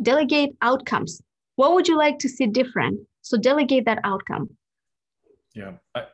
delegate 0.00 0.56
outcomes. 0.62 1.20
What 1.56 1.74
would 1.74 1.88
you 1.88 1.98
like 1.98 2.18
to 2.20 2.28
see 2.28 2.46
different? 2.46 3.00
So 3.22 3.38
delegate 3.38 3.84
that 3.86 4.00
outcome. 4.04 4.50
Yeah, 5.54 5.72
I, 5.94 6.06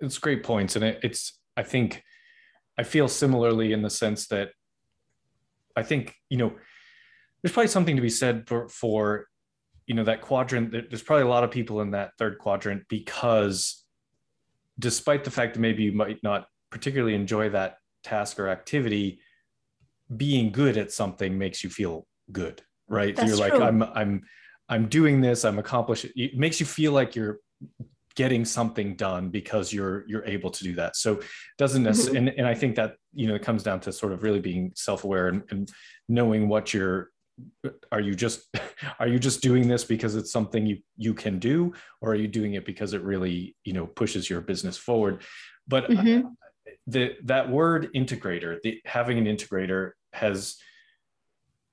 it's 0.00 0.18
great 0.18 0.42
points, 0.42 0.76
and 0.76 0.84
it, 0.84 1.00
it's 1.02 1.38
I 1.56 1.62
think 1.62 2.02
I 2.78 2.82
feel 2.82 3.08
similarly 3.08 3.72
in 3.72 3.82
the 3.82 3.90
sense 3.90 4.28
that 4.28 4.50
I 5.76 5.82
think 5.82 6.14
you 6.28 6.38
know 6.38 6.52
there's 7.42 7.52
probably 7.52 7.68
something 7.68 7.96
to 7.96 8.02
be 8.02 8.10
said 8.10 8.46
for 8.46 8.68
for 8.68 9.26
you 9.86 9.94
know 9.94 10.04
that 10.04 10.20
quadrant. 10.20 10.72
There's 10.72 11.02
probably 11.02 11.24
a 11.24 11.28
lot 11.28 11.44
of 11.44 11.50
people 11.50 11.80
in 11.80 11.92
that 11.92 12.12
third 12.18 12.38
quadrant 12.38 12.84
because 12.88 13.84
despite 14.78 15.24
the 15.24 15.30
fact 15.30 15.54
that 15.54 15.60
maybe 15.60 15.84
you 15.84 15.92
might 15.92 16.22
not 16.22 16.46
particularly 16.70 17.14
enjoy 17.14 17.50
that 17.50 17.76
task 18.02 18.38
or 18.38 18.48
activity, 18.48 19.20
being 20.16 20.52
good 20.52 20.76
at 20.76 20.92
something 20.92 21.38
makes 21.38 21.62
you 21.62 21.70
feel 21.70 22.06
good, 22.32 22.62
right? 22.88 23.14
That's 23.14 23.28
You're 23.28 23.48
true. 23.48 23.58
like 23.58 23.68
I'm 23.68 23.82
I'm 23.82 24.22
I'm 24.70 24.88
doing 24.88 25.20
this, 25.20 25.44
I'm 25.44 25.58
accomplishing. 25.58 26.12
It 26.16 26.38
makes 26.38 26.60
you 26.60 26.66
feel 26.66 26.92
like 26.92 27.14
you're 27.14 27.38
getting 28.16 28.44
something 28.44 28.96
done 28.96 29.28
because 29.28 29.72
you're 29.72 30.04
you're 30.08 30.24
able 30.24 30.50
to 30.50 30.64
do 30.64 30.74
that. 30.74 30.96
So 30.96 31.20
doesn't 31.58 31.82
necessarily, 31.82 32.20
mm-hmm. 32.20 32.28
and, 32.28 32.38
and 32.38 32.46
I 32.46 32.54
think 32.54 32.76
that 32.76 32.94
you 33.12 33.28
know 33.28 33.34
it 33.34 33.42
comes 33.42 33.62
down 33.62 33.80
to 33.80 33.92
sort 33.92 34.12
of 34.12 34.22
really 34.22 34.40
being 34.40 34.72
self-aware 34.74 35.28
and, 35.28 35.42
and 35.50 35.70
knowing 36.08 36.48
what 36.48 36.72
you're 36.72 37.10
are 37.90 38.00
you 38.00 38.14
just 38.14 38.48
are 39.00 39.08
you 39.08 39.18
just 39.18 39.42
doing 39.42 39.68
this 39.68 39.84
because 39.84 40.14
it's 40.14 40.32
something 40.32 40.66
you 40.66 40.78
you 40.96 41.14
can 41.14 41.38
do 41.38 41.72
or 42.00 42.12
are 42.12 42.16
you 42.16 42.28
doing 42.28 42.54
it 42.54 42.64
because 42.64 42.92
it 42.92 43.02
really 43.02 43.56
you 43.64 43.72
know 43.72 43.86
pushes 43.86 44.28
your 44.28 44.40
business 44.40 44.76
forward 44.76 45.22
but 45.66 45.88
mm-hmm. 45.88 46.28
the 46.86 47.16
that 47.24 47.48
word 47.48 47.88
integrator 47.94 48.58
the 48.62 48.80
having 48.84 49.18
an 49.18 49.24
integrator 49.24 49.92
has 50.12 50.56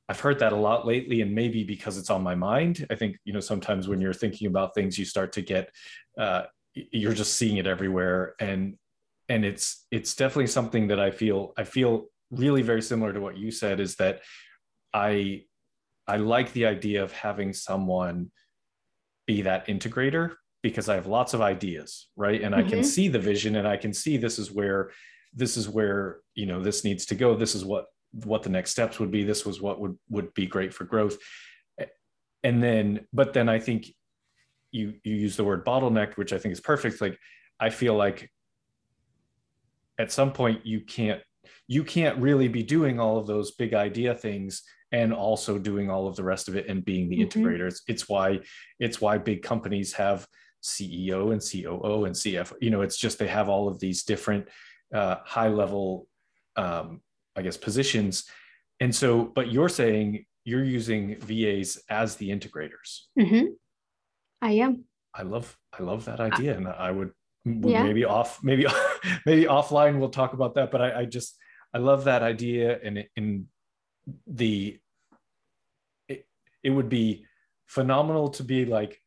I've 0.10 0.20
heard 0.20 0.40
that 0.40 0.54
a 0.54 0.58
lot 0.58 0.88
lately, 0.88 1.22
and 1.22 1.36
maybe 1.36 1.64
because 1.64 1.98
it's 1.98 2.10
on 2.10 2.24
my 2.24 2.36
mind. 2.36 2.86
I 2.90 2.96
think 2.96 3.18
you 3.26 3.34
know 3.34 3.40
sometimes 3.40 3.88
when 3.88 4.00
you're 4.00 4.14
thinking 4.14 4.48
about 4.48 4.74
things, 4.74 4.98
you 4.98 5.06
start 5.06 5.34
to 5.34 5.42
get 5.42 5.72
uh, 6.18 6.44
you're 6.74 7.14
just 7.14 7.34
seeing 7.34 7.58
it 7.58 7.68
everywhere, 7.68 8.36
and 8.40 8.78
and 9.30 9.44
it's 9.44 9.86
it's 9.92 10.16
definitely 10.16 10.48
something 10.48 10.88
that 10.88 11.00
I 11.00 11.12
feel 11.12 11.54
I 11.58 11.64
feel 11.64 12.06
really 12.32 12.62
very 12.62 12.82
similar 12.82 13.14
to 13.14 13.22
what 13.22 13.38
you 13.38 13.52
said 13.52 13.80
is 13.80 13.96
that 13.96 14.22
I 14.94 15.44
I 16.08 16.18
like 16.18 16.54
the 16.54 16.66
idea 16.66 17.04
of 17.04 17.12
having 17.12 17.52
someone 17.52 18.32
be 19.26 19.42
that 19.42 19.68
integrator 19.68 20.36
because 20.64 20.88
I 20.90 20.96
have 20.96 21.06
lots 21.08 21.34
of 21.34 21.42
ideas, 21.42 22.08
right? 22.16 22.42
And 22.42 22.56
mm-hmm. 22.56 22.66
I 22.66 22.70
can 22.70 22.80
mm-hmm. 22.80 22.88
see 22.88 23.08
the 23.10 23.20
vision, 23.20 23.58
and 23.58 23.68
I 23.68 23.78
can 23.78 23.94
see 23.94 24.16
this 24.16 24.40
is 24.40 24.52
where 24.52 24.92
this 25.34 25.58
is 25.58 25.68
where 25.68 26.20
you 26.34 26.46
know 26.46 26.64
this 26.64 26.84
needs 26.84 27.06
to 27.08 27.16
go. 27.16 27.36
This 27.36 27.56
is 27.56 27.66
what 27.66 27.88
what 28.24 28.44
the 28.44 28.50
next 28.50 28.72
steps 28.72 29.00
would 29.00 29.12
be. 29.12 29.24
This 29.24 29.46
was 29.46 29.62
what 29.62 29.80
would 29.80 29.98
would 30.10 30.34
be 30.34 30.46
great 30.46 30.74
for 30.74 30.86
growth. 30.86 31.18
And 32.44 32.64
then 32.64 33.06
but 33.12 33.34
then 33.34 33.50
i 33.50 33.60
think 33.60 33.88
you 34.72 34.94
you 35.04 35.16
use 35.16 35.36
the 35.36 35.44
word 35.44 35.66
bottleneck 35.66 36.16
which 36.16 36.34
i 36.34 36.38
think 36.38 36.54
is 36.54 36.62
perfect. 36.62 37.02
Like 37.02 37.18
i 37.60 37.70
feel 37.70 37.96
like 37.96 38.30
at 40.00 40.12
some 40.12 40.32
point 40.32 40.66
you 40.66 40.82
can't 40.82 41.22
you 41.68 41.84
can't 41.84 42.18
really 42.20 42.48
be 42.48 42.64
doing 42.64 43.00
all 43.00 43.18
of 43.18 43.28
those 43.28 43.52
big 43.52 43.74
idea 43.74 44.14
things 44.14 44.64
and 44.92 45.14
also 45.14 45.58
doing 45.58 45.90
all 45.90 46.08
of 46.08 46.16
the 46.16 46.24
rest 46.24 46.48
of 46.48 46.56
it 46.56 46.68
and 46.68 46.86
being 46.86 47.10
the 47.10 47.20
mm-hmm. 47.20 47.40
integrators 47.40 47.82
it's 47.88 48.08
why 48.08 48.40
it's 48.80 49.02
why 49.02 49.18
big 49.18 49.42
companies 49.42 49.94
have 49.94 50.28
ceo 50.64 51.32
and 51.32 51.42
coo 51.42 52.06
and 52.06 52.16
cf 52.16 52.54
you 52.62 52.70
know 52.70 52.82
it's 52.82 52.98
just 52.98 53.20
they 53.20 53.28
have 53.28 53.50
all 53.50 53.68
of 53.68 53.80
these 53.80 54.04
different 54.04 54.48
uh, 54.94 55.18
high 55.26 55.50
level 55.50 56.08
um, 56.56 57.02
i 57.38 57.42
guess 57.42 57.58
positions. 57.58 58.26
And 58.80 58.94
so 58.94 59.24
but 59.24 59.52
you're 59.52 59.70
saying 59.70 60.26
you're 60.44 60.64
using 60.64 61.20
vas 61.20 61.80
as 61.90 62.16
the 62.16 62.30
integrators. 62.30 63.02
Mm-hmm. 63.20 63.46
i 64.42 64.52
am. 64.52 64.86
I 65.14 65.24
love 65.24 65.58
i 65.78 65.84
love 65.84 66.06
that 66.06 66.20
idea 66.20 66.56
and 66.56 66.68
i 66.68 66.92
would 66.92 67.12
yeah. 67.46 67.84
maybe 67.84 68.06
off 68.06 68.44
maybe 68.44 68.66
maybe 69.26 69.46
offline 69.46 70.00
we'll 70.00 70.10
talk 70.10 70.34
about 70.34 70.56
that 70.56 70.70
but 70.70 70.82
I, 70.82 71.02
I 71.02 71.06
just 71.06 71.38
i 71.74 71.78
love 71.78 72.04
that 72.04 72.22
idea 72.22 72.78
and 72.84 73.06
in 73.16 73.48
the 74.28 74.80
it, 76.08 76.28
it 76.64 76.70
would 76.70 76.90
be 76.90 77.26
phenomenal 77.68 78.30
to 78.30 78.44
be 78.44 78.66
like 78.66 79.02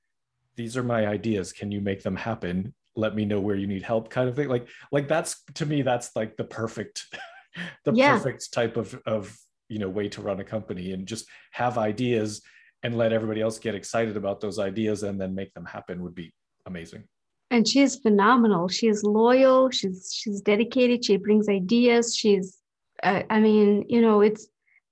these 0.57 0.76
are 0.76 0.83
my 0.83 1.07
ideas. 1.07 1.53
Can 1.53 1.72
you 1.72 1.81
make 1.81 2.03
them 2.03 2.16
happen? 2.16 2.74
Let 2.95 3.14
me 3.14 3.24
know 3.24 3.41
where 3.41 3.57
you 3.57 3.66
need 3.66 3.83
help 3.83 4.11
kind 4.11 4.28
of 4.28 4.37
thing. 4.37 4.49
Like 4.49 4.68
like 4.93 5.09
that's 5.09 5.43
to 5.55 5.66
me 5.66 5.83
that's 5.83 6.14
like 6.14 6.37
the 6.37 6.45
perfect 6.45 7.07
the 7.85 7.93
yeah. 7.93 8.13
perfect 8.17 8.53
type 8.53 8.77
of 8.77 9.01
of 9.07 9.37
you 9.69 9.79
know 9.79 9.89
way 9.89 10.09
to 10.09 10.23
run 10.23 10.41
a 10.41 10.45
company 10.45 10.93
and 10.93 11.07
just 11.07 11.27
have 11.53 11.79
ideas 11.79 12.43
and 12.83 12.97
let 12.97 13.13
everybody 13.13 13.41
else 13.41 13.59
get 13.59 13.75
excited 13.75 14.17
about 14.17 14.41
those 14.41 14.59
ideas 14.59 15.03
and 15.03 15.21
then 15.21 15.35
make 15.35 15.53
them 15.55 15.67
happen 15.67 16.03
would 16.03 16.15
be 16.15 16.33
amazing. 16.67 17.05
And 17.51 17.67
she's 17.67 17.97
phenomenal. 17.97 18.69
She's 18.69 19.03
loyal. 19.03 19.71
She's 19.71 20.13
she's 20.15 20.41
dedicated. 20.41 21.05
She 21.05 21.17
brings 21.17 21.49
ideas. 21.49 22.17
She's 22.17 22.59
uh, 23.03 23.23
i 23.31 23.41
mean 23.41 23.85
you 23.89 24.01
know 24.01 24.21
it's 24.21 24.49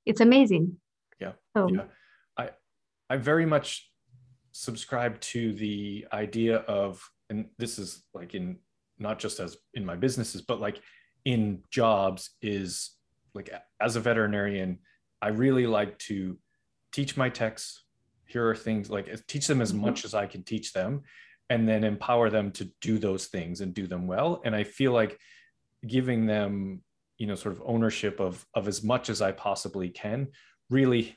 it's 0.07 0.21
amazing. 0.21 0.77
Yeah. 1.21 1.33
So. 1.57 1.69
yeah. 1.69 1.85
I 2.37 2.51
i 3.11 3.17
very 3.17 3.47
much 3.47 3.91
subscribe 4.53 5.21
to 5.21 5.53
the 5.53 6.07
idea 6.13 6.57
of 6.59 7.09
and 7.31 7.47
this 7.59 7.79
is 7.79 8.03
like 8.15 8.35
in 8.35 8.59
not 8.99 9.19
just 9.19 9.39
as 9.39 9.57
in 9.75 9.85
my 9.85 9.95
businesses 9.95 10.43
but 10.43 10.61
like 10.61 10.81
in 11.25 11.63
jobs 11.71 12.31
is 12.43 12.93
like 13.35 13.51
as 13.81 13.97
a 13.97 14.01
veterinarian 14.01 14.79
i 15.21 15.29
really 15.29 15.67
like 15.67 15.99
to 15.99 16.39
teach 16.93 17.17
my 17.17 17.29
techs 17.29 17.85
here 18.27 18.49
are 18.49 18.57
things 18.57 18.91
like 18.91 19.09
teach 19.27 19.47
them 19.47 19.61
as 19.61 19.73
mm-hmm. 19.73 19.87
much 19.87 20.05
as 20.05 20.15
i 20.15 20.27
can 20.27 20.43
teach 20.43 20.73
them 20.73 21.03
and 21.51 21.69
then 21.69 21.83
empower 21.83 22.31
them 22.31 22.51
to 22.53 22.71
do 22.81 22.99
those 22.99 23.27
things 23.27 23.61
and 23.61 23.75
do 23.75 23.87
them 23.87 24.07
well 24.07 24.41
and 24.45 24.55
i 24.55 24.65
feel 24.65 24.93
like 24.93 25.19
giving 25.87 26.27
them 26.27 26.83
you 27.19 27.27
know 27.27 27.35
sort 27.35 27.55
of 27.55 27.63
ownership 27.67 28.21
of 28.21 28.45
of 28.55 28.69
as 28.69 28.83
much 28.83 29.11
as 29.11 29.21
i 29.21 29.33
possibly 29.33 29.89
can 29.89 30.29
really 30.71 31.17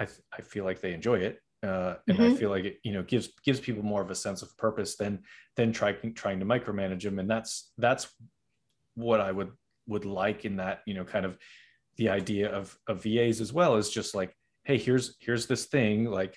i, 0.00 0.06
I 0.36 0.42
feel 0.42 0.64
like 0.64 0.80
they 0.80 0.92
enjoy 0.92 1.18
it 1.18 1.38
uh, 1.62 1.94
and 2.08 2.18
mm-hmm. 2.18 2.34
i 2.34 2.36
feel 2.36 2.50
like 2.50 2.64
it 2.64 2.78
you 2.82 2.92
know 2.92 3.02
gives 3.02 3.28
gives 3.44 3.60
people 3.60 3.82
more 3.82 4.02
of 4.02 4.10
a 4.10 4.14
sense 4.14 4.42
of 4.42 4.56
purpose 4.56 4.96
than 4.96 5.20
than 5.56 5.72
trying 5.72 6.14
trying 6.14 6.40
to 6.40 6.46
micromanage 6.46 7.02
them 7.02 7.18
and 7.18 7.30
that's 7.30 7.72
that's 7.78 8.08
what 8.94 9.20
i 9.20 9.30
would 9.32 9.50
would 9.86 10.04
like 10.04 10.44
in 10.44 10.56
that 10.56 10.80
you 10.86 10.94
know 10.94 11.04
kind 11.04 11.26
of 11.26 11.36
the 11.96 12.08
idea 12.08 12.50
of 12.50 12.76
of 12.88 13.02
vas 13.02 13.40
as 13.40 13.52
well 13.52 13.76
is 13.76 13.90
just 13.90 14.14
like 14.14 14.34
hey 14.64 14.78
here's 14.78 15.16
here's 15.20 15.46
this 15.46 15.66
thing 15.66 16.04
like 16.04 16.36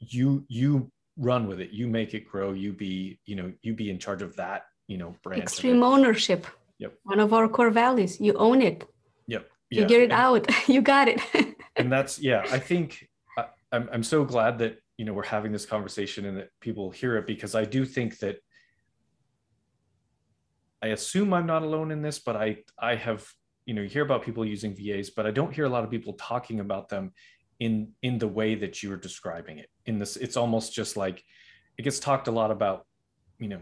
you 0.00 0.44
you 0.48 0.90
run 1.16 1.46
with 1.46 1.60
it. 1.60 1.70
You 1.70 1.86
make 1.86 2.14
it 2.14 2.28
grow. 2.28 2.52
You 2.52 2.72
be 2.72 3.18
you 3.26 3.36
know 3.36 3.52
you 3.62 3.74
be 3.74 3.90
in 3.90 3.98
charge 3.98 4.22
of 4.22 4.36
that 4.36 4.64
you 4.88 4.98
know 4.98 5.14
brand 5.22 5.42
extreme 5.42 5.82
ownership. 5.82 6.46
Yep. 6.78 6.94
One 7.04 7.20
of 7.20 7.32
our 7.32 7.48
core 7.48 7.70
values. 7.70 8.20
You 8.20 8.34
own 8.34 8.62
it. 8.62 8.84
Yep. 9.28 9.48
Yeah. 9.70 9.82
figure 9.82 10.00
it 10.00 10.04
and, 10.04 10.12
out. 10.12 10.46
You 10.68 10.82
got 10.82 11.08
it. 11.08 11.20
And 11.76 11.90
that's 11.90 12.20
yeah 12.20 12.44
i 12.52 12.58
think 12.60 13.08
I, 13.36 13.46
I'm, 13.72 13.88
I'm 13.92 14.02
so 14.04 14.24
glad 14.24 14.58
that 14.60 14.78
you 14.96 15.04
know 15.04 15.12
we're 15.12 15.24
having 15.24 15.50
this 15.50 15.66
conversation 15.66 16.24
and 16.26 16.36
that 16.36 16.50
people 16.60 16.92
hear 16.92 17.16
it 17.16 17.26
because 17.26 17.56
i 17.56 17.64
do 17.64 17.84
think 17.84 18.20
that 18.20 18.36
i 20.84 20.88
assume 20.88 21.32
i'm 21.32 21.46
not 21.46 21.62
alone 21.62 21.90
in 21.90 22.02
this 22.02 22.18
but 22.18 22.36
i 22.36 22.56
i 22.78 22.94
have 22.94 23.26
you 23.66 23.74
know 23.74 23.82
you 23.82 23.88
hear 23.88 24.04
about 24.04 24.22
people 24.22 24.44
using 24.44 24.74
vas 24.76 25.10
but 25.10 25.26
i 25.26 25.30
don't 25.30 25.54
hear 25.54 25.64
a 25.64 25.74
lot 25.76 25.84
of 25.84 25.90
people 25.90 26.12
talking 26.14 26.60
about 26.60 26.88
them 26.88 27.12
in 27.58 27.92
in 28.02 28.18
the 28.18 28.28
way 28.28 28.54
that 28.54 28.82
you 28.82 28.92
are 28.92 28.96
describing 28.96 29.58
it 29.58 29.70
in 29.86 29.98
this 29.98 30.16
it's 30.16 30.36
almost 30.36 30.74
just 30.74 30.96
like 30.96 31.22
it 31.78 31.82
gets 31.82 31.98
talked 31.98 32.28
a 32.28 32.30
lot 32.30 32.50
about 32.50 32.86
you 33.38 33.48
know 33.48 33.60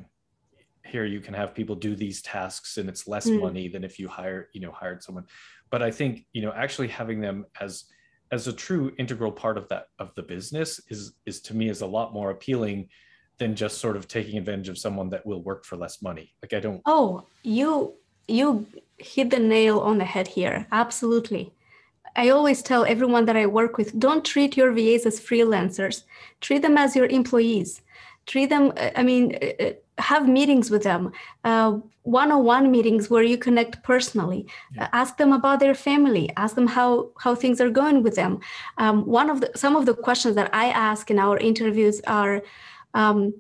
here 0.85 1.05
you 1.05 1.21
can 1.21 1.35
have 1.35 1.55
people 1.55 1.77
do 1.77 1.95
these 1.95 2.23
tasks 2.23 2.77
and 2.77 2.89
it's 2.89 3.07
less 3.07 3.29
mm. 3.29 3.41
money 3.41 3.69
than 3.69 3.85
if 3.85 3.99
you 3.99 4.09
hire 4.09 4.49
you 4.53 4.61
know 4.61 4.73
hired 4.73 5.03
someone 5.03 5.25
but 5.71 5.83
i 5.83 5.91
think 5.91 6.27
you 6.33 6.43
know 6.43 6.53
actually 6.53 6.89
having 6.89 7.21
them 7.21 7.45
as 7.61 7.85
as 8.33 8.49
a 8.49 8.53
true 8.53 8.91
integral 8.99 9.31
part 9.31 9.59
of 9.59 9.69
that 9.69 9.87
of 9.99 10.13
the 10.17 10.23
business 10.23 10.81
is 10.89 11.15
is 11.27 11.41
to 11.41 11.55
me 11.55 11.69
is 11.69 11.83
a 11.83 11.87
lot 11.87 12.13
more 12.13 12.31
appealing 12.31 12.89
than 13.39 13.55
just 13.55 13.79
sort 13.79 13.97
of 13.97 14.07
taking 14.07 14.39
advantage 14.39 14.69
of 14.69 14.79
someone 14.79 15.11
that 15.11 15.25
will 15.27 15.43
work 15.43 15.65
for 15.65 15.77
less 15.77 16.03
money 16.03 16.35
like 16.43 16.53
i 16.53 16.61
don't 16.61 16.81
oh 16.87 17.27
you 17.43 17.95
you 18.29 18.67
hit 18.99 19.31
the 19.31 19.39
nail 19.39 19.81
on 19.81 19.99
the 19.99 20.05
head 20.05 20.29
here 20.29 20.67
absolutely 20.73 21.53
I 22.17 22.29
always 22.29 22.63
tell 22.63 22.85
everyone 22.85 23.25
that 23.27 23.37
I 23.37 23.47
work 23.47 23.79
with 23.79 23.99
don't 23.99 24.25
treat 24.25 24.57
your 24.57 24.73
VAs 24.73 25.07
as 25.07 25.21
freelancers, 25.21 26.05
treat 26.41 26.63
them 26.63 26.77
as 26.77 26.95
your 26.95 27.07
employees. 27.07 27.81
Treat 28.27 28.51
them, 28.51 28.73
uh, 28.77 28.91
I 28.95 29.03
mean, 29.03 29.37
uh, 29.43 29.65
uh, 29.65 29.73
have 29.99 30.29
meetings 30.29 30.71
with 30.71 30.85
them, 30.85 31.13
one 31.43 32.33
on 32.33 32.45
one 32.45 32.71
meetings 32.71 33.11
where 33.11 33.23
you 33.23 33.37
connect 33.37 33.83
personally. 33.83 34.47
Yeah. 34.75 34.89
ask 34.93 35.17
them 35.17 35.33
about 35.33 35.61
their 35.61 35.75
family, 35.75 36.31
ask 36.37 36.55
them 36.55 36.67
how, 36.67 37.11
how 37.19 37.35
things 37.35 37.61
are 37.61 37.71
going 37.71 38.03
with 38.03 38.15
them. 38.15 38.41
Um, 38.79 39.07
one 39.07 39.29
of 39.29 39.41
the, 39.41 39.51
some 39.57 39.77
of 39.77 39.87
the 39.87 39.95
questions 39.95 40.35
that 40.37 40.55
I 40.55 40.67
ask 40.67 41.11
in 41.11 41.19
our 41.19 41.37
interviews 41.39 42.01
are, 42.07 42.43
um, 42.95 43.35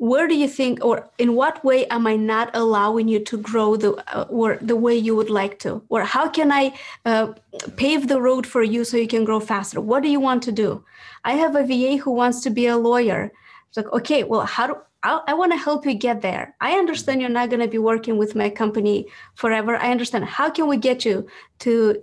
where 0.00 0.26
do 0.26 0.34
you 0.34 0.48
think 0.48 0.82
or 0.82 1.10
in 1.18 1.34
what 1.34 1.62
way 1.62 1.86
am 1.88 2.06
i 2.06 2.16
not 2.16 2.50
allowing 2.54 3.06
you 3.06 3.20
to 3.20 3.36
grow 3.36 3.76
the 3.76 3.92
uh, 4.16 4.24
or 4.30 4.58
the 4.62 4.74
way 4.74 4.96
you 4.96 5.14
would 5.14 5.28
like 5.28 5.58
to 5.58 5.82
or 5.90 6.02
how 6.02 6.26
can 6.26 6.50
i 6.50 6.72
uh, 7.04 7.32
pave 7.76 8.08
the 8.08 8.20
road 8.20 8.46
for 8.46 8.62
you 8.62 8.82
so 8.82 8.96
you 8.96 9.06
can 9.06 9.24
grow 9.24 9.38
faster 9.38 9.78
what 9.78 10.02
do 10.02 10.08
you 10.08 10.18
want 10.18 10.42
to 10.42 10.52
do 10.52 10.82
i 11.24 11.32
have 11.32 11.54
a 11.54 11.66
va 11.66 11.98
who 11.98 12.10
wants 12.10 12.40
to 12.40 12.48
be 12.48 12.66
a 12.66 12.76
lawyer 12.76 13.30
it's 13.68 13.76
like 13.76 13.92
okay 13.92 14.24
well 14.24 14.46
how 14.46 14.66
do 14.66 14.74
I, 15.02 15.20
I 15.28 15.34
want 15.34 15.52
to 15.52 15.58
help 15.58 15.86
you 15.86 15.94
get 15.94 16.20
there. 16.20 16.54
I 16.60 16.72
understand 16.72 17.20
you're 17.20 17.30
not 17.30 17.48
going 17.48 17.60
to 17.60 17.68
be 17.68 17.78
working 17.78 18.18
with 18.18 18.34
my 18.34 18.50
company 18.50 19.06
forever. 19.34 19.76
I 19.76 19.90
understand. 19.90 20.26
How 20.26 20.50
can 20.50 20.68
we 20.68 20.76
get 20.76 21.06
you 21.06 21.26
to, 21.60 21.96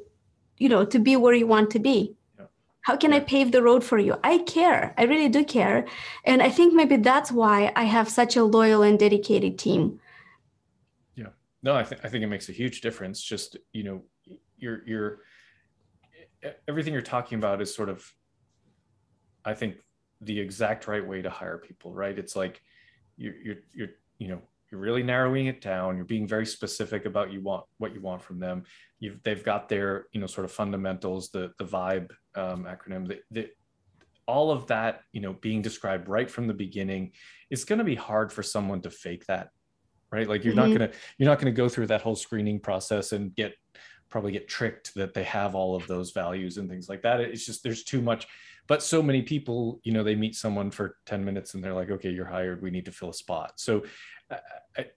you 0.58 0.70
know, 0.70 0.84
to 0.86 0.98
be 0.98 1.16
where 1.16 1.36
you 1.36 1.46
want 1.46 1.70
to 1.72 1.80
be? 1.80 2.17
How 2.88 2.96
can 2.96 3.12
i 3.12 3.20
pave 3.20 3.52
the 3.52 3.62
road 3.62 3.84
for 3.84 4.00
you? 4.00 4.16
I 4.24 4.38
care. 4.38 4.94
I 4.98 5.04
really 5.04 5.28
do 5.28 5.44
care. 5.44 5.86
And 6.24 6.42
i 6.42 6.50
think 6.50 6.74
maybe 6.74 6.96
that's 6.96 7.32
why 7.32 7.74
i 7.76 7.84
have 7.84 8.08
such 8.10 8.38
a 8.38 8.44
loyal 8.46 8.82
and 8.82 8.98
dedicated 8.98 9.60
team. 9.60 10.00
Yeah. 11.16 11.32
No 11.62 11.76
i, 11.76 11.84
th- 11.84 12.02
I 12.06 12.08
think 12.10 12.24
it 12.24 12.28
makes 12.36 12.48
a 12.48 12.54
huge 12.54 12.80
difference. 12.80 13.22
Just 13.22 13.58
you 13.74 13.84
know 13.84 13.98
you're 14.58 14.80
you're 14.88 15.20
everything 16.70 16.94
you're 16.94 17.12
talking 17.16 17.38
about 17.38 17.62
is 17.62 17.76
sort 17.76 17.90
of 17.90 18.00
i 19.44 19.54
think 19.54 19.74
the 20.22 20.40
exact 20.40 20.88
right 20.88 21.06
way 21.12 21.22
to 21.22 21.30
hire 21.30 21.58
people 21.58 21.94
right? 21.94 22.18
It's 22.18 22.36
like 22.36 22.62
you're 23.18 23.38
you're, 23.46 23.62
you're 23.78 23.94
you 24.18 24.30
know 24.30 24.42
you're 24.72 24.82
really 24.82 25.04
narrowing 25.04 25.48
it 25.48 25.62
down. 25.62 25.96
You're 25.96 26.06
being 26.06 26.28
very 26.28 26.46
specific 26.46 27.06
about 27.06 27.32
you 27.32 27.42
want 27.42 27.66
what 27.78 27.94
you 27.94 28.02
want 28.02 28.22
from 28.22 28.40
them. 28.40 28.64
You've 29.00 29.22
they've 29.24 29.44
got 29.44 29.70
their 29.70 30.08
you 30.12 30.20
know 30.20 30.28
sort 30.28 30.46
of 30.46 30.52
fundamentals 30.52 31.30
the 31.30 31.52
the 31.58 31.66
vibe 31.66 32.12
um, 32.36 32.66
acronym 32.66 33.08
the, 33.08 33.20
the, 33.32 33.50
all 34.28 34.52
of 34.52 34.68
that 34.68 35.02
you 35.14 35.22
know 35.22 35.34
being 35.34 35.62
described 35.62 36.10
right 36.10 36.30
from 36.30 36.48
the 36.48 36.54
beginning 36.54 37.12
it's 37.50 37.64
going 37.64 37.80
to 37.80 37.86
be 37.86 37.96
hard 37.96 38.32
for 38.32 38.44
someone 38.44 38.82
to 38.82 38.92
fake 38.92 39.26
that 39.28 39.50
right? 40.12 40.28
Like 40.28 40.44
you're 40.44 40.54
mm-hmm. 40.54 40.72
not 40.72 40.78
going 40.78 40.92
to 40.92 40.98
you're 41.18 41.30
not 41.30 41.40
going 41.40 41.54
to 41.54 41.58
go 41.58 41.70
through 41.70 41.88
that 41.88 42.02
whole 42.02 42.16
screening 42.16 42.60
process 42.60 43.12
and 43.12 43.36
get 43.36 43.54
probably 44.10 44.32
get 44.32 44.48
tricked 44.48 44.94
that 44.96 45.14
they 45.14 45.24
have 45.24 45.54
all 45.54 45.76
of 45.76 45.86
those 45.88 46.12
values 46.12 46.58
and 46.58 46.70
things 46.70 46.88
like 46.88 47.02
that. 47.02 47.20
It's 47.20 47.46
just 47.46 47.64
there's 47.64 47.84
too 47.84 48.02
much 48.02 48.28
but 48.68 48.84
so 48.84 49.02
many 49.02 49.22
people 49.22 49.80
you 49.84 49.94
know 49.94 50.04
they 50.04 50.16
meet 50.16 50.36
someone 50.36 50.72
for 50.72 50.98
10 51.06 51.24
minutes 51.24 51.54
and 51.54 51.64
they're 51.64 51.74
like 51.74 51.92
okay 51.92 52.10
you're 52.10 52.26
hired. 52.26 52.62
We 52.62 52.72
need 52.72 52.86
to 52.86 52.92
fill 52.92 53.10
a 53.10 53.14
spot. 53.14 53.54
So 53.58 53.84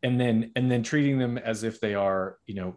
and 0.03 0.21
then 0.21 0.53
and 0.57 0.71
then 0.71 0.83
treating 0.83 1.19
them 1.19 1.39
as 1.39 1.63
if 1.63 1.81
they 1.81 1.95
are 1.95 2.39
you 2.47 2.55
know 2.55 2.77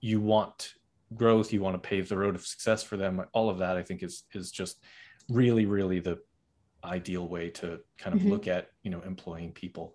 you 0.00 0.20
want 0.20 0.74
growth 1.14 1.52
you 1.52 1.62
want 1.62 1.80
to 1.80 1.88
pave 1.88 2.08
the 2.08 2.16
road 2.16 2.34
of 2.34 2.46
success 2.46 2.82
for 2.82 2.96
them. 2.96 3.24
All 3.32 3.48
of 3.48 3.58
that 3.58 3.76
i 3.76 3.82
think 3.82 4.02
is 4.02 4.24
is 4.34 4.50
just 4.50 4.82
really 5.28 5.66
really 5.66 6.00
the 6.00 6.18
ideal 6.84 7.26
way 7.28 7.50
to 7.50 7.80
kind 7.98 8.14
of 8.14 8.20
mm-hmm. 8.20 8.30
look 8.30 8.46
at 8.46 8.68
you 8.82 8.90
know 8.90 9.00
employing 9.02 9.52
people. 9.52 9.94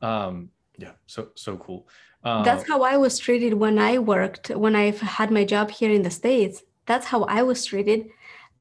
Um 0.00 0.50
yeah 0.78 0.92
so 1.06 1.28
so 1.34 1.56
cool. 1.56 1.88
Uh, 2.24 2.42
that's 2.42 2.66
how 2.66 2.82
i 2.82 2.96
was 2.96 3.18
treated 3.18 3.52
when 3.52 3.78
i 3.78 3.98
worked 3.98 4.48
when 4.48 4.74
i 4.74 4.90
had 4.90 5.30
my 5.30 5.44
job 5.44 5.70
here 5.70 5.90
in 5.90 6.02
the 6.02 6.10
states. 6.10 6.62
That's 6.86 7.06
how 7.06 7.24
i 7.24 7.42
was 7.42 7.64
treated. 7.64 8.08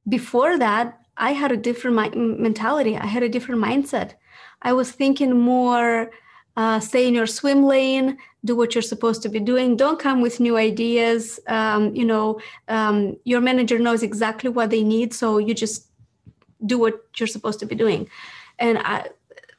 Before 0.07 0.57
that 0.57 0.99
i 1.15 1.31
had 1.31 1.51
a 1.51 1.57
different 1.57 1.95
mi- 1.97 2.37
mentality. 2.47 2.97
I 2.97 3.05
had 3.05 3.23
a 3.23 3.29
different 3.29 3.63
mindset 3.63 4.15
i 4.61 4.73
was 4.73 4.91
thinking 4.91 5.39
more 5.39 6.09
uh, 6.55 6.79
stay 6.79 7.07
in 7.07 7.15
your 7.15 7.25
swim 7.25 7.65
lane, 7.65 8.17
do 8.45 8.55
what 8.55 8.75
you're 8.75 8.81
supposed 8.81 9.21
to 9.23 9.29
be 9.29 9.39
doing. 9.39 9.75
Don't 9.75 9.99
come 9.99 10.21
with 10.21 10.39
new 10.39 10.57
ideas. 10.57 11.39
Um, 11.47 11.95
you 11.95 12.05
know, 12.05 12.39
um, 12.67 13.17
your 13.23 13.41
manager 13.41 13.79
knows 13.79 14.03
exactly 14.03 14.49
what 14.49 14.69
they 14.69 14.83
need, 14.83 15.13
so 15.13 15.37
you 15.39 15.53
just 15.53 15.87
do 16.65 16.77
what 16.77 17.05
you're 17.17 17.27
supposed 17.27 17.59
to 17.59 17.65
be 17.65 17.75
doing. 17.75 18.07
And 18.59 18.77
I, 18.77 19.09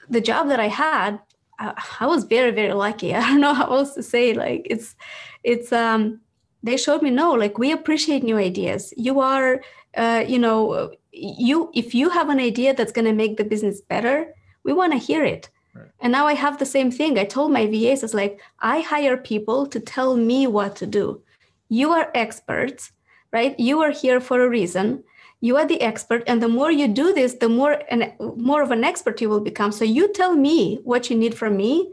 the 0.09 0.21
job 0.21 0.49
that 0.49 0.61
I 0.61 0.69
had, 0.69 1.19
I, 1.59 1.75
I, 2.01 2.07
was 2.07 2.25
very, 2.25 2.53
very 2.53 2.73
lucky. 2.75 3.15
I 3.15 3.21
don't 3.21 3.41
know 3.41 3.55
how 3.55 3.73
else 3.73 3.95
to 3.95 4.03
say. 4.03 4.35
Like 4.35 4.67
it's, 4.71 4.95
it's. 5.43 5.73
Um, 5.73 6.21
they 6.63 6.79
showed 6.79 7.03
me 7.03 7.11
no. 7.11 7.33
Like 7.33 7.59
we 7.59 7.73
appreciate 7.73 8.23
new 8.23 8.39
ideas. 8.39 8.95
You 8.97 9.21
are, 9.21 9.63
uh, 9.99 10.25
you 10.27 10.39
know, 10.39 10.93
you 11.13 11.71
if 11.75 11.95
you 11.95 12.09
have 12.09 12.31
an 12.31 12.39
idea 12.39 12.73
that's 12.73 12.91
going 12.91 13.05
to 13.05 13.13
make 13.13 13.37
the 13.37 13.45
business 13.45 13.83
better, 13.83 14.33
we 14.65 14.73
want 14.73 14.93
to 14.93 14.99
hear 14.99 15.25
it 15.25 15.51
Right. 15.75 15.91
And 16.01 16.13
now 16.13 16.27
I 16.27 16.35
have 16.35 16.59
the 16.59 16.67
same 16.67 16.91
thing. 16.91 17.19
I 17.19 17.25
told 17.25 17.53
my 17.53 17.67
VAs, 17.67 18.03
it's 18.03 18.15
like, 18.15 18.41
I 18.61 18.81
hire 18.81 19.17
people 19.17 19.67
to 19.67 19.81
tell 19.81 20.17
me 20.17 20.47
what 20.47 20.77
to 20.77 20.87
do. 20.87 21.23
You 21.69 21.91
are 21.91 22.11
experts, 22.15 22.93
right? 23.33 23.59
You 23.59 23.81
are 23.81 23.91
here 23.91 24.21
for 24.21 24.43
a 24.43 24.49
reason. 24.49 25.03
You 25.41 25.57
are 25.57 25.67
the 25.67 25.81
expert. 25.81 26.23
And 26.27 26.43
the 26.43 26.49
more 26.49 26.71
you 26.71 26.87
do 26.89 27.13
this, 27.13 27.35
the 27.35 27.49
more 27.49 27.83
and 27.91 28.13
more 28.37 28.63
of 28.63 28.71
an 28.71 28.85
expert 28.85 29.21
you 29.21 29.29
will 29.29 29.41
become. 29.41 29.73
So 29.73 29.85
you 29.85 30.13
tell 30.13 30.37
me 30.37 30.79
what 30.85 31.11
you 31.11 31.17
need 31.17 31.37
from 31.37 31.57
me 31.57 31.91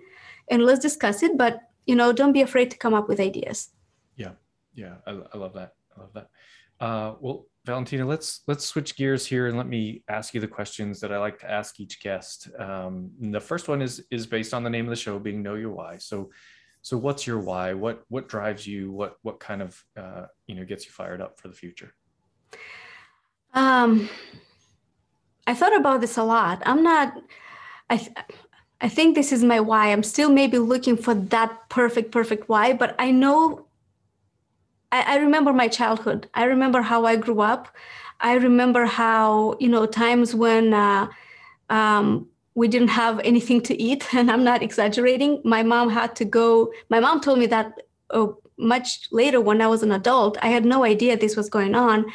and 0.50 0.64
let's 0.64 0.80
discuss 0.80 1.24
it. 1.24 1.38
But 1.38 1.62
you 1.88 1.96
know, 1.96 2.14
don't 2.14 2.34
be 2.34 2.42
afraid 2.42 2.70
to 2.72 2.78
come 2.78 2.94
up 2.94 3.10
with 3.10 3.20
ideas. 3.20 3.70
Yeah. 4.16 4.34
Yeah. 4.76 4.96
I, 5.08 5.20
I 5.34 5.38
love 5.38 5.54
that. 5.54 5.74
I 5.98 6.02
love 6.02 6.14
that. 6.14 6.30
Uh, 6.80 7.16
well, 7.20 7.48
Valentina, 7.66 8.06
let's 8.06 8.42
let's 8.48 8.66
switch 8.66 8.96
gears 8.96 9.26
here 9.26 9.48
and 9.48 9.56
let 9.56 9.68
me 9.68 10.04
ask 10.08 10.34
you 10.34 10.42
the 10.42 10.48
questions 10.48 11.00
that 11.00 11.14
I 11.14 11.20
like 11.20 11.38
to 11.40 11.52
ask 11.52 11.80
each 11.80 12.02
guest. 12.02 12.50
Um, 12.58 13.12
the 13.20 13.40
first 13.40 13.68
one 13.68 13.82
is 13.82 14.04
is 14.10 14.26
based 14.26 14.54
on 14.54 14.64
the 14.64 14.70
name 14.70 14.86
of 14.86 14.90
the 14.90 14.96
show 14.96 15.20
being 15.20 15.44
Know 15.44 15.54
Your 15.54 15.72
Why. 15.72 15.98
So, 15.98 16.32
so 16.82 16.98
what's 16.98 17.28
your 17.28 17.40
why? 17.40 17.74
What 17.74 18.04
what 18.10 18.28
drives 18.28 18.66
you? 18.66 18.92
What 18.92 19.18
what 19.22 19.40
kind 19.40 19.62
of 19.62 19.84
uh, 19.96 20.26
you 20.48 20.56
know 20.56 20.66
gets 20.66 20.86
you 20.86 20.92
fired 20.92 21.22
up 21.22 21.40
for 21.40 21.50
the 21.50 21.54
future? 21.54 21.94
Um, 23.54 24.10
I 25.46 25.54
thought 25.54 25.76
about 25.76 26.02
this 26.02 26.18
a 26.18 26.24
lot. 26.24 26.64
I'm 26.66 26.82
not. 26.82 27.14
I. 27.90 27.98
Th- 27.98 28.18
I 28.84 28.90
think 28.90 29.14
this 29.14 29.32
is 29.32 29.44
my 29.44 29.60
why. 29.60 29.92
I'm 29.92 30.02
still 30.02 30.32
maybe 30.32 30.58
looking 30.58 30.98
for 30.98 31.14
that 31.14 31.70
perfect, 31.70 32.12
perfect 32.12 32.50
why, 32.50 32.74
but 32.74 32.96
I 32.98 33.12
know 33.12 33.68
I, 34.92 35.16
I 35.16 35.16
remember 35.18 35.54
my 35.54 35.68
childhood. 35.68 36.30
I 36.34 36.46
remember 36.46 36.82
how 36.82 37.06
I 37.06 37.16
grew 37.16 37.42
up. 37.42 37.70
I 38.20 38.34
remember 38.34 38.86
how 38.86 39.56
you 39.60 39.70
know 39.70 39.86
times 39.86 40.36
when 40.36 40.74
uh, 40.74 41.08
um, 41.70 42.28
we 42.56 42.68
didn't 42.68 42.90
have 42.90 43.20
anything 43.20 43.62
to 43.62 43.82
eat, 43.82 44.14
and 44.14 44.30
I'm 44.32 44.44
not 44.44 44.62
exaggerating. 44.62 45.42
My 45.44 45.64
mom 45.64 45.90
had 45.90 46.16
to 46.18 46.26
go. 46.26 46.72
My 46.90 47.00
mom 47.00 47.22
told 47.22 47.40
me 47.40 47.48
that 47.48 47.82
oh, 48.12 48.38
much 48.58 49.08
later 49.12 49.42
when 49.42 49.62
I 49.62 49.68
was 49.68 49.84
an 49.84 49.92
adult. 49.92 50.38
I 50.42 50.50
had 50.50 50.66
no 50.66 50.84
idea 50.84 51.18
this 51.18 51.36
was 51.36 51.50
going 51.50 51.76
on, 51.76 52.06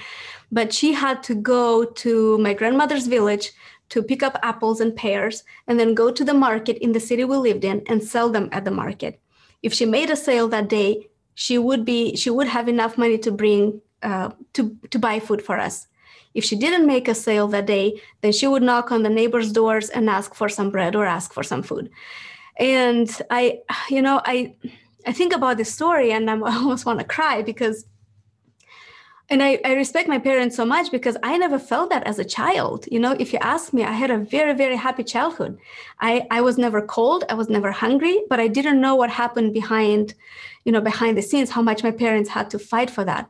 but 0.52 0.72
she 0.72 0.92
had 0.92 1.22
to 1.24 1.34
go 1.34 1.84
to 1.84 2.38
my 2.38 2.54
grandmother's 2.54 3.06
village 3.06 3.52
to 3.88 4.02
pick 4.02 4.22
up 4.22 4.38
apples 4.42 4.80
and 4.80 4.96
pears, 4.96 5.44
and 5.68 5.78
then 5.78 5.94
go 5.94 6.10
to 6.10 6.24
the 6.24 6.34
market 6.34 6.76
in 6.78 6.92
the 6.92 7.00
city 7.00 7.24
we 7.24 7.36
lived 7.36 7.64
in 7.64 7.82
and 7.86 8.02
sell 8.02 8.30
them 8.30 8.48
at 8.50 8.64
the 8.64 8.70
market. 8.70 9.20
If 9.62 9.72
she 9.72 9.86
made 9.86 10.10
a 10.10 10.16
sale 10.16 10.48
that 10.48 10.68
day, 10.68 11.08
she 11.36 11.58
would 11.58 11.84
be 11.84 12.16
she 12.16 12.30
would 12.30 12.48
have 12.48 12.66
enough 12.66 12.98
money 12.98 13.18
to 13.18 13.30
bring 13.30 13.80
uh, 14.02 14.30
to 14.54 14.76
to 14.90 14.98
buy 14.98 15.20
food 15.20 15.42
for 15.42 15.58
us. 15.58 15.86
If 16.34 16.44
she 16.44 16.56
didn't 16.56 16.86
make 16.86 17.08
a 17.08 17.14
sale 17.14 17.46
that 17.48 17.66
day, 17.66 18.00
then 18.22 18.32
she 18.32 18.46
would 18.46 18.62
knock 18.62 18.90
on 18.90 19.02
the 19.02 19.10
neighbors' 19.10 19.52
doors 19.52 19.90
and 19.90 20.10
ask 20.10 20.34
for 20.34 20.48
some 20.48 20.70
bread 20.70 20.96
or 20.96 21.04
ask 21.04 21.32
for 21.32 21.42
some 21.42 21.62
food. 21.62 21.90
And 22.58 23.08
I, 23.30 23.60
you 23.90 24.02
know, 24.02 24.20
I 24.24 24.54
I 25.06 25.12
think 25.12 25.34
about 25.34 25.58
this 25.58 25.72
story 25.72 26.10
and 26.10 26.28
I 26.30 26.34
almost 26.34 26.86
want 26.86 26.98
to 27.00 27.04
cry 27.04 27.42
because 27.42 27.84
and 29.28 29.42
I, 29.42 29.58
I 29.64 29.72
respect 29.74 30.08
my 30.08 30.18
parents 30.18 30.54
so 30.54 30.64
much 30.64 30.90
because 30.92 31.16
I 31.22 31.36
never 31.36 31.58
felt 31.58 31.90
that 31.90 32.06
as 32.06 32.18
a 32.18 32.24
child. 32.24 32.86
You 32.90 33.00
know, 33.00 33.16
if 33.18 33.32
you 33.32 33.38
ask 33.40 33.72
me, 33.72 33.82
I 33.82 33.92
had 33.92 34.10
a 34.10 34.18
very, 34.18 34.54
very 34.54 34.76
happy 34.76 35.02
childhood. 35.02 35.58
I, 36.00 36.26
I 36.30 36.40
was 36.40 36.58
never 36.58 36.80
cold, 36.80 37.24
I 37.28 37.34
was 37.34 37.48
never 37.48 37.72
hungry, 37.72 38.22
but 38.28 38.38
I 38.38 38.46
didn't 38.46 38.80
know 38.80 38.94
what 38.94 39.10
happened 39.10 39.52
behind, 39.52 40.14
you 40.64 40.70
know, 40.70 40.80
behind 40.80 41.18
the 41.18 41.22
scenes, 41.22 41.50
how 41.50 41.62
much 41.62 41.82
my 41.82 41.90
parents 41.90 42.30
had 42.30 42.50
to 42.50 42.58
fight 42.58 42.88
for 42.88 43.04
that. 43.04 43.28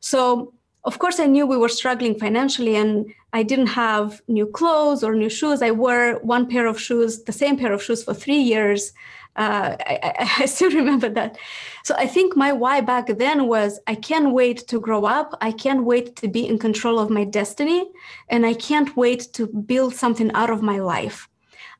So 0.00 0.52
of 0.84 0.98
course 0.98 1.20
I 1.20 1.26
knew 1.26 1.46
we 1.46 1.56
were 1.56 1.68
struggling 1.68 2.18
financially 2.18 2.76
and 2.76 3.12
I 3.32 3.42
didn't 3.42 3.68
have 3.68 4.20
new 4.28 4.46
clothes 4.46 5.04
or 5.04 5.14
new 5.14 5.30
shoes. 5.30 5.62
I 5.62 5.70
wore 5.70 6.18
one 6.22 6.48
pair 6.48 6.66
of 6.66 6.80
shoes, 6.80 7.24
the 7.24 7.32
same 7.32 7.56
pair 7.56 7.72
of 7.72 7.82
shoes 7.82 8.02
for 8.04 8.14
three 8.14 8.40
years 8.40 8.92
uh, 9.36 9.76
I, 9.86 10.28
I, 10.38 10.46
still 10.46 10.70
remember 10.70 11.08
that. 11.08 11.38
So 11.84 11.94
I 11.96 12.06
think 12.06 12.36
my 12.36 12.52
why 12.52 12.80
back 12.80 13.06
then 13.06 13.46
was 13.46 13.80
I 13.86 13.94
can't 13.94 14.32
wait 14.32 14.66
to 14.68 14.80
grow 14.80 15.04
up. 15.04 15.36
I 15.40 15.52
can't 15.52 15.84
wait 15.84 16.16
to 16.16 16.28
be 16.28 16.46
in 16.46 16.58
control 16.58 16.98
of 16.98 17.10
my 17.10 17.24
destiny. 17.24 17.90
And 18.28 18.44
I 18.44 18.54
can't 18.54 18.96
wait 18.96 19.32
to 19.34 19.46
build 19.46 19.94
something 19.94 20.30
out 20.32 20.50
of 20.50 20.62
my 20.62 20.78
life. 20.78 21.28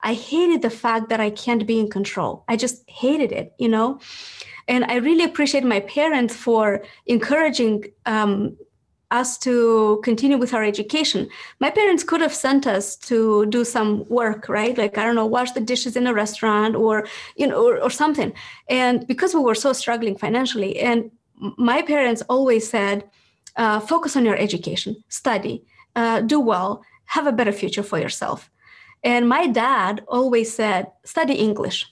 I 0.03 0.14
hated 0.14 0.62
the 0.62 0.70
fact 0.70 1.11
that 1.11 1.20
I 1.20 1.30
can't 1.30 1.66
be 1.66 1.78
in 1.78 1.90
control. 1.90 2.44
I 2.48 2.57
just 2.57 2.88
hated 2.88 3.32
it, 3.32 3.53
you 3.59 3.68
know? 3.68 4.01
And 4.66 4.84
I 4.84 4.96
really 4.96 5.24
appreciate 5.24 5.64
my 5.64 5.80
parents 5.80 6.34
for 6.34 6.82
encouraging 7.07 7.84
um, 8.07 8.57
us 9.11 9.36
to 9.38 10.00
continue 10.04 10.38
with 10.38 10.54
our 10.54 10.62
education. 10.62 11.28
My 11.58 11.70
parents 11.70 12.04
could 12.04 12.20
have 12.20 12.34
sent 12.34 12.66
us 12.66 12.96
to 12.96 13.46
do 13.46 13.64
some 13.64 14.04
work, 14.08 14.48
right? 14.48 14.76
Like, 14.78 14.98
I 14.98 15.04
don't 15.04 15.16
know, 15.16 15.26
wash 15.26 15.52
the 15.52 15.61
dishes 15.61 15.96
in 15.96 16.06
a 16.06 16.14
restaurant 16.14 16.76
or, 16.76 17.06
you 17.36 17.46
know, 17.46 17.66
or, 17.66 17.82
or 17.82 17.90
something. 17.90 18.32
And 18.68 19.06
because 19.06 19.34
we 19.34 19.40
were 19.40 19.54
so 19.54 19.72
struggling 19.72 20.16
financially, 20.16 20.78
and 20.78 21.11
my 21.56 21.82
parents 21.82 22.22
always 22.28 22.68
said, 22.68 23.04
uh, 23.56 23.80
focus 23.80 24.16
on 24.16 24.24
your 24.24 24.36
education, 24.36 25.02
study, 25.08 25.64
uh, 25.96 26.20
do 26.20 26.38
well, 26.38 26.84
have 27.06 27.26
a 27.26 27.32
better 27.32 27.52
future 27.52 27.82
for 27.82 27.98
yourself. 27.98 28.50
And 29.02 29.28
my 29.28 29.46
dad 29.46 30.02
always 30.06 30.54
said, 30.54 30.92
study 31.04 31.34
English 31.34 31.86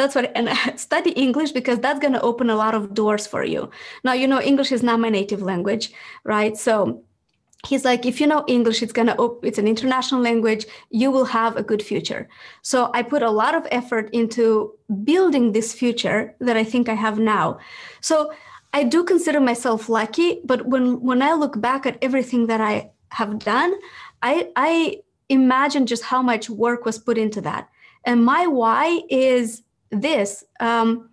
that's 0.00 0.14
what 0.14 0.32
and 0.34 0.48
study 0.88 1.10
english 1.10 1.52
because 1.52 1.78
that's 1.78 2.00
going 2.00 2.14
to 2.14 2.20
open 2.22 2.48
a 2.48 2.56
lot 2.56 2.74
of 2.74 2.94
doors 2.94 3.26
for 3.26 3.44
you. 3.44 3.70
Now 4.02 4.14
you 4.14 4.26
know 4.26 4.40
english 4.40 4.72
is 4.72 4.82
not 4.82 5.00
my 5.00 5.10
native 5.10 5.42
language 5.42 5.92
right? 6.24 6.56
So 6.56 7.04
he's 7.68 7.84
like 7.84 8.06
if 8.06 8.20
you 8.20 8.26
know 8.26 8.42
english 8.48 8.82
it's 8.82 8.94
going 8.98 9.08
to 9.08 9.16
op- 9.24 9.44
it's 9.44 9.58
an 9.58 9.68
international 9.68 10.22
language 10.22 10.64
you 10.88 11.10
will 11.10 11.26
have 11.26 11.56
a 11.56 11.62
good 11.62 11.82
future. 11.82 12.28
So 12.62 12.90
i 12.94 13.02
put 13.02 13.22
a 13.22 13.30
lot 13.42 13.54
of 13.54 13.68
effort 13.80 14.08
into 14.20 14.72
building 15.10 15.52
this 15.52 15.74
future 15.74 16.34
that 16.40 16.56
i 16.56 16.64
think 16.64 16.88
i 16.88 16.94
have 16.94 17.18
now. 17.18 17.58
So 18.00 18.32
i 18.72 18.84
do 18.94 19.04
consider 19.04 19.40
myself 19.40 19.88
lucky 19.88 20.40
but 20.44 20.66
when 20.72 21.00
when 21.10 21.22
i 21.28 21.32
look 21.34 21.60
back 21.60 21.86
at 21.86 21.98
everything 22.08 22.46
that 22.46 22.60
i 22.60 22.74
have 23.20 23.32
done 23.40 23.72
i 24.22 24.34
i 24.54 24.72
imagine 25.30 25.86
just 25.86 26.04
how 26.04 26.20
much 26.20 26.50
work 26.50 26.84
was 26.84 26.98
put 26.98 27.16
into 27.16 27.40
that. 27.40 27.68
And 28.04 28.24
my 28.24 28.46
why 28.46 29.02
is 29.08 29.62
this 29.90 30.44
um, 30.60 31.10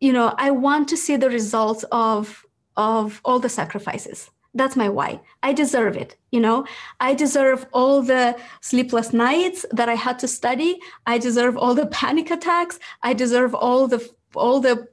you 0.00 0.12
know 0.12 0.34
i 0.38 0.50
want 0.50 0.88
to 0.88 0.96
see 0.96 1.16
the 1.16 1.30
results 1.30 1.84
of 1.92 2.44
of 2.76 3.20
all 3.24 3.38
the 3.38 3.48
sacrifices. 3.48 4.30
That's 4.54 4.74
my 4.74 4.88
why. 4.88 5.20
I 5.42 5.52
deserve 5.52 5.96
it 5.96 6.16
you 6.30 6.40
know? 6.40 6.66
I 7.00 7.14
deserve 7.14 7.66
all 7.72 8.02
the 8.02 8.36
sleepless 8.60 9.12
nights 9.12 9.66
that 9.72 9.88
i 9.88 9.94
had 9.94 10.18
to 10.20 10.28
study. 10.28 10.78
I 11.06 11.18
deserve 11.18 11.56
all 11.56 11.74
the 11.74 11.86
panic 12.00 12.30
attacks. 12.30 12.78
I 13.02 13.12
deserve 13.14 13.54
all 13.54 13.86
the 13.86 14.08
all 14.36 14.60
the 14.60 14.86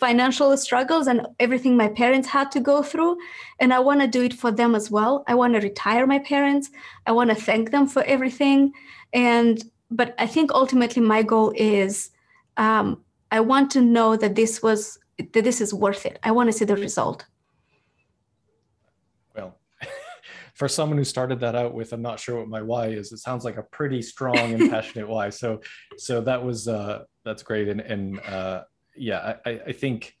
financial 0.00 0.56
struggles 0.56 1.06
and 1.06 1.26
everything 1.38 1.76
my 1.76 1.88
parents 1.88 2.26
had 2.26 2.50
to 2.52 2.60
go 2.60 2.82
through. 2.82 3.18
And 3.58 3.74
i 3.74 3.78
want 3.78 4.00
to 4.00 4.06
do 4.06 4.22
it 4.22 4.34
for 4.34 4.50
them 4.50 4.74
as 4.74 4.90
well. 4.90 5.24
I 5.26 5.34
want 5.34 5.54
to 5.54 5.60
retire 5.60 6.06
my 6.06 6.18
parents. 6.18 6.70
I 7.06 7.12
want 7.12 7.30
to 7.30 7.36
thank 7.36 7.70
them 7.70 7.86
for 7.86 8.02
everything. 8.04 8.72
And 9.12 9.62
but 9.90 10.14
i 10.18 10.26
think 10.26 10.52
ultimately 10.52 11.02
my 11.02 11.22
goal 11.22 11.52
is 11.56 12.10
um, 12.60 13.02
I 13.30 13.40
want 13.40 13.70
to 13.72 13.80
know 13.80 14.16
that 14.16 14.34
this 14.34 14.62
was 14.62 14.98
that 15.16 15.32
this 15.32 15.60
is 15.60 15.72
worth 15.72 16.04
it. 16.04 16.18
I 16.22 16.30
want 16.30 16.48
to 16.48 16.52
see 16.52 16.66
the 16.66 16.76
result. 16.76 17.24
Well, 19.34 19.58
for 20.54 20.68
someone 20.68 20.98
who 20.98 21.04
started 21.04 21.40
that 21.40 21.54
out 21.54 21.72
with, 21.72 21.92
I'm 21.92 22.02
not 22.02 22.20
sure 22.20 22.38
what 22.38 22.48
my 22.48 22.60
why 22.60 22.88
is. 22.88 23.12
It 23.12 23.18
sounds 23.18 23.44
like 23.44 23.56
a 23.56 23.62
pretty 23.62 24.02
strong 24.02 24.36
and 24.36 24.70
passionate 24.70 25.08
why. 25.08 25.30
So, 25.30 25.62
so 25.96 26.20
that 26.20 26.44
was 26.44 26.68
uh, 26.68 27.04
that's 27.24 27.42
great. 27.42 27.68
And 27.68 27.80
and 27.80 28.20
uh, 28.20 28.64
yeah, 28.94 29.36
I, 29.46 29.50
I 29.68 29.72
think 29.72 30.14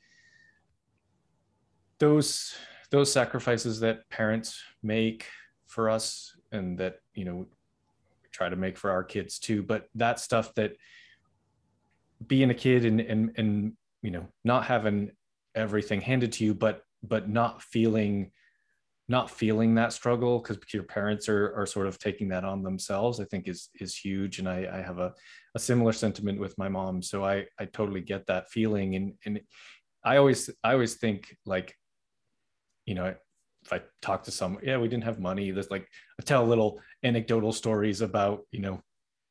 those 1.98 2.54
those 2.90 3.12
sacrifices 3.12 3.80
that 3.80 4.08
parents 4.08 4.62
make 4.82 5.26
for 5.66 5.90
us 5.90 6.34
and 6.52 6.78
that 6.78 7.00
you 7.14 7.26
know 7.26 7.46
try 8.32 8.48
to 8.48 8.56
make 8.56 8.78
for 8.78 8.90
our 8.90 9.02
kids 9.04 9.38
too 9.38 9.62
but 9.62 9.88
that 9.94 10.18
stuff 10.18 10.54
that 10.54 10.72
being 12.26 12.50
a 12.50 12.54
kid 12.54 12.84
and 12.84 13.00
and 13.00 13.32
and 13.36 13.72
you 14.02 14.10
know 14.10 14.26
not 14.44 14.64
having 14.64 15.10
everything 15.54 16.00
handed 16.00 16.32
to 16.32 16.44
you 16.44 16.54
but 16.54 16.82
but 17.02 17.28
not 17.28 17.62
feeling 17.62 18.30
not 19.08 19.28
feeling 19.28 19.74
that 19.74 19.92
struggle 19.92 20.38
because 20.38 20.58
your 20.72 20.84
parents 20.84 21.28
are 21.28 21.52
are 21.56 21.66
sort 21.66 21.88
of 21.88 21.98
taking 21.98 22.28
that 22.28 22.44
on 22.44 22.62
themselves 22.62 23.18
i 23.20 23.24
think 23.24 23.48
is 23.48 23.68
is 23.80 23.96
huge. 23.96 24.38
And 24.38 24.48
i 24.48 24.68
i 24.72 24.80
have 24.80 24.98
a, 24.98 25.12
a 25.56 25.58
similar 25.58 25.92
sentiment 25.92 26.38
with 26.38 26.56
my 26.56 26.68
mom. 26.68 27.02
So 27.02 27.24
i 27.24 27.46
i 27.58 27.64
totally 27.64 28.02
get 28.02 28.26
that 28.26 28.50
feeling. 28.50 28.94
And 28.94 29.14
and 29.26 29.40
i 30.04 30.16
always 30.16 30.48
i 30.62 30.72
always 30.72 30.94
think 30.94 31.36
like 31.44 31.74
you 32.86 32.94
know 32.94 33.14
if 33.64 33.72
i 33.72 33.80
talk 34.00 34.22
to 34.24 34.30
someone 34.30 34.62
yeah 34.64 34.78
we 34.78 34.88
didn't 34.88 35.04
have 35.04 35.20
money 35.20 35.50
there's 35.50 35.70
like 35.70 35.86
i 36.18 36.22
tell 36.22 36.46
little 36.46 36.80
anecdotal 37.02 37.52
stories 37.52 38.00
about 38.00 38.40
you 38.52 38.60
know 38.60 38.80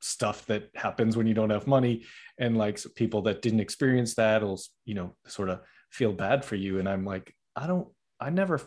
stuff 0.01 0.45
that 0.45 0.69
happens 0.75 1.17
when 1.17 1.27
you 1.27 1.33
don't 1.33 1.49
have 1.49 1.67
money 1.67 2.03
and 2.37 2.57
like 2.57 2.79
people 2.95 3.21
that 3.21 3.41
didn't 3.41 3.59
experience 3.59 4.15
that 4.15 4.41
will 4.41 4.59
you 4.85 4.93
know 4.95 5.13
sort 5.27 5.49
of 5.49 5.59
feel 5.91 6.13
bad 6.13 6.45
for 6.45 6.55
you 6.55 6.79
and 6.79 6.87
i'm 6.87 7.03
like 7.03 7.33
i 7.55 7.67
don't 7.67 7.87
i 8.19 8.29
never 8.29 8.61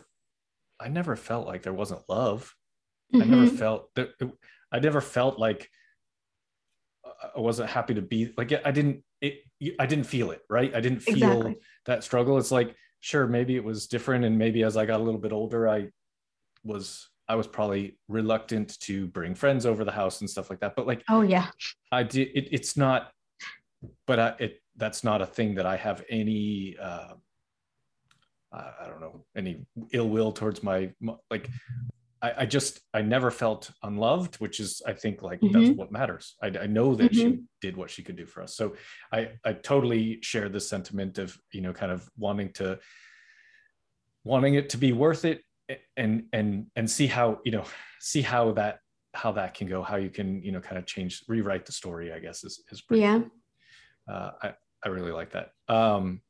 I 0.83 0.89
never 0.89 1.15
felt 1.15 1.47
like 1.47 1.63
there 1.63 1.73
wasn't 1.73 2.01
love. 2.09 2.53
Mm-hmm. 3.13 3.21
I 3.21 3.25
never 3.25 3.47
mm-hmm. 3.47 3.55
felt 3.55 3.89
that 3.95 4.09
I 4.71 4.79
never 4.79 5.01
felt 5.01 5.39
like 5.39 5.69
I 7.35 7.39
wasn't 7.39 7.69
happy 7.69 7.93
to 7.93 8.01
be 8.01 8.33
like 8.37 8.51
I 8.65 8.71
didn't 8.71 9.03
it 9.21 9.43
I 9.79 9.85
didn't 9.85 10.05
feel 10.05 10.31
it, 10.31 10.41
right? 10.49 10.75
I 10.75 10.81
didn't 10.81 10.99
feel 10.99 11.31
exactly. 11.31 11.55
that 11.85 12.03
struggle. 12.03 12.37
It's 12.37 12.51
like 12.51 12.75
sure 12.99 13.27
maybe 13.27 13.55
it 13.55 13.63
was 13.63 13.87
different 13.87 14.25
and 14.25 14.37
maybe 14.37 14.63
as 14.63 14.75
I 14.77 14.85
got 14.85 14.99
a 14.99 15.03
little 15.03 15.19
bit 15.19 15.31
older 15.31 15.69
I 15.69 15.89
was 16.63 17.09
I 17.27 17.35
was 17.35 17.47
probably 17.47 17.97
reluctant 18.07 18.79
to 18.81 19.07
bring 19.07 19.35
friends 19.35 19.65
over 19.65 19.83
the 19.85 19.91
house 19.91 20.21
and 20.21 20.29
stuff 20.29 20.49
like 20.49 20.59
that. 20.59 20.75
But 20.75 20.87
like 20.87 21.03
oh 21.09 21.21
yeah. 21.21 21.47
I 21.91 22.03
did 22.03 22.29
it, 22.33 22.49
it's 22.51 22.75
not 22.77 23.11
but 24.07 24.19
I, 24.19 24.33
it 24.39 24.61
that's 24.75 25.03
not 25.03 25.21
a 25.21 25.25
thing 25.25 25.55
that 25.55 25.65
I 25.65 25.77
have 25.77 26.03
any 26.09 26.75
uh, 26.81 27.13
I 28.53 28.87
don't 28.87 29.01
know 29.01 29.25
any 29.35 29.65
ill 29.91 30.09
will 30.09 30.31
towards 30.31 30.61
my 30.61 30.91
like 31.29 31.49
I, 32.21 32.33
I, 32.39 32.45
just 32.45 32.79
I 32.93 33.01
never 33.01 33.29
felt 33.31 33.69
unloved, 33.83 34.35
which 34.35 34.61
is 34.61 34.81
I 34.87 34.93
think 34.93 35.21
like 35.21 35.41
mm-hmm. 35.41 35.59
that's 35.59 35.77
what 35.77 35.91
matters. 35.91 36.35
I, 36.41 36.47
I 36.47 36.67
know 36.67 36.95
that 36.95 37.11
mm-hmm. 37.11 37.31
she 37.31 37.39
did 37.61 37.75
what 37.75 37.89
she 37.89 38.01
could 38.01 38.15
do 38.15 38.25
for 38.25 38.41
us. 38.41 38.55
So 38.55 38.75
I 39.11 39.31
I 39.43 39.53
totally 39.53 40.19
share 40.21 40.49
the 40.49 40.61
sentiment 40.61 41.17
of 41.17 41.37
you 41.51 41.61
know 41.61 41.73
kind 41.73 41.91
of 41.91 42.09
wanting 42.17 42.53
to 42.53 42.79
wanting 44.23 44.53
it 44.53 44.69
to 44.69 44.77
be 44.77 44.93
worth 44.93 45.25
it 45.25 45.41
and 45.97 46.23
and 46.33 46.67
and 46.75 46.89
see 46.89 47.07
how 47.07 47.39
you 47.43 47.51
know 47.51 47.63
see 47.99 48.21
how 48.21 48.51
that 48.51 48.79
how 49.13 49.31
that 49.31 49.53
can 49.53 49.67
go 49.67 49.81
how 49.81 49.95
you 49.95 50.09
can 50.09 50.41
you 50.43 50.51
know 50.51 50.59
kind 50.59 50.77
of 50.77 50.85
change 50.85 51.23
rewrite 51.27 51.65
the 51.65 51.71
story 51.71 52.11
i 52.11 52.19
guess 52.19 52.43
is 52.43 52.63
is 52.71 52.81
pretty 52.81 53.01
yeah 53.01 53.19
uh, 54.09 54.31
i 54.41 54.53
i 54.83 54.89
really 54.89 55.11
like 55.11 55.31
that 55.31 55.51
um 55.69 56.21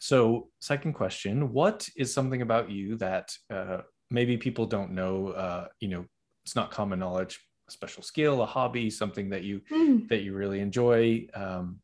so, 0.00 0.48
second 0.60 0.92
question 0.92 1.52
What 1.52 1.88
is 1.96 2.12
something 2.12 2.42
about 2.42 2.70
you 2.70 2.96
that 2.96 3.32
uh, 3.50 3.78
maybe 4.10 4.36
people 4.36 4.66
don't 4.66 4.92
know? 4.92 5.28
Uh, 5.28 5.68
you 5.80 5.88
know, 5.88 6.04
it's 6.44 6.56
not 6.56 6.70
common 6.70 6.98
knowledge, 6.98 7.40
a 7.68 7.72
special 7.72 8.02
skill, 8.02 8.42
a 8.42 8.46
hobby, 8.46 8.90
something 8.90 9.28
that 9.30 9.42
you 9.42 9.60
mm. 9.70 10.08
that 10.08 10.22
you 10.22 10.34
really 10.34 10.60
enjoy. 10.60 11.26
Um, 11.34 11.80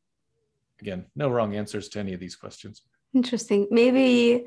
again, 0.81 1.07
no 1.17 1.29
wrong 1.29 1.55
answers 1.55 1.89
to 1.91 1.99
any 1.99 2.13
of 2.15 2.21
these 2.21 2.37
questions. 2.37 2.83
Interesting. 3.15 3.67
Maybe 3.71 4.47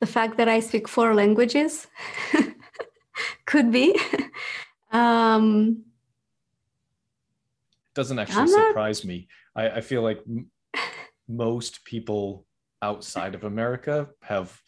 the 0.00 0.06
fact 0.06 0.36
that 0.36 0.48
I 0.48 0.60
speak 0.60 0.88
four 0.88 1.14
languages 1.14 1.86
could 3.46 3.70
be. 3.72 3.98
um, 4.92 5.84
doesn't 7.94 8.18
actually 8.18 8.48
surprise 8.48 9.04
me. 9.04 9.28
I, 9.56 9.70
I 9.70 9.80
feel 9.80 10.02
like 10.02 10.20
m- 10.28 10.50
most 11.28 11.84
people 11.84 12.46
outside 12.80 13.34
of 13.34 13.44
America 13.44 14.08
have 14.22 14.60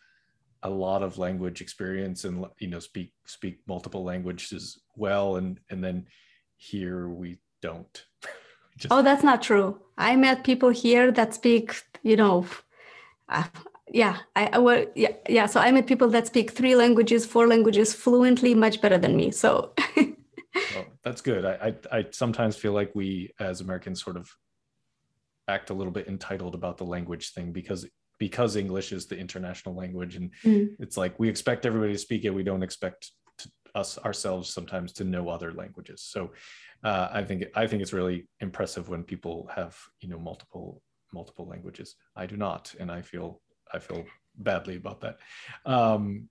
a 0.62 0.70
lot 0.70 1.02
of 1.02 1.18
language 1.18 1.60
experience 1.60 2.24
and 2.24 2.44
you 2.58 2.68
know 2.68 2.78
speak 2.78 3.12
speak 3.24 3.60
multiple 3.66 4.04
languages 4.04 4.78
well 4.96 5.36
and 5.36 5.58
and 5.70 5.82
then 5.82 6.06
here 6.56 7.08
we 7.08 7.38
don't 7.62 8.04
Just... 8.76 8.92
oh 8.92 9.02
that's 9.02 9.24
not 9.24 9.40
true 9.40 9.80
i 9.96 10.16
met 10.16 10.44
people 10.44 10.68
here 10.68 11.10
that 11.12 11.32
speak 11.34 11.82
you 12.02 12.16
know 12.16 12.44
uh, 13.30 13.44
yeah 13.92 14.18
I, 14.36 14.46
I 14.52 14.58
well, 14.58 14.86
yeah 14.94 15.12
yeah 15.28 15.46
so 15.46 15.60
i 15.60 15.70
met 15.70 15.86
people 15.86 16.08
that 16.08 16.26
speak 16.26 16.52
three 16.52 16.76
languages 16.76 17.26
four 17.26 17.46
languages 17.46 17.94
fluently 17.94 18.54
much 18.54 18.80
better 18.80 18.98
than 18.98 19.16
me 19.16 19.30
so 19.30 19.72
well, 19.96 20.86
that's 21.04 21.20
good 21.20 21.44
I, 21.44 21.74
I 21.92 21.98
i 21.98 22.06
sometimes 22.10 22.56
feel 22.56 22.72
like 22.72 22.92
we 22.94 23.32
as 23.40 23.60
americans 23.60 24.02
sort 24.02 24.16
of 24.16 24.30
act 25.48 25.70
a 25.70 25.74
little 25.74 25.92
bit 25.92 26.08
entitled 26.08 26.54
about 26.54 26.78
the 26.78 26.84
language 26.84 27.32
thing 27.32 27.52
because 27.52 27.86
because 28.20 28.54
English 28.54 28.92
is 28.92 29.06
the 29.06 29.18
international 29.18 29.74
language, 29.74 30.14
and 30.14 30.30
mm. 30.44 30.68
it's 30.78 30.96
like 30.96 31.18
we 31.18 31.28
expect 31.28 31.66
everybody 31.66 31.94
to 31.94 31.98
speak 31.98 32.24
it. 32.24 32.30
We 32.30 32.44
don't 32.44 32.62
expect 32.62 33.10
to, 33.38 33.50
us 33.74 33.98
ourselves 33.98 34.52
sometimes 34.52 34.92
to 34.92 35.04
know 35.04 35.28
other 35.28 35.52
languages. 35.52 36.02
So 36.02 36.30
uh, 36.84 37.08
I 37.10 37.24
think 37.24 37.46
I 37.56 37.66
think 37.66 37.82
it's 37.82 37.94
really 37.94 38.28
impressive 38.40 38.88
when 38.88 39.02
people 39.02 39.48
have 39.56 39.76
you 40.00 40.08
know 40.08 40.18
multiple 40.18 40.82
multiple 41.12 41.48
languages. 41.48 41.96
I 42.14 42.26
do 42.26 42.36
not, 42.36 42.72
and 42.78 42.92
I 42.92 43.00
feel 43.00 43.40
I 43.72 43.78
feel 43.78 44.04
badly 44.36 44.76
about 44.76 45.00
that. 45.00 45.18
Um, 45.64 46.28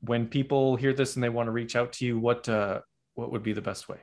when 0.00 0.26
people 0.26 0.76
hear 0.76 0.92
this 0.92 1.14
and 1.14 1.22
they 1.22 1.28
want 1.28 1.46
to 1.46 1.52
reach 1.52 1.76
out 1.76 1.92
to 1.94 2.06
you, 2.06 2.18
what 2.18 2.48
uh, 2.48 2.80
what 3.14 3.30
would 3.30 3.42
be 3.42 3.52
the 3.52 3.62
best 3.62 3.88
way? 3.88 3.98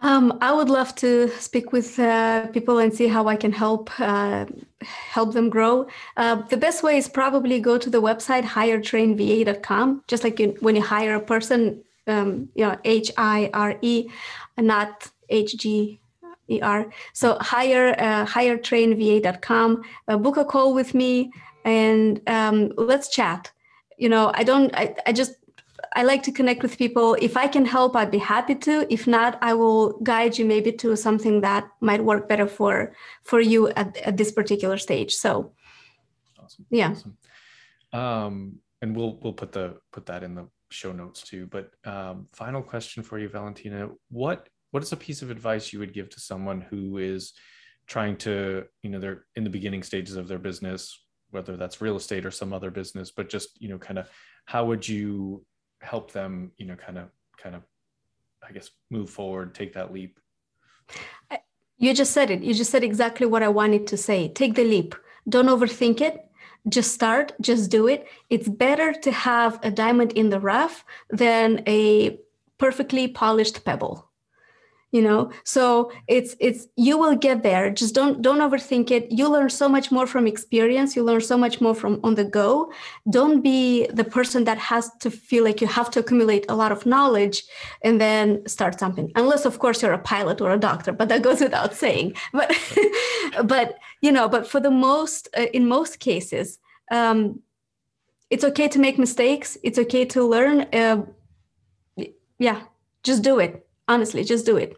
Um, 0.00 0.38
I 0.40 0.52
would 0.52 0.68
love 0.68 0.94
to 0.96 1.28
speak 1.40 1.72
with 1.72 1.98
uh, 1.98 2.46
people 2.48 2.78
and 2.78 2.94
see 2.94 3.08
how 3.08 3.26
I 3.26 3.34
can 3.34 3.50
help 3.50 3.90
uh, 3.98 4.46
help 4.80 5.32
them 5.32 5.50
grow. 5.50 5.88
Uh, 6.16 6.36
the 6.42 6.56
best 6.56 6.82
way 6.82 6.98
is 6.98 7.08
probably 7.08 7.60
go 7.60 7.78
to 7.78 7.90
the 7.90 8.00
website 8.00 8.44
hiretrainva.com. 8.44 10.04
Just 10.06 10.22
like 10.22 10.38
you, 10.38 10.56
when 10.60 10.76
you 10.76 10.82
hire 10.82 11.16
a 11.16 11.20
person, 11.20 11.82
um, 12.06 12.48
you 12.54 12.64
know 12.64 12.76
H 12.84 13.10
I 13.16 13.50
R 13.52 13.76
E, 13.82 14.08
not 14.56 15.10
H 15.28 15.56
G 15.56 16.00
E 16.48 16.60
R. 16.60 16.90
So 17.12 17.36
hire 17.40 17.94
uh, 17.98 18.26
hiretrainva.com. 18.26 19.82
Uh, 20.08 20.16
book 20.16 20.36
a 20.36 20.44
call 20.44 20.74
with 20.74 20.94
me 20.94 21.30
and 21.64 22.20
um, 22.26 22.72
let's 22.76 23.08
chat. 23.08 23.52
You 23.96 24.08
know, 24.08 24.30
I 24.34 24.44
don't. 24.44 24.74
I, 24.74 24.94
I 25.06 25.12
just 25.12 25.34
I 25.94 26.02
like 26.02 26.22
to 26.24 26.32
connect 26.32 26.62
with 26.62 26.78
people. 26.78 27.16
If 27.20 27.36
I 27.36 27.46
can 27.48 27.64
help, 27.64 27.96
I'd 27.96 28.10
be 28.10 28.18
happy 28.18 28.54
to. 28.54 28.92
If 28.92 29.06
not, 29.06 29.38
I 29.42 29.54
will 29.54 29.98
guide 30.00 30.38
you 30.38 30.44
maybe 30.44 30.72
to 30.72 30.96
something 30.96 31.40
that 31.42 31.68
might 31.80 32.02
work 32.02 32.28
better 32.28 32.46
for 32.46 32.94
for 33.24 33.40
you 33.40 33.68
at, 33.68 33.96
at 33.98 34.16
this 34.16 34.32
particular 34.32 34.78
stage. 34.78 35.14
So, 35.14 35.52
awesome. 36.42 36.66
yeah. 36.70 36.90
Awesome. 36.90 37.16
Um, 37.92 38.58
and 38.80 38.94
we'll 38.94 39.18
we'll 39.22 39.32
put 39.32 39.52
the 39.52 39.78
put 39.92 40.06
that 40.06 40.22
in 40.22 40.34
the 40.34 40.48
show 40.70 40.92
notes 40.92 41.22
too. 41.22 41.46
But 41.46 41.72
um, 41.84 42.28
final 42.32 42.62
question 42.62 43.02
for 43.02 43.18
you, 43.18 43.28
Valentina: 43.28 43.90
what 44.10 44.48
what 44.70 44.82
is 44.82 44.92
a 44.92 44.96
piece 44.96 45.22
of 45.22 45.30
advice 45.30 45.72
you 45.72 45.78
would 45.78 45.94
give 45.94 46.08
to 46.10 46.20
someone 46.20 46.60
who 46.60 46.98
is 46.98 47.32
trying 47.86 48.16
to 48.16 48.64
you 48.82 48.90
know 48.90 48.98
they're 48.98 49.24
in 49.36 49.44
the 49.44 49.50
beginning 49.50 49.82
stages 49.82 50.16
of 50.16 50.28
their 50.28 50.38
business 50.38 51.04
whether 51.30 51.56
that's 51.56 51.80
real 51.80 51.96
estate 51.96 52.24
or 52.24 52.30
some 52.30 52.52
other 52.52 52.70
business 52.70 53.10
but 53.10 53.28
just 53.28 53.60
you 53.60 53.68
know 53.68 53.78
kind 53.78 53.98
of 53.98 54.08
how 54.44 54.64
would 54.64 54.86
you 54.86 55.44
help 55.80 56.12
them 56.12 56.52
you 56.56 56.66
know 56.66 56.76
kind 56.76 56.98
of 56.98 57.08
kind 57.42 57.54
of 57.54 57.62
i 58.46 58.52
guess 58.52 58.70
move 58.90 59.10
forward 59.10 59.54
take 59.54 59.72
that 59.72 59.92
leap? 59.92 60.18
You 61.78 61.94
just 61.94 62.12
said 62.12 62.30
it. 62.30 62.42
You 62.42 62.54
just 62.54 62.72
said 62.72 62.82
exactly 62.82 63.26
what 63.26 63.42
i 63.44 63.48
wanted 63.48 63.86
to 63.86 63.96
say. 63.96 64.28
Take 64.28 64.56
the 64.56 64.64
leap. 64.64 64.94
Don't 65.28 65.46
overthink 65.46 66.00
it. 66.00 66.24
Just 66.68 66.92
start. 66.92 67.32
Just 67.40 67.70
do 67.70 67.86
it. 67.86 68.06
It's 68.30 68.48
better 68.48 68.92
to 68.92 69.12
have 69.12 69.60
a 69.62 69.70
diamond 69.70 70.12
in 70.12 70.30
the 70.30 70.40
rough 70.40 70.84
than 71.08 71.62
a 71.68 72.18
perfectly 72.58 73.06
polished 73.06 73.64
pebble 73.64 74.07
you 74.90 75.02
know? 75.02 75.30
So 75.44 75.92
it's 76.06 76.34
it's 76.40 76.66
you 76.76 76.96
will 76.96 77.16
get 77.16 77.42
there. 77.42 77.70
Just 77.70 77.94
don't 77.94 78.22
don't 78.22 78.40
overthink 78.40 78.90
it. 78.90 79.10
You 79.10 79.28
learn 79.28 79.50
so 79.50 79.68
much 79.68 79.90
more 79.90 80.06
from 80.06 80.26
experience. 80.26 80.96
You 80.96 81.04
learn 81.04 81.20
so 81.20 81.36
much 81.36 81.60
more 81.60 81.74
from 81.74 82.00
on 82.02 82.14
the 82.14 82.24
go. 82.24 82.72
Don't 83.10 83.42
be 83.42 83.86
the 83.88 84.04
person 84.04 84.44
that 84.44 84.58
has 84.58 84.90
to 85.00 85.10
feel 85.10 85.44
like 85.44 85.60
you 85.60 85.66
have 85.66 85.90
to 85.90 86.00
accumulate 86.00 86.46
a 86.48 86.56
lot 86.56 86.72
of 86.72 86.86
knowledge 86.86 87.44
and 87.82 88.00
then 88.00 88.46
start 88.46 88.78
something. 88.78 89.12
Unless 89.14 89.44
of 89.44 89.58
course 89.58 89.82
you're 89.82 89.92
a 89.92 89.98
pilot 89.98 90.40
or 90.40 90.52
a 90.52 90.58
doctor 90.58 90.92
but 90.92 91.08
that 91.08 91.22
goes 91.22 91.40
without 91.40 91.74
saying. 91.74 92.14
But 92.32 92.56
but 93.44 93.78
you 94.00 94.12
know 94.12 94.28
but 94.28 94.46
for 94.46 94.60
the 94.60 94.70
most 94.70 95.28
uh, 95.36 95.46
in 95.52 95.66
most 95.68 96.00
cases 96.00 96.58
um, 96.90 97.40
it's 98.30 98.44
okay 98.44 98.68
to 98.68 98.78
make 98.78 98.98
mistakes. 98.98 99.58
It's 99.62 99.78
okay 99.78 100.04
to 100.06 100.24
learn. 100.24 100.66
Uh, 100.72 101.04
yeah 102.38 102.62
just 103.02 103.22
do 103.22 103.38
it 103.38 103.67
honestly 103.88 104.24
just 104.24 104.46
do 104.46 104.56
it. 104.56 104.76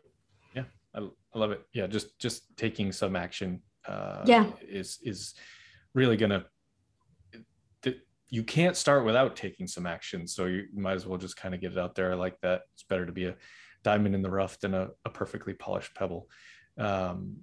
Yeah 0.55 0.65
I, 0.95 1.01
I 1.35 1.39
love 1.39 1.51
it. 1.51 1.63
Yeah 1.73 1.87
just 1.87 2.19
just 2.19 2.57
taking 2.57 2.93
some 2.93 3.17
action 3.17 3.63
uh, 3.87 4.23
yeah. 4.25 4.47
is 4.69 4.99
is 5.03 5.35
really 5.95 6.17
gonna 6.17 6.45
you 8.31 8.45
can't 8.45 8.77
start 8.77 9.05
without 9.05 9.35
taking 9.37 9.67
some 9.67 9.87
action 9.87 10.27
so 10.27 10.47
you 10.47 10.67
might 10.73 10.95
as 10.95 11.05
well 11.05 11.19
just 11.19 11.37
kind 11.37 11.55
of 11.55 11.61
get 11.61 11.73
it 11.73 11.79
out 11.79 11.95
there. 11.95 12.13
I 12.13 12.15
like 12.15 12.41
that. 12.43 12.63
It's 12.75 12.85
better 12.85 13.05
to 13.05 13.13
be 13.13 13.27
a 13.27 13.35
diamond 13.83 14.15
in 14.15 14.23
the 14.23 14.31
rough 14.31 14.59
than 14.61 14.73
a, 14.75 14.89
a 15.05 15.11
perfectly 15.11 15.53
polished 15.53 15.95
pebble. 15.95 16.29
Um, 16.79 17.39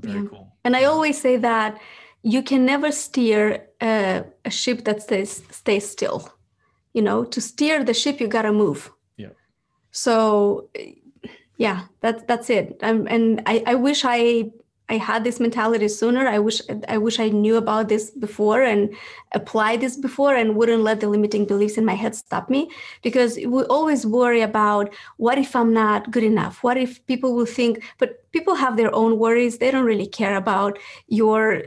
very 0.00 0.22
yeah. 0.22 0.28
cool. 0.30 0.56
And 0.64 0.76
i 0.76 0.84
always 0.84 1.20
say 1.20 1.36
that 1.38 1.80
you 2.22 2.42
can 2.42 2.64
never 2.64 2.92
steer 2.92 3.66
a 3.80 4.24
ship 4.48 4.84
that 4.84 5.02
stays 5.02 5.42
stays 5.50 5.90
still. 5.90 6.32
You 6.94 7.02
know 7.02 7.24
to 7.24 7.40
steer 7.40 7.84
the 7.84 7.94
ship 7.94 8.20
you 8.20 8.28
got 8.28 8.42
to 8.42 8.52
move 8.52 8.90
so 9.98 10.68
yeah 11.56 11.84
that's 12.00 12.22
that's 12.24 12.48
it 12.50 12.78
um, 12.82 13.06
and 13.10 13.42
I, 13.46 13.62
I 13.66 13.74
wish 13.74 14.02
i 14.04 14.50
I 14.90 14.96
had 14.96 15.22
this 15.22 15.38
mentality 15.38 15.86
sooner. 15.88 16.26
I 16.26 16.38
wish 16.38 16.62
I 16.88 16.96
wish 16.96 17.20
I 17.20 17.28
knew 17.28 17.56
about 17.56 17.88
this 17.88 18.10
before 18.10 18.62
and 18.62 18.94
applied 19.32 19.80
this 19.82 19.96
before 19.96 20.34
and 20.34 20.56
wouldn't 20.56 20.82
let 20.82 21.00
the 21.00 21.08
limiting 21.08 21.44
beliefs 21.44 21.76
in 21.76 21.84
my 21.84 21.92
head 21.94 22.14
stop 22.14 22.48
me 22.48 22.70
because 23.02 23.36
we 23.36 23.62
always 23.64 24.06
worry 24.06 24.40
about 24.40 24.94
what 25.18 25.36
if 25.36 25.54
I'm 25.54 25.74
not 25.74 26.10
good 26.10 26.24
enough? 26.24 26.62
What 26.62 26.78
if 26.78 27.04
people 27.06 27.34
will 27.34 27.46
think 27.46 27.84
but 27.98 28.30
people 28.32 28.54
have 28.54 28.76
their 28.76 28.94
own 28.94 29.18
worries. 29.18 29.58
They 29.58 29.70
don't 29.70 29.84
really 29.84 30.06
care 30.06 30.36
about 30.36 30.78
your 31.08 31.64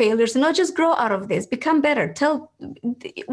failures 0.00 0.34
not 0.44 0.54
just 0.60 0.76
grow 0.78 0.92
out 1.02 1.12
of 1.12 1.28
this 1.28 1.44
become 1.56 1.78
better. 1.88 2.06
Tell 2.20 2.34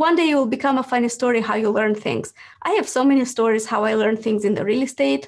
one 0.06 0.16
day 0.20 0.28
you 0.32 0.38
will 0.40 0.54
become 0.58 0.78
a 0.78 0.90
funny 0.92 1.10
story 1.20 1.40
how 1.50 1.56
you 1.64 1.70
learn 1.80 1.96
things. 1.96 2.34
I 2.70 2.72
have 2.78 2.88
so 2.98 3.02
many 3.12 3.24
stories 3.36 3.66
how 3.74 3.82
i 3.90 3.94
learned 4.02 4.22
things 4.26 4.44
in 4.48 4.54
the 4.56 4.66
real 4.70 4.84
estate. 4.90 5.26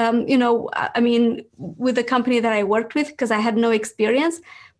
Um, 0.00 0.16
you 0.32 0.38
know 0.42 0.54
i 0.98 1.00
mean 1.08 1.24
with 1.84 1.94
the 1.98 2.08
company 2.14 2.38
that 2.44 2.54
i 2.58 2.62
worked 2.74 2.92
with 2.98 3.08
because 3.12 3.32
i 3.36 3.40
had 3.46 3.56
no 3.56 3.70
experience 3.80 4.36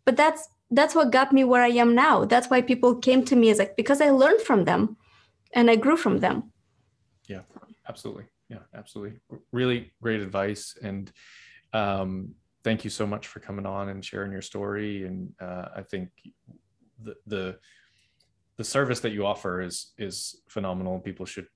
but 0.06 0.14
that's 0.20 0.42
that's 0.78 0.94
what 0.96 1.16
got 1.18 1.28
me 1.36 1.42
where 1.50 1.64
i 1.70 1.72
am 1.84 1.90
now. 2.06 2.14
That's 2.32 2.48
why 2.50 2.60
people 2.70 2.90
came 3.06 3.22
to 3.30 3.34
me 3.40 3.46
as 3.52 3.58
like 3.62 3.74
because 3.82 4.00
i 4.06 4.10
learned 4.22 4.42
from 4.48 4.60
them 4.70 4.82
and 5.58 5.64
i 5.72 5.76
grew 5.84 5.98
from 6.04 6.16
them. 6.24 6.36
Yeah 7.34 7.44
absolutely. 7.90 8.26
Yeah 8.54 8.64
absolutely. 8.80 9.14
Really 9.60 9.80
great 10.04 10.20
advice 10.28 10.64
and 10.88 11.04
um, 11.82 12.10
thank 12.68 12.84
you 12.84 12.90
so 12.90 13.06
much 13.06 13.28
for 13.28 13.40
coming 13.40 13.64
on 13.64 13.88
and 13.88 14.04
sharing 14.04 14.30
your 14.30 14.42
story. 14.42 15.06
And 15.06 15.32
uh, 15.40 15.68
i 15.74 15.82
think 15.82 16.10
the, 17.02 17.14
the 17.26 17.58
the 18.58 18.64
service 18.64 19.00
that 19.00 19.12
you 19.12 19.24
offer 19.24 19.62
is 19.62 19.92
is 19.96 20.42
phenomenal. 20.48 20.98
People 20.98 21.24
should 21.24 21.46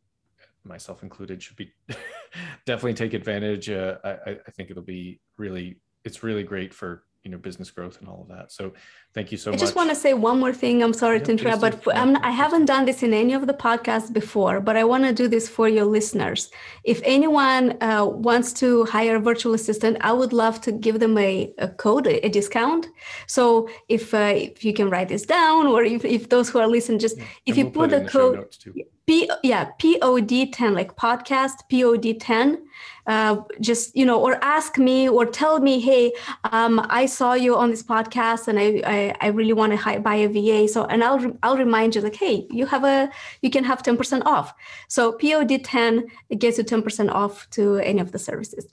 myself 0.64 1.02
included 1.02 1.42
should 1.42 1.56
be 1.56 1.70
definitely 2.66 2.94
take 2.94 3.12
advantage. 3.12 3.68
Uh, 3.68 3.96
I, 4.04 4.38
I 4.48 4.50
think 4.54 4.70
it'll 4.70 4.90
be 4.98 5.20
really 5.36 5.80
it's 6.06 6.22
really 6.22 6.44
great 6.44 6.72
for 6.72 7.04
you 7.24 7.30
know 7.30 7.38
business 7.38 7.70
growth 7.70 8.00
and 8.00 8.08
all 8.08 8.22
of 8.22 8.28
that. 8.28 8.50
So 8.50 8.72
thank 9.14 9.30
you 9.30 9.38
so 9.38 9.50
I 9.50 9.52
much 9.52 9.60
i 9.60 9.64
just 9.64 9.76
want 9.76 9.90
to 9.90 9.96
say 9.96 10.12
one 10.12 10.40
more 10.40 10.52
thing. 10.52 10.82
I'm 10.82 10.92
sorry 10.92 11.18
yeah, 11.18 11.24
to 11.24 11.30
interrupt 11.30 11.60
but 11.60 11.80
yeah, 11.86 12.02
I'm, 12.02 12.16
i 12.16 12.30
haven't 12.30 12.64
done 12.64 12.84
this 12.84 13.02
in 13.02 13.14
any 13.14 13.32
of 13.32 13.46
the 13.46 13.54
podcasts 13.54 14.12
before 14.12 14.60
but 14.60 14.76
i 14.76 14.84
want 14.84 15.04
to 15.04 15.12
do 15.12 15.28
this 15.28 15.48
for 15.48 15.68
your 15.68 15.84
listeners. 15.84 16.50
If 16.84 17.00
anyone 17.04 17.64
uh, 17.80 18.04
wants 18.06 18.52
to 18.54 18.84
hire 18.86 19.16
a 19.16 19.20
virtual 19.20 19.54
assistant 19.54 19.98
i 20.00 20.12
would 20.12 20.32
love 20.32 20.60
to 20.62 20.72
give 20.72 20.98
them 20.98 21.16
a, 21.16 21.52
a 21.58 21.68
code 21.68 22.06
a, 22.06 22.26
a 22.26 22.28
discount. 22.28 22.88
So 23.26 23.68
if 23.88 24.12
uh, 24.14 24.34
if 24.48 24.64
you 24.64 24.72
can 24.72 24.90
write 24.90 25.08
this 25.08 25.24
down 25.24 25.66
or 25.66 25.84
if, 25.84 26.04
if 26.04 26.28
those 26.28 26.48
who 26.50 26.58
are 26.58 26.68
listening 26.68 26.98
just 26.98 27.18
yeah. 27.18 27.24
if 27.46 27.56
and 27.56 27.58
you 27.58 27.64
we'll 27.64 27.88
put, 27.88 27.90
put 27.90 28.02
the 28.02 28.10
code 28.10 28.84
P 29.06 29.28
yeah 29.42 29.70
POD 29.78 30.52
ten 30.52 30.74
like 30.74 30.96
podcast 30.96 31.56
POD 31.70 32.20
ten. 32.20 32.64
Uh, 33.06 33.42
just 33.60 33.96
you 33.96 34.04
know, 34.04 34.20
or 34.20 34.38
ask 34.44 34.78
me 34.78 35.08
or 35.08 35.26
tell 35.26 35.58
me, 35.58 35.80
hey, 35.80 36.12
um, 36.52 36.86
I 36.88 37.06
saw 37.06 37.34
you 37.34 37.56
on 37.56 37.70
this 37.70 37.82
podcast 37.82 38.46
and 38.46 38.58
I 38.58 38.82
I, 38.86 39.14
I 39.20 39.28
really 39.28 39.52
want 39.52 39.78
to 39.78 40.00
buy 40.00 40.16
a 40.16 40.28
VA. 40.28 40.68
So 40.68 40.84
and 40.84 41.02
I'll 41.02 41.18
re- 41.18 41.36
I'll 41.42 41.56
remind 41.56 41.94
you 41.94 42.00
like, 42.00 42.16
hey, 42.16 42.46
you 42.50 42.66
have 42.66 42.84
a 42.84 43.10
you 43.42 43.50
can 43.50 43.64
have 43.64 43.82
ten 43.82 43.96
percent 43.96 44.24
off. 44.24 44.54
So 44.88 45.12
POD 45.12 45.64
ten 45.64 46.06
gets 46.38 46.58
you 46.58 46.64
ten 46.64 46.82
percent 46.82 47.10
off 47.10 47.50
to 47.50 47.78
any 47.78 48.00
of 48.00 48.12
the 48.12 48.18
services. 48.18 48.66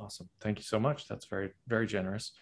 Awesome, 0.00 0.28
thank 0.40 0.58
you 0.58 0.64
so 0.64 0.78
much. 0.78 1.08
That's 1.08 1.26
very 1.26 1.50
very 1.66 1.86
generous. 1.86 2.32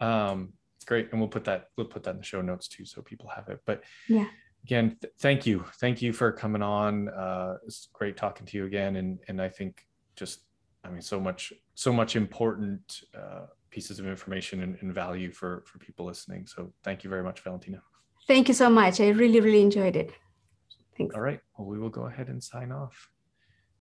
Um, 0.00 0.52
great, 0.86 1.10
and 1.10 1.20
we'll 1.20 1.28
put 1.28 1.44
that 1.44 1.70
we'll 1.76 1.86
put 1.86 2.04
that 2.04 2.10
in 2.10 2.18
the 2.18 2.24
show 2.24 2.40
notes 2.40 2.68
too, 2.68 2.84
so 2.84 3.02
people 3.02 3.28
have 3.28 3.48
it. 3.48 3.60
But 3.66 3.82
yeah 4.08 4.26
again, 4.64 4.96
th- 5.00 5.12
thank 5.20 5.46
you. 5.46 5.64
Thank 5.78 6.02
you 6.02 6.12
for 6.12 6.32
coming 6.32 6.62
on. 6.62 7.08
Uh, 7.08 7.56
it's 7.66 7.88
great 7.92 8.16
talking 8.16 8.46
to 8.46 8.56
you 8.56 8.64
again. 8.66 8.96
And, 8.96 9.18
and 9.28 9.40
I 9.40 9.48
think 9.48 9.86
just, 10.16 10.40
I 10.84 10.90
mean, 10.90 11.02
so 11.02 11.20
much, 11.20 11.52
so 11.74 11.92
much 11.92 12.16
important 12.16 13.02
uh, 13.16 13.46
pieces 13.70 13.98
of 13.98 14.06
information 14.06 14.62
and, 14.62 14.76
and 14.80 14.92
value 14.92 15.30
for, 15.32 15.64
for 15.66 15.78
people 15.78 16.06
listening. 16.06 16.46
So 16.46 16.72
thank 16.82 17.04
you 17.04 17.10
very 17.10 17.22
much, 17.22 17.40
Valentina. 17.40 17.82
Thank 18.26 18.48
you 18.48 18.54
so 18.54 18.70
much. 18.70 19.00
I 19.00 19.08
really, 19.08 19.40
really 19.40 19.60
enjoyed 19.60 19.96
it. 19.96 20.12
Thanks. 20.96 21.14
All 21.14 21.20
right. 21.20 21.40
Well, 21.58 21.68
we 21.68 21.78
will 21.78 21.90
go 21.90 22.06
ahead 22.06 22.28
and 22.28 22.42
sign 22.42 22.72
off. 22.72 23.10